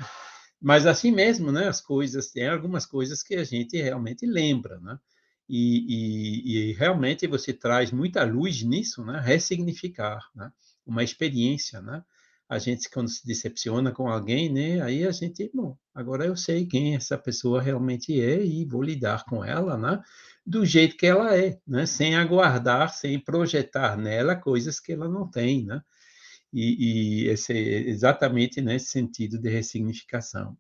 Mas 0.61 0.85
assim 0.85 1.11
mesmo, 1.11 1.51
né? 1.51 1.67
As 1.67 1.81
coisas 1.81 2.31
tem 2.31 2.47
algumas 2.47 2.85
coisas 2.85 3.23
que 3.23 3.35
a 3.35 3.43
gente 3.43 3.81
realmente 3.81 4.25
lembra, 4.25 4.79
né? 4.79 4.97
E, 5.47 5.85
e, 5.87 6.69
e 6.71 6.73
realmente 6.73 7.27
você 7.27 7.53
traz 7.53 7.91
muita 7.91 8.23
luz 8.23 8.63
nisso, 8.63 9.03
né? 9.05 9.19
Ressignificar, 9.19 10.19
né? 10.35 10.51
Uma 10.85 11.03
experiência, 11.03 11.81
né? 11.81 12.03
a 12.47 12.59
gente 12.59 12.89
quando 12.89 13.09
se 13.09 13.25
decepciona 13.25 13.91
com 13.91 14.07
alguém, 14.07 14.51
né? 14.51 14.81
Aí 14.81 15.05
a 15.05 15.11
gente, 15.11 15.49
bom, 15.53 15.77
agora 15.93 16.25
eu 16.25 16.35
sei 16.35 16.65
quem 16.65 16.95
essa 16.95 17.17
pessoa 17.17 17.61
realmente 17.61 18.19
é 18.21 18.43
e 18.43 18.65
vou 18.65 18.83
lidar 18.83 19.25
com 19.25 19.43
ela, 19.43 19.77
né? 19.77 20.01
Do 20.45 20.63
jeito 20.65 20.95
que 20.95 21.07
ela 21.07 21.35
é, 21.35 21.59
né? 21.67 21.85
Sem 21.85 22.15
aguardar, 22.15 22.93
sem 22.93 23.19
projetar 23.19 23.97
nela 23.97 24.35
coisas 24.35 24.79
que 24.79 24.93
ela 24.93 25.09
não 25.09 25.29
tem, 25.29 25.65
né? 25.65 25.81
E, 26.53 27.23
e 27.25 27.29
esse 27.29 27.53
exatamente 27.53 28.61
nesse 28.61 28.87
sentido 28.87 29.39
de 29.39 29.49
ressignificação. 29.49 30.57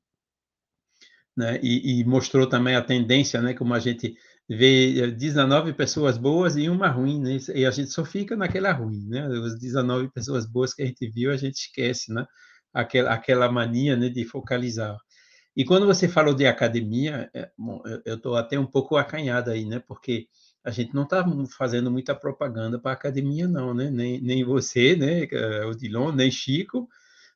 Né? 1.37 1.59
E, 1.61 1.99
e, 1.99 2.05
mostrou 2.05 2.47
também 2.47 2.75
a 2.75 2.81
tendência, 2.81 3.41
né? 3.41 3.53
Como 3.53 3.73
a 3.73 3.79
gente 3.79 4.15
vê 4.47 5.11
19 5.11 5.73
pessoas 5.73 6.17
boas 6.17 6.55
e 6.55 6.69
uma 6.69 6.87
ruim, 6.87 7.19
né? 7.21 7.37
E 7.55 7.65
a 7.65 7.71
gente 7.71 7.89
só 7.91 8.05
fica 8.05 8.35
naquela 8.35 8.71
ruim, 8.71 9.07
né? 9.07 9.25
As 9.25 9.57
19 9.59 10.09
pessoas 10.11 10.45
boas 10.45 10.73
que 10.73 10.83
a 10.83 10.85
gente 10.85 11.09
viu, 11.09 11.31
a 11.31 11.37
gente 11.37 11.55
esquece, 11.55 12.13
né? 12.13 12.25
Aquela, 12.73 13.13
aquela 13.13 13.51
mania 13.51 13.95
né, 13.95 14.09
de 14.09 14.25
focalizar. 14.25 14.97
E 15.55 15.63
quando 15.63 15.85
você 15.85 16.07
falou 16.07 16.33
de 16.33 16.45
academia, 16.45 17.29
é, 17.33 17.49
bom, 17.57 17.81
eu 18.05 18.15
estou 18.15 18.35
até 18.35 18.59
um 18.59 18.65
pouco 18.65 18.97
acanhado 18.97 19.49
aí, 19.49 19.65
né? 19.65 19.79
Porque 19.79 20.27
a 20.63 20.71
gente 20.71 20.93
não 20.93 21.03
está 21.03 21.25
fazendo 21.57 21.89
muita 21.91 22.13
propaganda 22.13 22.79
para 22.79 22.91
a 22.91 22.93
academia, 22.93 23.47
não, 23.47 23.73
né? 23.73 23.89
Nem, 23.89 24.21
nem 24.21 24.43
você, 24.43 24.95
né? 24.95 25.27
O 25.65 25.75
Dilon, 25.75 26.11
nem 26.11 26.29
Chico, 26.29 26.87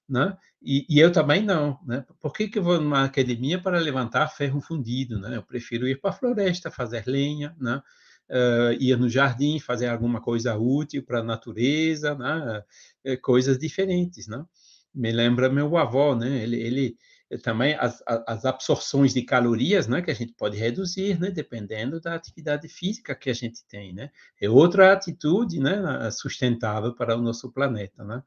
né? 0.08 0.36
E, 0.62 0.86
e, 0.90 1.00
eu 1.00 1.12
também 1.12 1.44
não, 1.44 1.80
né? 1.86 2.06
Por 2.20 2.34
que, 2.34 2.50
que 2.50 2.60
eu 2.60 2.64
vou 2.64 2.82
numa 2.82 3.06
academia 3.06 3.62
para 3.62 3.80
levantar 3.80 4.28
ferro 4.28 4.60
fundido, 4.60 5.18
né? 5.20 5.38
Eu 5.38 5.44
prefiro 5.44 5.88
ir 5.88 6.02
para 6.02 6.10
a 6.10 6.14
floresta, 6.14 6.70
fazer 6.70 7.06
lenha, 7.08 7.56
né? 7.60 7.82
Uh, 8.30 8.74
ir 8.80 8.96
no 8.98 9.10
jardim, 9.10 9.60
fazer 9.60 9.88
alguma 9.88 10.22
coisa 10.22 10.56
útil 10.56 11.04
para 11.04 11.20
a 11.20 11.24
natureza, 11.24 12.14
né? 12.16 12.64
Eh, 13.06 13.18
coisas 13.18 13.58
diferentes, 13.58 14.28
né? 14.28 14.46
Me 14.94 15.12
lembra 15.12 15.50
meu 15.50 15.78
avô, 15.78 16.14
né? 16.16 16.44
Ele, 16.44 16.58
ele 16.62 16.98
eh, 17.32 17.38
também 17.38 17.76
as, 17.76 18.04
as 18.06 18.46
absorções 18.46 19.14
de 19.14 19.22
calorias, 19.24 19.88
né? 19.88 20.02
Que 20.02 20.12
a 20.12 20.14
gente 20.14 20.34
pode 20.34 20.58
reduzir, 20.58 21.20
né? 21.20 21.32
Dependendo 21.32 22.02
da 22.02 22.16
atividade 22.16 22.68
física 22.68 23.16
que 23.16 23.30
a 23.30 23.34
gente 23.34 23.66
tem, 23.68 23.94
né? 23.94 24.12
É 24.42 24.50
outra 24.50 24.94
atitude, 24.94 25.60
né? 25.60 26.12
Sustentável 26.12 26.94
para 26.94 27.18
o 27.18 27.22
nosso 27.22 27.52
planeta, 27.52 28.04
né? 28.04 28.22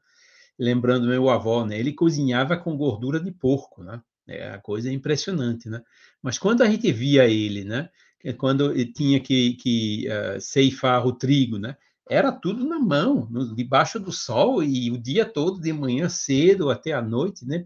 Lembrando 0.57 1.07
meu 1.07 1.29
avô, 1.29 1.65
né? 1.65 1.79
Ele 1.79 1.93
cozinhava 1.93 2.57
com 2.57 2.77
gordura 2.77 3.19
de 3.19 3.31
porco, 3.31 3.83
né? 3.83 4.01
É 4.27 4.49
a 4.49 4.57
coisa 4.57 4.91
impressionante, 4.91 5.69
né? 5.69 5.81
Mas 6.21 6.37
quando 6.37 6.61
a 6.61 6.69
gente 6.69 6.91
via 6.91 7.25
ele, 7.27 7.63
né? 7.63 7.89
Quando 8.37 8.73
tinha 8.93 9.19
que, 9.19 9.55
que 9.55 10.07
uh, 10.07 10.39
ceifar 10.39 11.05
o 11.05 11.11
trigo, 11.13 11.57
né? 11.57 11.75
Era 12.09 12.31
tudo 12.31 12.65
na 12.65 12.79
mão, 12.79 13.27
no, 13.29 13.53
debaixo 13.55 13.99
do 13.99 14.11
sol 14.11 14.63
e 14.63 14.91
o 14.91 14.97
dia 14.97 15.25
todo, 15.25 15.59
de 15.59 15.73
manhã 15.73 16.07
cedo 16.07 16.69
até 16.69 16.93
a 16.93 17.01
noite, 17.01 17.45
né? 17.45 17.65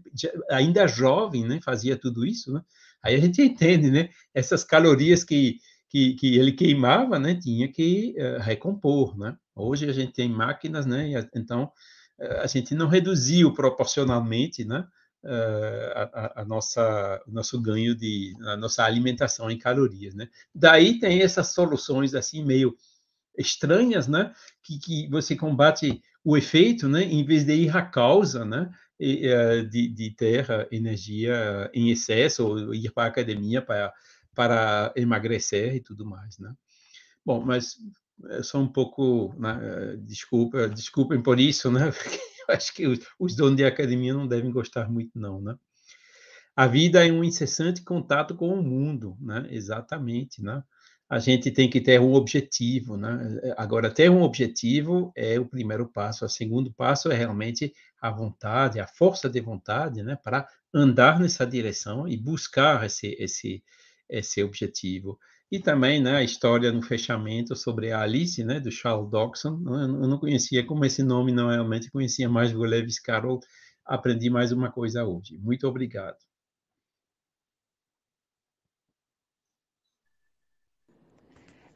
Ainda 0.50 0.88
jovem, 0.88 1.44
né? 1.44 1.60
Fazia 1.62 1.96
tudo 1.96 2.26
isso, 2.26 2.52
né? 2.52 2.62
Aí 3.02 3.14
a 3.14 3.18
gente 3.18 3.40
entende, 3.42 3.90
né? 3.90 4.10
Essas 4.34 4.64
calorias 4.64 5.22
que, 5.22 5.58
que, 5.88 6.14
que 6.14 6.36
ele 6.36 6.52
queimava, 6.52 7.18
né? 7.18 7.36
Tinha 7.36 7.68
que 7.68 8.16
uh, 8.18 8.40
recompor, 8.40 9.16
né? 9.16 9.36
Hoje 9.54 9.88
a 9.88 9.92
gente 9.92 10.12
tem 10.12 10.28
máquinas, 10.28 10.86
né? 10.86 11.08
Então 11.34 11.70
a 12.18 12.46
gente 12.46 12.74
não 12.74 12.88
reduziu 12.88 13.52
proporcionalmente, 13.52 14.64
né? 14.64 14.86
Eh, 15.24 15.92
a, 16.14 16.42
a, 16.42 16.44
nossa 16.44 17.20
o 17.26 17.32
nosso 17.32 17.60
ganho 17.60 17.92
de 17.92 18.36
a 18.46 18.56
nossa 18.56 18.84
alimentação 18.84 19.50
em 19.50 19.58
calorias, 19.58 20.14
né? 20.14 20.28
Daí 20.54 21.00
tem 21.00 21.22
essas 21.22 21.48
soluções 21.48 22.14
assim 22.14 22.44
meio 22.44 22.76
estranhas, 23.36 24.06
né? 24.06 24.32
Que, 24.62 24.78
que 24.78 25.08
você 25.08 25.34
combate 25.34 26.02
o 26.24 26.36
efeito, 26.36 26.88
né? 26.88 27.02
Em 27.02 27.24
vez 27.24 27.44
de 27.44 27.54
ir 27.54 27.76
à 27.76 27.82
causa, 27.82 28.44
né? 28.44 28.72
Eh, 29.00 29.62
de, 29.62 29.88
de 29.88 30.10
ter 30.10 30.46
energia 30.70 31.70
em 31.74 31.90
excesso 31.90 32.46
ou 32.46 32.74
ir 32.74 32.92
para 32.92 33.04
a 33.04 33.08
academia 33.08 33.62
para 33.62 33.92
para 34.34 34.92
emagrecer 34.94 35.74
e 35.74 35.80
tudo 35.80 36.06
mais, 36.06 36.38
né? 36.38 36.54
Bom, 37.24 37.44
mas 37.44 37.76
eu 38.24 38.44
sou 38.44 38.62
um 38.62 38.68
pouco, 38.68 39.34
né, 39.38 39.96
desculpa, 40.00 40.68
desculpem 40.68 41.22
por 41.22 41.38
isso, 41.38 41.70
né? 41.70 41.90
Porque 41.92 42.18
eu 42.48 42.54
acho 42.54 42.74
que 42.74 42.86
os, 42.86 42.98
os 43.18 43.36
donos 43.36 43.56
de 43.56 43.64
academia 43.64 44.14
não 44.14 44.26
devem 44.26 44.50
gostar 44.50 44.88
muito, 44.90 45.18
não, 45.18 45.40
né? 45.40 45.56
A 46.56 46.66
vida 46.66 47.06
é 47.06 47.12
um 47.12 47.22
incessante 47.22 47.82
contato 47.82 48.34
com 48.34 48.48
o 48.48 48.62
mundo, 48.62 49.16
né? 49.20 49.46
Exatamente, 49.50 50.42
né? 50.42 50.62
A 51.08 51.18
gente 51.18 51.50
tem 51.50 51.70
que 51.70 51.80
ter 51.80 52.00
um 52.00 52.14
objetivo, 52.14 52.96
né? 52.96 53.40
Agora, 53.56 53.90
ter 53.90 54.10
um 54.10 54.22
objetivo 54.22 55.12
é 55.16 55.38
o 55.38 55.46
primeiro 55.46 55.86
passo. 55.86 56.24
O 56.24 56.28
segundo 56.28 56.72
passo 56.72 57.10
é 57.10 57.14
realmente 57.14 57.72
a 58.00 58.10
vontade, 58.10 58.80
a 58.80 58.86
força 58.86 59.30
de 59.30 59.40
vontade, 59.40 60.02
né? 60.02 60.18
Para 60.22 60.48
andar 60.74 61.20
nessa 61.20 61.46
direção 61.46 62.08
e 62.08 62.16
buscar 62.16 62.84
esse, 62.84 63.16
esse, 63.20 63.62
esse 64.08 64.42
objetivo. 64.42 65.18
E 65.50 65.58
também 65.58 66.02
né, 66.02 66.16
a 66.16 66.22
história 66.22 66.70
no 66.70 66.82
fechamento 66.82 67.56
sobre 67.56 67.90
a 67.90 68.02
Alice, 68.02 68.44
né, 68.44 68.60
do 68.60 68.70
Charles 68.70 69.10
Dodson. 69.10 69.56
Né, 69.58 69.82
eu 69.84 70.08
não 70.08 70.18
conhecia, 70.18 70.64
como 70.66 70.84
esse 70.84 71.02
nome 71.02 71.32
não 71.32 71.48
realmente 71.48 71.90
conhecia 71.90 72.28
mais 72.28 72.52
do 72.52 72.60
Lewis 72.60 73.00
Carroll, 73.00 73.40
aprendi 73.84 74.28
mais 74.28 74.52
uma 74.52 74.70
coisa 74.70 75.04
hoje. 75.04 75.38
Muito 75.38 75.66
obrigado. 75.66 76.18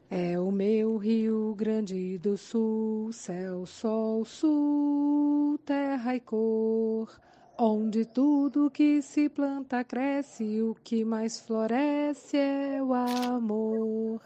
É 0.09 0.39
o 0.39 0.51
meu 0.51 0.97
Rio 0.97 1.55
Grande 1.55 2.19
do 2.19 2.37
Sul, 2.37 3.11
céu, 3.11 3.65
sol, 3.65 4.23
sul, 4.23 5.57
terra 5.65 6.15
e 6.15 6.19
cor 6.19 7.09
Onde 7.57 8.03
tudo 8.03 8.71
que 8.71 8.99
se 9.03 9.29
planta 9.29 9.83
cresce, 9.83 10.59
o 10.63 10.75
que 10.83 11.05
mais 11.05 11.39
floresce 11.39 12.35
é 12.35 12.81
o 12.81 12.95
amor. 12.95 14.19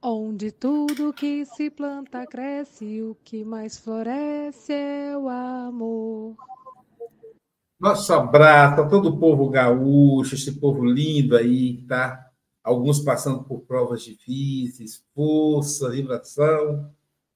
Onde 0.00 0.52
tudo 0.52 1.12
que 1.12 1.44
se 1.44 1.70
planta 1.70 2.24
cresce, 2.24 3.02
o 3.02 3.16
que 3.24 3.44
mais 3.44 3.78
floresce 3.78 4.72
é 4.72 5.18
o 5.18 5.28
amor. 5.28 6.36
Nosso 7.80 8.14
abraço 8.14 8.82
a 8.82 8.88
todo 8.88 9.08
o 9.08 9.18
povo 9.18 9.50
gaúcho, 9.50 10.36
esse 10.36 10.52
povo 10.60 10.84
lindo 10.84 11.36
aí, 11.36 11.82
tá? 11.88 12.30
Alguns 12.62 13.00
passando 13.00 13.42
por 13.42 13.62
provas 13.62 14.02
difíceis, 14.02 15.04
força, 15.12 15.90
vibração 15.90 16.92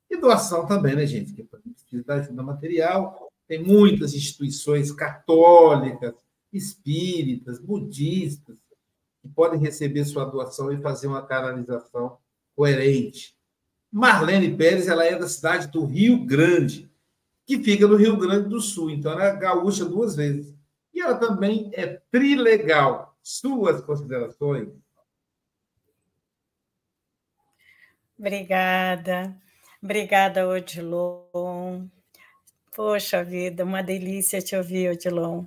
e 0.09 0.17
doação 0.17 0.67
também, 0.67 0.95
né, 0.95 1.05
gente? 1.05 1.33
Que 1.33 1.43
precisa 1.43 2.05
da 2.05 2.15
ajuda 2.15 2.45
material 2.45 3.32
tem 3.47 3.63
muitas 3.63 4.15
instituições 4.15 4.91
católicas, 4.93 6.15
espíritas, 6.53 7.59
budistas, 7.59 8.57
que 9.21 9.29
podem 9.29 9.61
receber 9.61 10.05
sua 10.05 10.25
doação 10.25 10.73
e 10.73 10.81
fazer 10.81 11.07
uma 11.07 11.25
canalização 11.25 12.19
coerente. 12.57 13.37
Marlene 13.91 14.57
Pérez 14.57 14.89
ela 14.89 15.05
é 15.05 15.17
da 15.19 15.29
cidade 15.29 15.69
do 15.69 15.85
Rio 15.85 16.25
Grande, 16.25 16.91
que 17.47 17.63
fica 17.63 17.87
no 17.87 17.97
Rio 17.97 18.17
Grande 18.17 18.49
do 18.49 18.61
Sul, 18.61 18.91
então 18.91 19.13
ela 19.13 19.25
é 19.25 19.37
gaúcha 19.37 19.85
duas 19.85 20.17
vezes. 20.17 20.55
E 20.95 21.01
ela 21.01 21.17
também 21.17 21.71
é 21.75 22.01
trilegal. 22.11 23.17
Suas 23.23 23.81
considerações? 23.83 24.69
Obrigada. 28.19 29.37
Obrigada, 29.83 30.49
Odilon. 30.49 31.87
Poxa 32.75 33.23
vida, 33.23 33.65
uma 33.65 33.83
delícia 33.83 34.41
te 34.41 34.57
ouvir, 34.57 34.91
Odilon. 34.91 35.45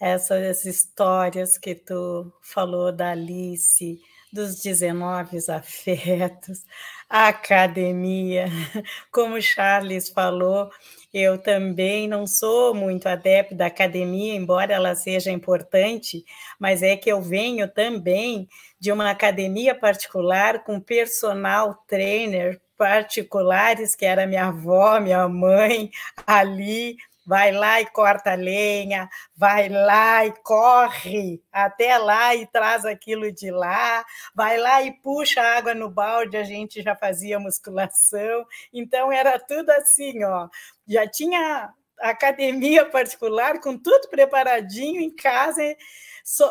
Essas 0.00 0.64
histórias 0.64 1.58
que 1.58 1.74
tu 1.74 2.32
falou 2.40 2.92
da 2.92 3.10
Alice, 3.10 4.00
dos 4.32 4.60
19 4.60 5.38
afetos, 5.50 6.64
a 7.10 7.26
academia, 7.28 8.46
como 9.10 9.34
o 9.34 9.42
Charles 9.42 10.08
falou, 10.08 10.70
eu 11.12 11.36
também 11.36 12.06
não 12.06 12.28
sou 12.28 12.72
muito 12.72 13.08
adepto 13.08 13.56
da 13.56 13.66
academia, 13.66 14.34
embora 14.34 14.72
ela 14.72 14.94
seja 14.94 15.32
importante, 15.32 16.24
mas 16.60 16.80
é 16.80 16.96
que 16.96 17.10
eu 17.10 17.20
venho 17.20 17.68
também 17.68 18.48
de 18.78 18.92
uma 18.92 19.10
academia 19.10 19.74
particular 19.74 20.62
com 20.62 20.80
personal 20.80 21.74
trainer 21.88 22.60
particulares, 22.82 23.94
que 23.94 24.04
era 24.04 24.26
minha 24.26 24.46
avó, 24.46 24.98
minha 24.98 25.28
mãe, 25.28 25.88
ali, 26.26 26.96
vai 27.24 27.52
lá 27.52 27.80
e 27.80 27.86
corta 27.86 28.34
lenha, 28.34 29.08
vai 29.36 29.68
lá 29.68 30.26
e 30.26 30.32
corre 30.42 31.40
até 31.52 31.96
lá 31.96 32.34
e 32.34 32.44
traz 32.44 32.84
aquilo 32.84 33.30
de 33.30 33.52
lá, 33.52 34.04
vai 34.34 34.58
lá 34.58 34.82
e 34.82 34.90
puxa 34.90 35.40
água 35.40 35.76
no 35.76 35.88
balde, 35.88 36.36
a 36.36 36.42
gente 36.42 36.82
já 36.82 36.96
fazia 36.96 37.38
musculação, 37.38 38.44
então 38.72 39.12
era 39.12 39.38
tudo 39.38 39.70
assim, 39.70 40.24
ó. 40.24 40.48
Já 40.84 41.06
tinha 41.06 41.72
academia 42.00 42.84
particular 42.84 43.60
com 43.60 43.78
tudo 43.78 44.08
preparadinho 44.08 45.00
em 45.00 45.14
casa. 45.14 45.62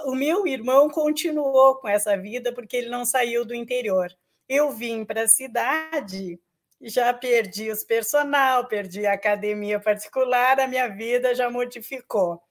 O 0.05 0.15
meu 0.15 0.47
irmão 0.47 0.89
continuou 0.89 1.75
com 1.75 1.89
essa 1.89 2.15
vida 2.15 2.53
porque 2.53 2.77
ele 2.77 2.89
não 2.89 3.03
saiu 3.03 3.43
do 3.43 3.53
interior 3.53 4.09
eu 4.53 4.69
vim 4.73 5.05
para 5.05 5.23
a 5.23 5.27
cidade, 5.29 6.37
já 6.81 7.13
perdi 7.13 7.71
os 7.71 7.85
personal, 7.85 8.67
perdi 8.67 9.05
a 9.05 9.13
academia 9.13 9.79
particular, 9.79 10.59
a 10.59 10.67
minha 10.67 10.89
vida 10.89 11.33
já 11.33 11.49
modificou. 11.49 12.43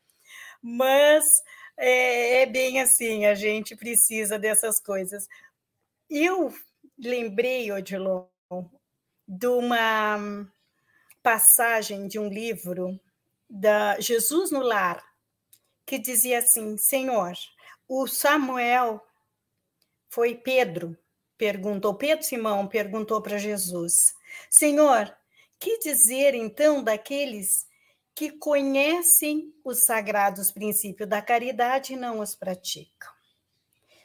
Mas 0.62 1.26
é, 1.76 2.40
é 2.40 2.46
bem 2.46 2.80
assim, 2.80 3.26
a 3.26 3.34
gente 3.34 3.76
precisa 3.76 4.38
dessas 4.38 4.80
coisas. 4.80 5.28
Eu 6.08 6.54
lembrei, 6.98 7.70
Odilon, 7.70 8.24
de 9.28 9.46
uma 9.46 10.18
passagem 11.22 12.08
de 12.08 12.18
um 12.18 12.30
livro 12.30 12.98
da 13.46 14.00
Jesus 14.00 14.50
no 14.50 14.60
Lar, 14.60 15.04
que 15.84 15.98
dizia 15.98 16.38
assim: 16.38 16.78
Senhor, 16.78 17.34
o 17.86 18.06
Samuel 18.06 19.06
foi 20.08 20.34
Pedro, 20.34 20.96
perguntou 21.40 21.94
Pedro 21.94 22.22
Simão, 22.22 22.68
perguntou 22.68 23.22
para 23.22 23.38
Jesus: 23.38 24.14
Senhor, 24.50 25.10
que 25.58 25.78
dizer 25.78 26.34
então 26.34 26.84
daqueles 26.84 27.66
que 28.14 28.30
conhecem 28.32 29.50
os 29.64 29.84
sagrados 29.84 30.52
princípios 30.52 31.08
da 31.08 31.22
caridade 31.22 31.94
e 31.94 31.96
não 31.96 32.20
os 32.20 32.34
praticam? 32.34 33.10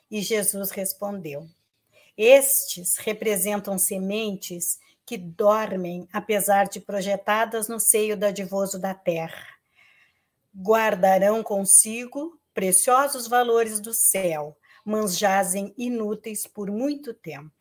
E 0.10 0.22
Jesus 0.22 0.72
respondeu: 0.72 1.46
Estes 2.18 2.96
representam 2.96 3.78
sementes 3.78 4.80
que 5.06 5.18
dormem, 5.18 6.08
apesar 6.14 6.70
de 6.70 6.80
projetadas 6.80 7.68
no 7.68 7.82
seio 7.82 8.16
dadivoso 8.16 8.80
da 8.80 8.94
terra. 8.94 9.46
Guardarão 10.56 11.44
consigo 11.44 12.40
preciosos 12.54 13.28
valores 13.28 13.82
do 13.82 13.94
céu, 13.94 14.58
mas 14.86 15.18
jazem 15.18 15.74
inúteis 15.76 16.46
por 16.46 16.70
muito 16.70 17.14
tempo. 17.14 17.52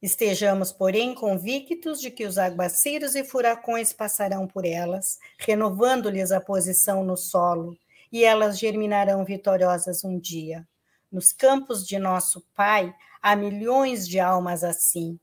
Estejamos, 0.00 0.70
porém, 0.70 1.14
convictos 1.14 2.00
de 2.00 2.10
que 2.10 2.26
os 2.26 2.38
aguaceiros 2.38 3.14
e 3.14 3.24
furacões 3.24 3.92
passarão 3.92 4.46
por 4.46 4.64
elas, 4.64 5.18
renovando-lhes 5.38 6.30
a 6.30 6.40
posição 6.40 7.02
no 7.02 7.16
solo, 7.16 7.76
e 8.12 8.22
elas 8.22 8.58
germinarão 8.58 9.24
vitoriosas 9.24 10.04
um 10.04 10.18
dia. 10.18 10.66
Nos 11.10 11.32
campos 11.32 11.86
de 11.86 11.98
nosso 11.98 12.42
Pai 12.54 12.94
há 13.20 13.34
milhões 13.34 14.06
de 14.06 14.20
almas 14.20 14.62
assim, 14.62 15.18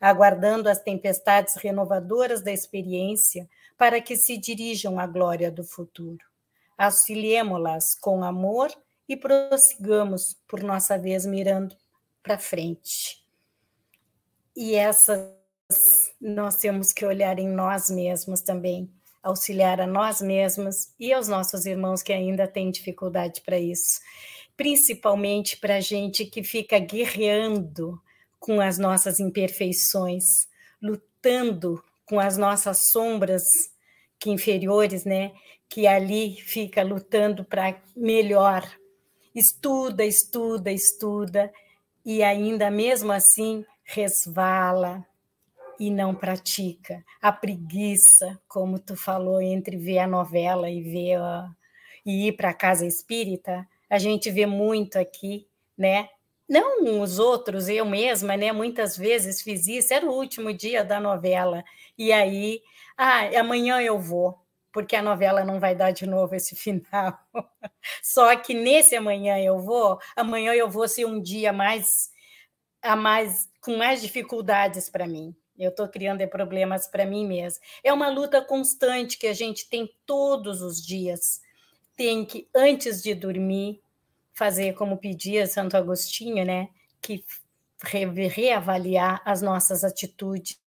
aguardando 0.00 0.68
as 0.68 0.80
tempestades 0.80 1.54
renovadoras 1.54 2.42
da 2.42 2.52
experiência 2.52 3.48
para 3.78 4.00
que 4.00 4.16
se 4.16 4.36
dirijam 4.36 4.98
à 4.98 5.06
glória 5.06 5.50
do 5.50 5.62
futuro. 5.62 6.24
Auxiliemo-las 6.76 7.94
com 7.94 8.24
amor 8.24 8.70
e 9.08 9.16
prossigamos 9.16 10.36
por 10.48 10.62
nossa 10.62 10.98
vez 10.98 11.24
mirando 11.24 11.76
para 12.22 12.38
frente. 12.38 13.24
E 14.56 14.74
essas 14.74 15.36
nós 16.20 16.56
temos 16.56 16.92
que 16.92 17.04
olhar 17.04 17.38
em 17.38 17.48
nós 17.48 17.90
mesmos 17.90 18.40
também, 18.40 18.90
auxiliar 19.22 19.80
a 19.80 19.86
nós 19.86 20.20
mesmos 20.20 20.92
e 20.98 21.12
aos 21.12 21.28
nossos 21.28 21.66
irmãos 21.66 22.02
que 22.02 22.12
ainda 22.12 22.46
têm 22.46 22.70
dificuldade 22.70 23.40
para 23.42 23.58
isso, 23.58 24.00
principalmente 24.56 25.56
para 25.56 25.76
a 25.76 25.80
gente 25.80 26.24
que 26.24 26.42
fica 26.42 26.78
guerreando 26.78 28.00
com 28.38 28.60
as 28.60 28.78
nossas 28.78 29.18
imperfeições, 29.18 30.48
lutando 30.80 31.82
com 32.06 32.20
as 32.20 32.36
nossas 32.36 32.90
sombras 32.90 33.42
que 34.18 34.30
inferiores, 34.30 35.04
né? 35.04 35.32
Que 35.68 35.86
ali 35.86 36.40
fica 36.40 36.82
lutando 36.82 37.44
para 37.44 37.82
melhor, 37.96 38.64
estuda, 39.36 40.02
estuda, 40.02 40.72
estuda, 40.72 41.52
e 42.02 42.22
ainda 42.22 42.70
mesmo 42.70 43.12
assim 43.12 43.64
resvala 43.84 45.06
e 45.78 45.90
não 45.90 46.14
pratica. 46.14 47.04
A 47.20 47.30
preguiça, 47.30 48.40
como 48.48 48.78
tu 48.78 48.96
falou, 48.96 49.42
entre 49.42 49.76
ver 49.76 49.98
a 49.98 50.06
novela 50.06 50.70
e 50.70 50.82
ver 50.82 51.16
a, 51.16 51.50
e 52.04 52.28
ir 52.28 52.32
para 52.32 52.48
a 52.50 52.54
casa 52.54 52.86
espírita, 52.86 53.68
a 53.90 53.98
gente 53.98 54.30
vê 54.30 54.46
muito 54.46 54.98
aqui, 54.98 55.46
né? 55.76 56.08
Não 56.48 57.02
os 57.02 57.18
outros, 57.18 57.68
eu 57.68 57.84
mesma, 57.84 58.36
né? 58.36 58.52
Muitas 58.52 58.96
vezes 58.96 59.42
fiz 59.42 59.66
isso, 59.66 59.92
era 59.92 60.06
o 60.06 60.14
último 60.14 60.52
dia 60.52 60.82
da 60.82 60.98
novela, 60.98 61.62
e 61.98 62.12
aí, 62.12 62.62
ah, 62.96 63.38
amanhã 63.38 63.82
eu 63.82 63.98
vou 63.98 64.45
porque 64.76 64.94
a 64.94 65.00
novela 65.00 65.42
não 65.42 65.58
vai 65.58 65.74
dar 65.74 65.90
de 65.90 66.06
novo 66.06 66.34
esse 66.34 66.54
final. 66.54 67.18
Só 68.02 68.36
que 68.36 68.52
nesse 68.52 68.94
amanhã 68.94 69.38
eu 69.38 69.58
vou, 69.58 69.98
amanhã 70.14 70.52
eu 70.52 70.68
vou 70.68 70.86
ser 70.86 71.06
um 71.06 71.18
dia 71.18 71.50
mais, 71.50 72.10
a 72.82 72.94
mais 72.94 73.48
com 73.62 73.78
mais 73.78 74.02
dificuldades 74.02 74.90
para 74.90 75.06
mim. 75.08 75.34
Eu 75.58 75.70
estou 75.70 75.88
criando 75.88 76.28
problemas 76.28 76.86
para 76.86 77.06
mim 77.06 77.26
mesma. 77.26 77.58
É 77.82 77.90
uma 77.90 78.10
luta 78.10 78.42
constante 78.42 79.16
que 79.16 79.26
a 79.26 79.32
gente 79.32 79.66
tem 79.66 79.90
todos 80.04 80.60
os 80.60 80.84
dias. 80.84 81.40
Tem 81.96 82.22
que, 82.22 82.46
antes 82.54 83.02
de 83.02 83.14
dormir, 83.14 83.80
fazer 84.34 84.74
como 84.74 84.98
pedia 84.98 85.46
Santo 85.46 85.74
Agostinho, 85.74 86.44
né? 86.44 86.68
Que 87.00 87.24
reavaliar 87.82 89.22
as 89.24 89.40
nossas 89.40 89.84
atitudes, 89.84 90.60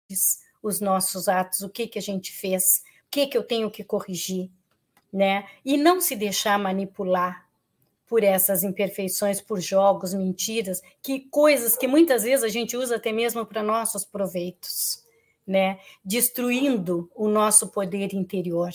os 0.63 0.81
nossos 0.81 1.27
atos, 1.27 1.61
o 1.61 1.69
que 1.69 1.85
que 1.85 1.99
a 1.99 2.01
gente 2.01 2.31
fez, 2.31 2.81
que 3.09 3.27
que 3.27 3.37
eu 3.37 3.43
tenho 3.43 3.71
que 3.71 3.83
corrigir, 3.83 4.49
né? 5.11 5.47
E 5.63 5.77
não 5.77 5.99
se 5.99 6.15
deixar 6.15 6.57
manipular 6.59 7.49
por 8.07 8.23
essas 8.23 8.63
imperfeições, 8.63 9.39
por 9.39 9.59
jogos, 9.59 10.15
mentiras, 10.15 10.81
que 11.01 11.19
coisas 11.19 11.77
que 11.77 11.87
muitas 11.87 12.23
vezes 12.23 12.43
a 12.43 12.47
gente 12.47 12.75
usa 12.75 12.95
até 12.95 13.11
mesmo 13.11 13.45
para 13.45 13.61
nossos 13.61 14.03
proveitos, 14.03 15.05
né? 15.45 15.79
Destruindo 16.03 17.09
o 17.15 17.27
nosso 17.27 17.69
poder 17.69 18.13
interior. 18.13 18.71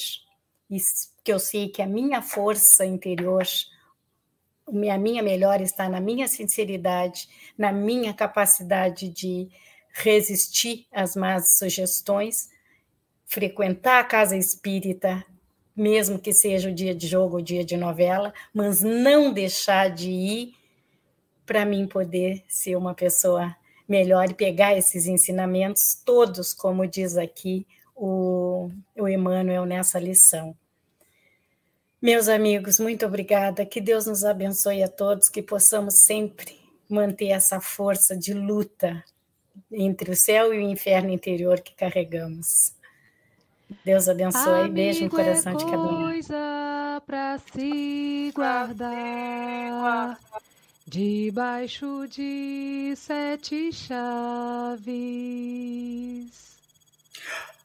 Que 1.24 1.32
eu 1.32 1.40
sei 1.40 1.68
que 1.68 1.82
a 1.82 1.86
minha 1.86 2.22
força 2.22 2.86
interior, 2.86 3.44
a 4.68 4.98
minha 4.98 5.22
melhor 5.22 5.60
está 5.60 5.88
na 5.88 6.00
minha 6.00 6.28
sinceridade, 6.28 7.28
na 7.58 7.72
minha 7.72 8.14
capacidade 8.14 9.08
de 9.08 9.48
resistir 9.92 10.86
às 10.92 11.14
más 11.14 11.58
sugestões, 11.58 12.50
frequentar 13.26 14.00
a 14.00 14.04
casa 14.04 14.36
espírita, 14.36 15.24
mesmo 15.76 16.18
que 16.18 16.32
seja 16.32 16.70
o 16.70 16.74
dia 16.74 16.94
de 16.94 17.06
jogo, 17.06 17.38
o 17.38 17.42
dia 17.42 17.64
de 17.64 17.76
novela, 17.76 18.32
mas 18.52 18.80
não 18.80 19.32
deixar 19.32 19.90
de 19.90 20.10
ir 20.10 20.54
para 21.44 21.64
mim 21.64 21.86
poder 21.86 22.42
ser 22.48 22.76
uma 22.76 22.94
pessoa 22.94 23.54
melhor 23.88 24.30
e 24.30 24.34
pegar 24.34 24.76
esses 24.76 25.06
ensinamentos 25.06 26.00
todos, 26.04 26.54
como 26.54 26.86
diz 26.86 27.16
aqui 27.16 27.66
o, 27.94 28.70
o 28.96 29.08
Emmanuel 29.08 29.66
nessa 29.66 29.98
lição. 29.98 30.56
Meus 32.00 32.28
amigos, 32.28 32.78
muito 32.78 33.06
obrigada. 33.06 33.64
Que 33.64 33.80
Deus 33.80 34.06
nos 34.06 34.24
abençoe 34.24 34.82
a 34.82 34.88
todos, 34.88 35.30
que 35.30 35.42
possamos 35.42 36.04
sempre 36.04 36.60
manter 36.86 37.28
essa 37.28 37.60
força 37.60 38.16
de 38.16 38.34
luta 38.34 39.02
entre 39.72 40.10
o 40.10 40.16
céu 40.16 40.52
e 40.52 40.58
o 40.58 40.60
inferno 40.60 41.10
interior 41.10 41.60
que 41.60 41.74
carregamos. 41.74 42.73
Deus 43.84 44.08
abençoe. 44.08 44.60
Amigo 44.60 44.74
Beijo 44.74 45.04
no 45.04 45.10
coração 45.10 45.52
é 45.52 45.56
de 45.56 45.64
cada 45.64 45.78
um. 45.78 46.02
coisa 46.04 47.02
para 47.06 47.38
se 47.38 48.32
guardar 48.34 50.18
debaixo 50.86 52.06
de 52.08 52.94
sete 52.96 53.72
chaves. 53.72 54.84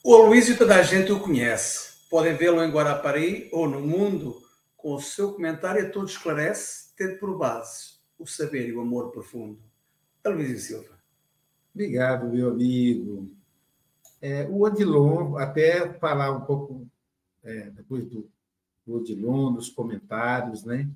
O 0.04 0.18
Luiz 0.18 0.58
toda 0.58 0.76
a 0.76 0.82
gente 0.82 1.12
o 1.12 1.20
conhece. 1.20 1.90
Podem 2.10 2.36
vê-lo 2.36 2.64
em 2.64 2.72
Guarapari 2.72 3.50
ou 3.52 3.68
no 3.68 3.82
mundo. 3.82 4.42
Com 4.76 4.96
o 4.96 5.02
seu 5.02 5.34
comentário, 5.34 5.92
todo 5.92 6.08
esclarece, 6.08 6.96
tendo 6.96 7.20
por 7.20 7.38
base 7.38 8.00
o 8.18 8.26
saber 8.26 8.70
e 8.70 8.74
o 8.74 8.82
amor 8.82 9.12
profundo. 9.12 9.60
Aloysio 10.24 10.60
Silva. 10.60 11.00
Obrigado, 11.74 12.30
meu 12.30 12.50
amigo. 12.50 13.30
É, 14.22 14.46
o 14.50 14.62
Odilon, 14.62 15.38
até 15.38 15.94
falar 15.94 16.32
um 16.32 16.42
pouco 16.42 16.88
é, 17.44 17.70
depois 17.70 18.06
do, 18.06 18.30
do 18.86 18.96
Odilon, 18.96 19.54
dos 19.54 19.70
comentários, 19.70 20.64
né? 20.64 20.90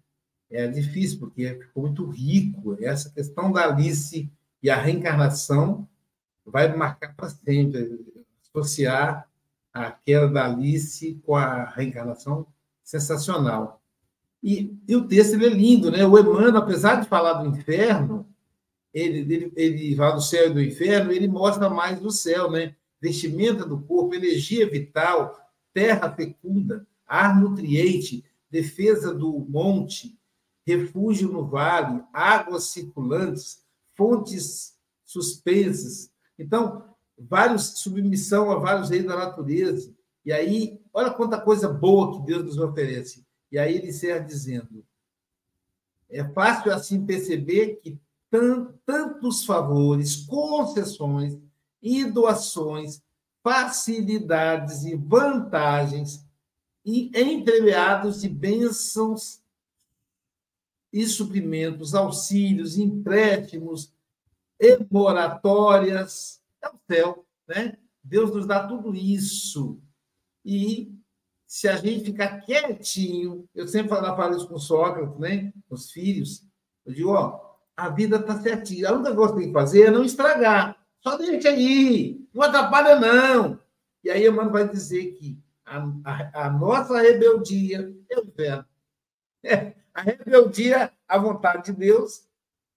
É 0.50 0.68
difícil, 0.68 1.20
porque 1.20 1.56
ficou 1.56 1.84
muito 1.84 2.06
rico. 2.06 2.78
Essa 2.80 3.10
questão 3.10 3.52
da 3.52 3.66
Alice 3.66 4.30
e 4.62 4.70
a 4.70 4.76
reencarnação 4.76 5.88
vai 6.46 6.76
marcar 6.76 7.16
para 7.16 7.30
sempre. 7.30 8.06
Associar 8.44 9.28
a 9.74 9.90
queda 9.90 10.28
da 10.28 10.46
Alice 10.46 11.20
com 11.26 11.36
a 11.36 11.66
reencarnação, 11.66 12.46
sensacional. 12.84 13.82
E, 14.44 14.78
e 14.88 14.96
o 14.96 15.08
texto 15.08 15.36
é 15.36 15.50
lindo, 15.50 15.90
né? 15.90 16.06
O 16.06 16.20
Emmanuel, 16.20 16.58
apesar 16.58 17.02
de 17.02 17.08
falar 17.08 17.42
do 17.42 17.50
inferno, 17.50 18.28
ele, 18.94 19.34
ele, 19.34 19.54
ele 19.56 19.96
fala 19.96 20.16
do 20.16 20.22
céu 20.22 20.48
e 20.48 20.54
do 20.54 20.62
inferno, 20.62 21.12
ele 21.12 21.28
mostra 21.28 21.70
mais 21.70 22.00
do 22.00 22.12
céu, 22.12 22.52
né? 22.52 22.76
Vestimenta 23.04 23.66
do 23.66 23.82
corpo, 23.82 24.16
energia 24.16 24.70
vital, 24.70 25.38
terra 25.74 26.10
fecunda, 26.10 26.88
ar 27.06 27.38
nutriente, 27.38 28.24
defesa 28.49 29.14
do 29.14 29.45
monte, 29.49 30.18
refúgio 30.66 31.30
no 31.30 31.45
vale, 31.45 32.01
águas 32.14 32.70
circulantes, 32.70 33.62
fontes 33.93 34.80
suspensas. 35.04 36.14
Então, 36.39 36.95
vários 37.20 37.82
submissão 37.82 38.49
a 38.49 38.56
vários 38.56 38.89
reis 38.89 39.06
da 39.06 39.18
natureza. 39.18 39.93
E 40.26 40.32
aí, 40.32 40.80
olha 40.93 41.12
quanta 41.12 41.41
coisa 41.41 41.68
boa 41.68 42.14
que 42.14 42.26
Deus 42.26 42.45
nos 42.45 42.58
oferece. 42.58 43.26
E 43.51 43.60
aí 43.60 43.76
ele 43.76 43.89
encerra 43.89 44.20
dizendo: 44.20 44.86
é 46.10 46.24
fácil 46.24 46.74
assim 46.74 47.06
perceber 47.06 47.82
que 47.84 47.99
tantos 48.95 49.43
favores, 49.43 50.26
concessões, 50.26 51.38
e 51.84 52.06
doações, 52.06 53.04
facilidades 53.44 54.86
e 54.86 54.96
vantagens 54.96 56.26
e 56.86 57.12
entremeados 57.14 58.22
de 58.22 58.30
bênçãos 58.30 59.44
e 60.92 61.06
suprimentos, 61.06 61.94
auxílios, 61.94 62.78
empréstimos, 62.78 63.94
moratórias, 64.90 66.42
é 66.62 66.70
o 66.70 66.80
céu, 66.90 67.26
né? 67.48 67.78
Deus 68.02 68.34
nos 68.34 68.46
dá 68.46 68.66
tudo 68.66 68.96
isso. 68.96 69.82
E 70.46 70.94
se 71.46 71.68
a 71.68 71.76
gente 71.76 72.06
ficar 72.06 72.42
quietinho, 72.42 73.48
eu 73.54 73.68
sempre 73.68 73.90
falo 73.90 74.38
isso 74.38 74.48
com 74.48 74.58
Sócrates, 74.58 75.18
né? 75.20 75.54
Os 75.70 75.92
filhos, 75.92 76.46
eu 76.86 76.94
digo, 76.94 77.12
ó, 77.12 77.58
a 77.76 77.90
vida 77.90 78.18
está 78.18 78.40
certinha. 78.40 78.90
A 78.90 78.94
única 78.94 79.16
coisa 79.16 79.34
que 79.34 79.40
tem 79.40 79.48
que 79.50 79.54
fazer 79.54 79.88
é 79.88 79.92
não 79.92 80.04
estragar. 80.04 80.83
Só 81.04 81.18
deixa 81.18 81.49
aí, 81.49 82.26
não 82.34 82.43
atrapalha, 82.43 82.97
não. 82.97 83.60
E 84.01 84.10
aí, 84.10 84.26
Emmanuel 84.26 84.51
vai 84.51 84.70
dizer 84.70 85.12
que 85.12 85.38
a, 85.66 85.78
a, 86.06 86.45
a 86.45 86.49
nossa 86.49 87.01
rebeldia 87.01 87.93
é 88.10 88.20
o 88.20 88.24
inferno. 88.24 88.66
É, 89.43 89.74
a 89.93 90.01
rebeldia 90.01 90.93
à 91.06 91.18
vontade 91.18 91.66
de 91.66 91.74
Deus 91.74 92.26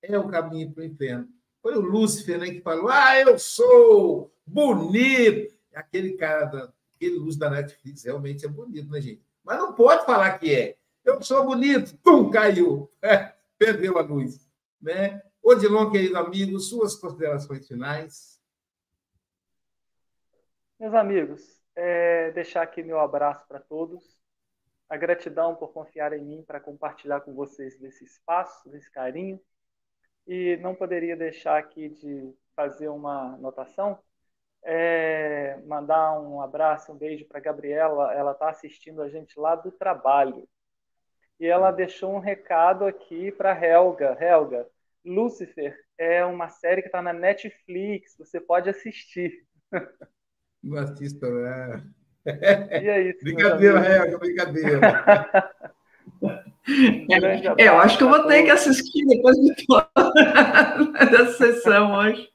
é 0.03 0.18
o 0.18 0.29
caminho 0.29 0.72
para 0.72 0.83
o 0.83 0.85
inferno. 0.85 1.29
Foi 1.62 1.77
o 1.77 1.81
Lúcifer 1.81 2.41
né, 2.41 2.51
que 2.51 2.61
falou: 2.61 2.89
Ah, 2.89 3.16
eu 3.20 3.39
sou 3.39 4.35
bonito. 4.45 5.55
Aquele 5.72 6.14
cara, 6.14 6.72
aquele 6.97 7.18
luz 7.18 7.37
da 7.37 7.49
Netflix 7.49 8.05
realmente 8.05 8.45
é 8.45 8.49
bonito, 8.49 8.91
né, 8.91 9.01
gente? 9.01 9.22
Mas 9.45 9.59
não 9.59 9.72
pode 9.72 10.05
falar 10.05 10.37
que 10.39 10.53
é. 10.53 10.77
Eu 11.05 11.22
sou 11.22 11.45
bonito, 11.45 11.97
tum, 12.03 12.29
caiu. 12.29 12.91
É, 13.01 13.33
perdeu 13.57 13.99
a 13.99 14.03
luz. 14.03 14.49
Né? 14.81 15.22
Odilon, 15.49 15.93
querido 15.93 16.19
amigo, 16.19 16.59
suas 16.59 16.97
considerações 16.97 17.69
finais. 17.69 18.43
Meus 20.77 20.93
amigos, 20.93 21.63
é, 21.77 22.33
deixar 22.33 22.63
aqui 22.63 22.83
meu 22.83 22.99
abraço 22.99 23.47
para 23.47 23.61
todos, 23.61 24.19
a 24.89 24.97
gratidão 24.97 25.55
por 25.55 25.73
confiar 25.73 26.13
em 26.13 26.25
mim 26.25 26.43
para 26.43 26.59
compartilhar 26.59 27.21
com 27.21 27.33
vocês 27.33 27.79
desse 27.79 28.03
espaço, 28.03 28.69
desse 28.69 28.91
carinho, 28.91 29.41
e 30.27 30.57
não 30.57 30.75
poderia 30.75 31.17
deixar 31.17 31.57
aqui 31.57 31.91
de 31.91 32.35
fazer 32.57 32.89
uma 32.89 33.35
anotação, 33.35 34.01
é, 34.65 35.59
mandar 35.65 36.19
um 36.19 36.43
abraço, 36.43 36.91
um 36.91 36.97
beijo 36.97 37.25
para 37.25 37.39
Gabriela, 37.39 38.13
ela 38.13 38.33
está 38.33 38.51
assistindo 38.51 39.01
a 39.01 39.09
gente 39.09 39.39
lá 39.39 39.55
do 39.55 39.71
trabalho, 39.71 40.49
e 41.39 41.47
ela 41.47 41.71
deixou 41.71 42.13
um 42.13 42.19
recado 42.19 42.85
aqui 42.85 43.31
para 43.31 43.57
Helga, 43.65 44.19
Helga, 44.21 44.69
Lucifer 45.07 45.75
é 45.97 46.25
uma 46.25 46.49
série 46.49 46.83
que 46.83 46.89
está 46.89 47.01
na 47.01 47.13
Netflix, 47.13 48.17
você 48.19 48.41
pode 48.41 48.69
assistir. 48.69 49.33
Não 50.63 50.79
assista, 50.79 51.31
né? 51.31 51.85
E 52.27 52.89
é 52.89 53.11
isso. 53.11 53.21
Brincadeira, 53.23 53.79
Helga, 53.87 54.19
brincadeira. 54.19 54.81
É, 56.69 57.69
eu 57.69 57.79
acho 57.79 57.97
que 57.97 58.03
eu 58.03 58.09
vou 58.09 58.27
ter 58.27 58.43
que 58.43 58.51
assistir 58.51 59.07
depois 59.07 59.37
de 59.37 59.55
toda 59.67 59.89
essa 60.99 61.33
sessão 61.33 61.95
hoje. 61.95 62.29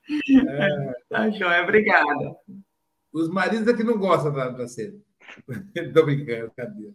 É. 0.47 0.93
Tá 1.09 1.29
joia, 1.29 1.63
obrigada. 1.63 2.37
Os 3.11 3.29
maridos 3.29 3.67
é 3.67 3.73
que 3.75 3.83
não 3.83 3.97
gostam 3.97 4.31
da, 4.31 4.49
da 4.49 4.67
série. 4.69 5.01
Estou 5.75 6.05
brincando, 6.05 6.51
cadê? 6.55 6.93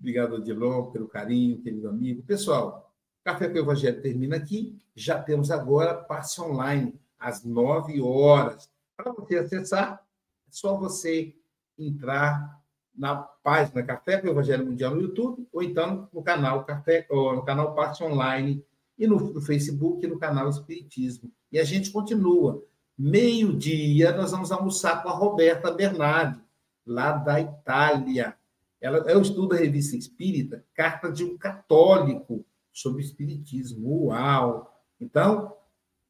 Obrigado, 0.00 0.36
Odilon, 0.36 0.90
pelo 0.90 1.06
carinho, 1.06 1.62
querido 1.62 1.88
amigo. 1.88 2.22
Pessoal, 2.22 2.91
Café 3.24 3.48
com 3.48 3.58
Evangelho 3.58 4.02
termina 4.02 4.36
aqui. 4.36 4.76
Já 4.94 5.20
temos 5.22 5.50
agora 5.50 5.94
passe 5.94 6.40
online, 6.40 7.00
às 7.18 7.44
9 7.44 8.00
horas. 8.00 8.68
Para 8.96 9.12
você 9.12 9.36
acessar, 9.38 10.04
é 10.46 10.50
só 10.50 10.76
você 10.76 11.34
entrar 11.78 12.60
na 12.94 13.16
página 13.16 13.82
Café 13.82 14.18
com 14.18 14.28
Evangelho 14.28 14.66
Mundial 14.66 14.94
no 14.94 15.02
YouTube, 15.02 15.48
ou 15.52 15.62
então 15.62 16.08
no 16.12 16.22
canal 16.22 16.64
Café, 16.64 17.06
ou 17.08 17.36
no 17.36 17.44
canal 17.44 17.74
Parte 17.74 18.02
Online, 18.02 18.64
e 18.98 19.06
no, 19.06 19.18
no 19.18 19.40
Facebook 19.40 20.04
e 20.04 20.08
no 20.08 20.18
canal 20.18 20.48
Espiritismo. 20.48 21.30
E 21.50 21.58
a 21.58 21.64
gente 21.64 21.90
continua. 21.90 22.62
Meio-dia, 22.98 24.12
nós 24.12 24.32
vamos 24.32 24.52
almoçar 24.52 25.02
com 25.02 25.08
a 25.08 25.12
Roberta 25.12 25.70
Bernardi, 25.70 26.40
lá 26.84 27.12
da 27.12 27.40
Itália. 27.40 28.36
Ela, 28.80 28.98
eu 29.10 29.22
estudo 29.22 29.54
a 29.54 29.58
revista 29.58 29.96
Espírita, 29.96 30.64
Carta 30.74 31.10
de 31.10 31.24
um 31.24 31.38
Católico 31.38 32.44
sobre 32.72 33.02
Espiritismo. 33.02 34.06
Uau! 34.06 34.72
Então, 35.00 35.54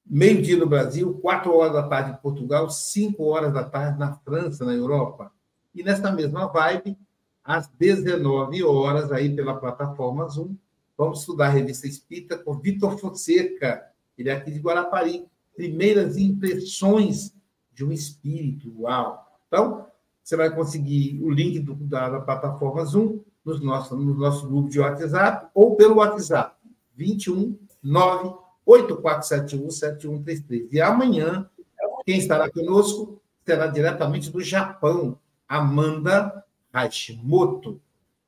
meio-dia 0.07 0.57
no 0.57 0.67
Brasil, 0.67 1.15
quatro 1.15 1.55
horas 1.55 1.73
da 1.73 1.89
tarde 1.89 2.13
em 2.13 2.23
Portugal, 2.23 2.71
cinco 2.71 3.25
horas 3.25 3.53
da 3.53 3.65
tarde 3.65 3.99
na 3.99 4.15
França, 4.17 4.65
na 4.65 4.75
Europa. 4.75 5.33
E 5.75 5.83
nessa 5.83 6.13
mesma 6.13 6.47
vibe, 6.47 6.97
às 7.45 7.67
19 7.69 8.63
horas, 8.63 9.11
aí 9.11 9.35
pela 9.35 9.59
plataforma 9.59 10.29
Zoom, 10.29 10.55
vamos 10.97 11.21
estudar 11.21 11.47
a 11.47 11.51
revista 11.51 11.87
Espírita 11.87 12.39
com 12.39 12.59
Vitor 12.59 12.99
Fonseca, 12.99 13.93
ele 14.17 14.29
é 14.29 14.33
aqui 14.33 14.51
de 14.51 14.61
Guarapari. 14.61 15.27
Primeiras 15.57 16.17
impressões 16.17 17.35
de 17.73 17.85
um 17.85 17.93
espírito. 17.93 18.73
Uau! 18.81 19.27
Então, 19.47 19.87
você 20.23 20.37
vai 20.37 20.55
conseguir 20.55 21.21
o 21.23 21.31
link 21.31 21.59
do, 21.59 21.75
da, 21.75 22.09
da, 22.09 22.21
plataforma 22.21 22.85
Zoom 22.85 23.21
no 23.45 23.59
nosso, 23.59 23.97
no 23.97 24.15
nosso 24.15 24.49
grupo 24.49 24.71
de 24.71 24.79
WhatsApp 24.79 25.49
ou 25.55 25.75
pelo 25.75 25.97
WhatsApp 25.97 26.52
21 26.95 27.59
8471 28.65 29.71
7133. 29.71 30.73
E 30.73 30.81
amanhã, 30.81 31.49
quem 32.05 32.19
estará 32.19 32.51
conosco 32.51 33.21
será 33.45 33.67
diretamente 33.67 34.31
do 34.31 34.41
Japão, 34.41 35.19
Amanda 35.49 36.45
Hashimoto. 36.73 37.81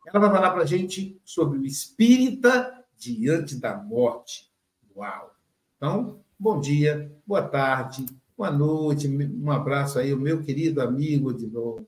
Ela 0.06 0.20
vai 0.20 0.30
falar 0.30 0.50
para 0.50 0.62
a 0.62 0.66
gente 0.66 1.20
sobre 1.24 1.58
o 1.58 1.64
espírita 1.64 2.84
diante 2.96 3.56
da 3.56 3.76
morte. 3.76 4.50
Uau! 4.96 5.34
Então, 5.76 6.20
bom 6.38 6.60
dia, 6.60 7.10
boa 7.26 7.42
tarde, 7.42 8.06
boa 8.36 8.50
noite, 8.50 9.08
um 9.08 9.50
abraço 9.50 9.98
aí, 9.98 10.12
o 10.12 10.20
meu 10.20 10.42
querido 10.42 10.82
amigo 10.82 11.32
de 11.32 11.46
novo. 11.46 11.86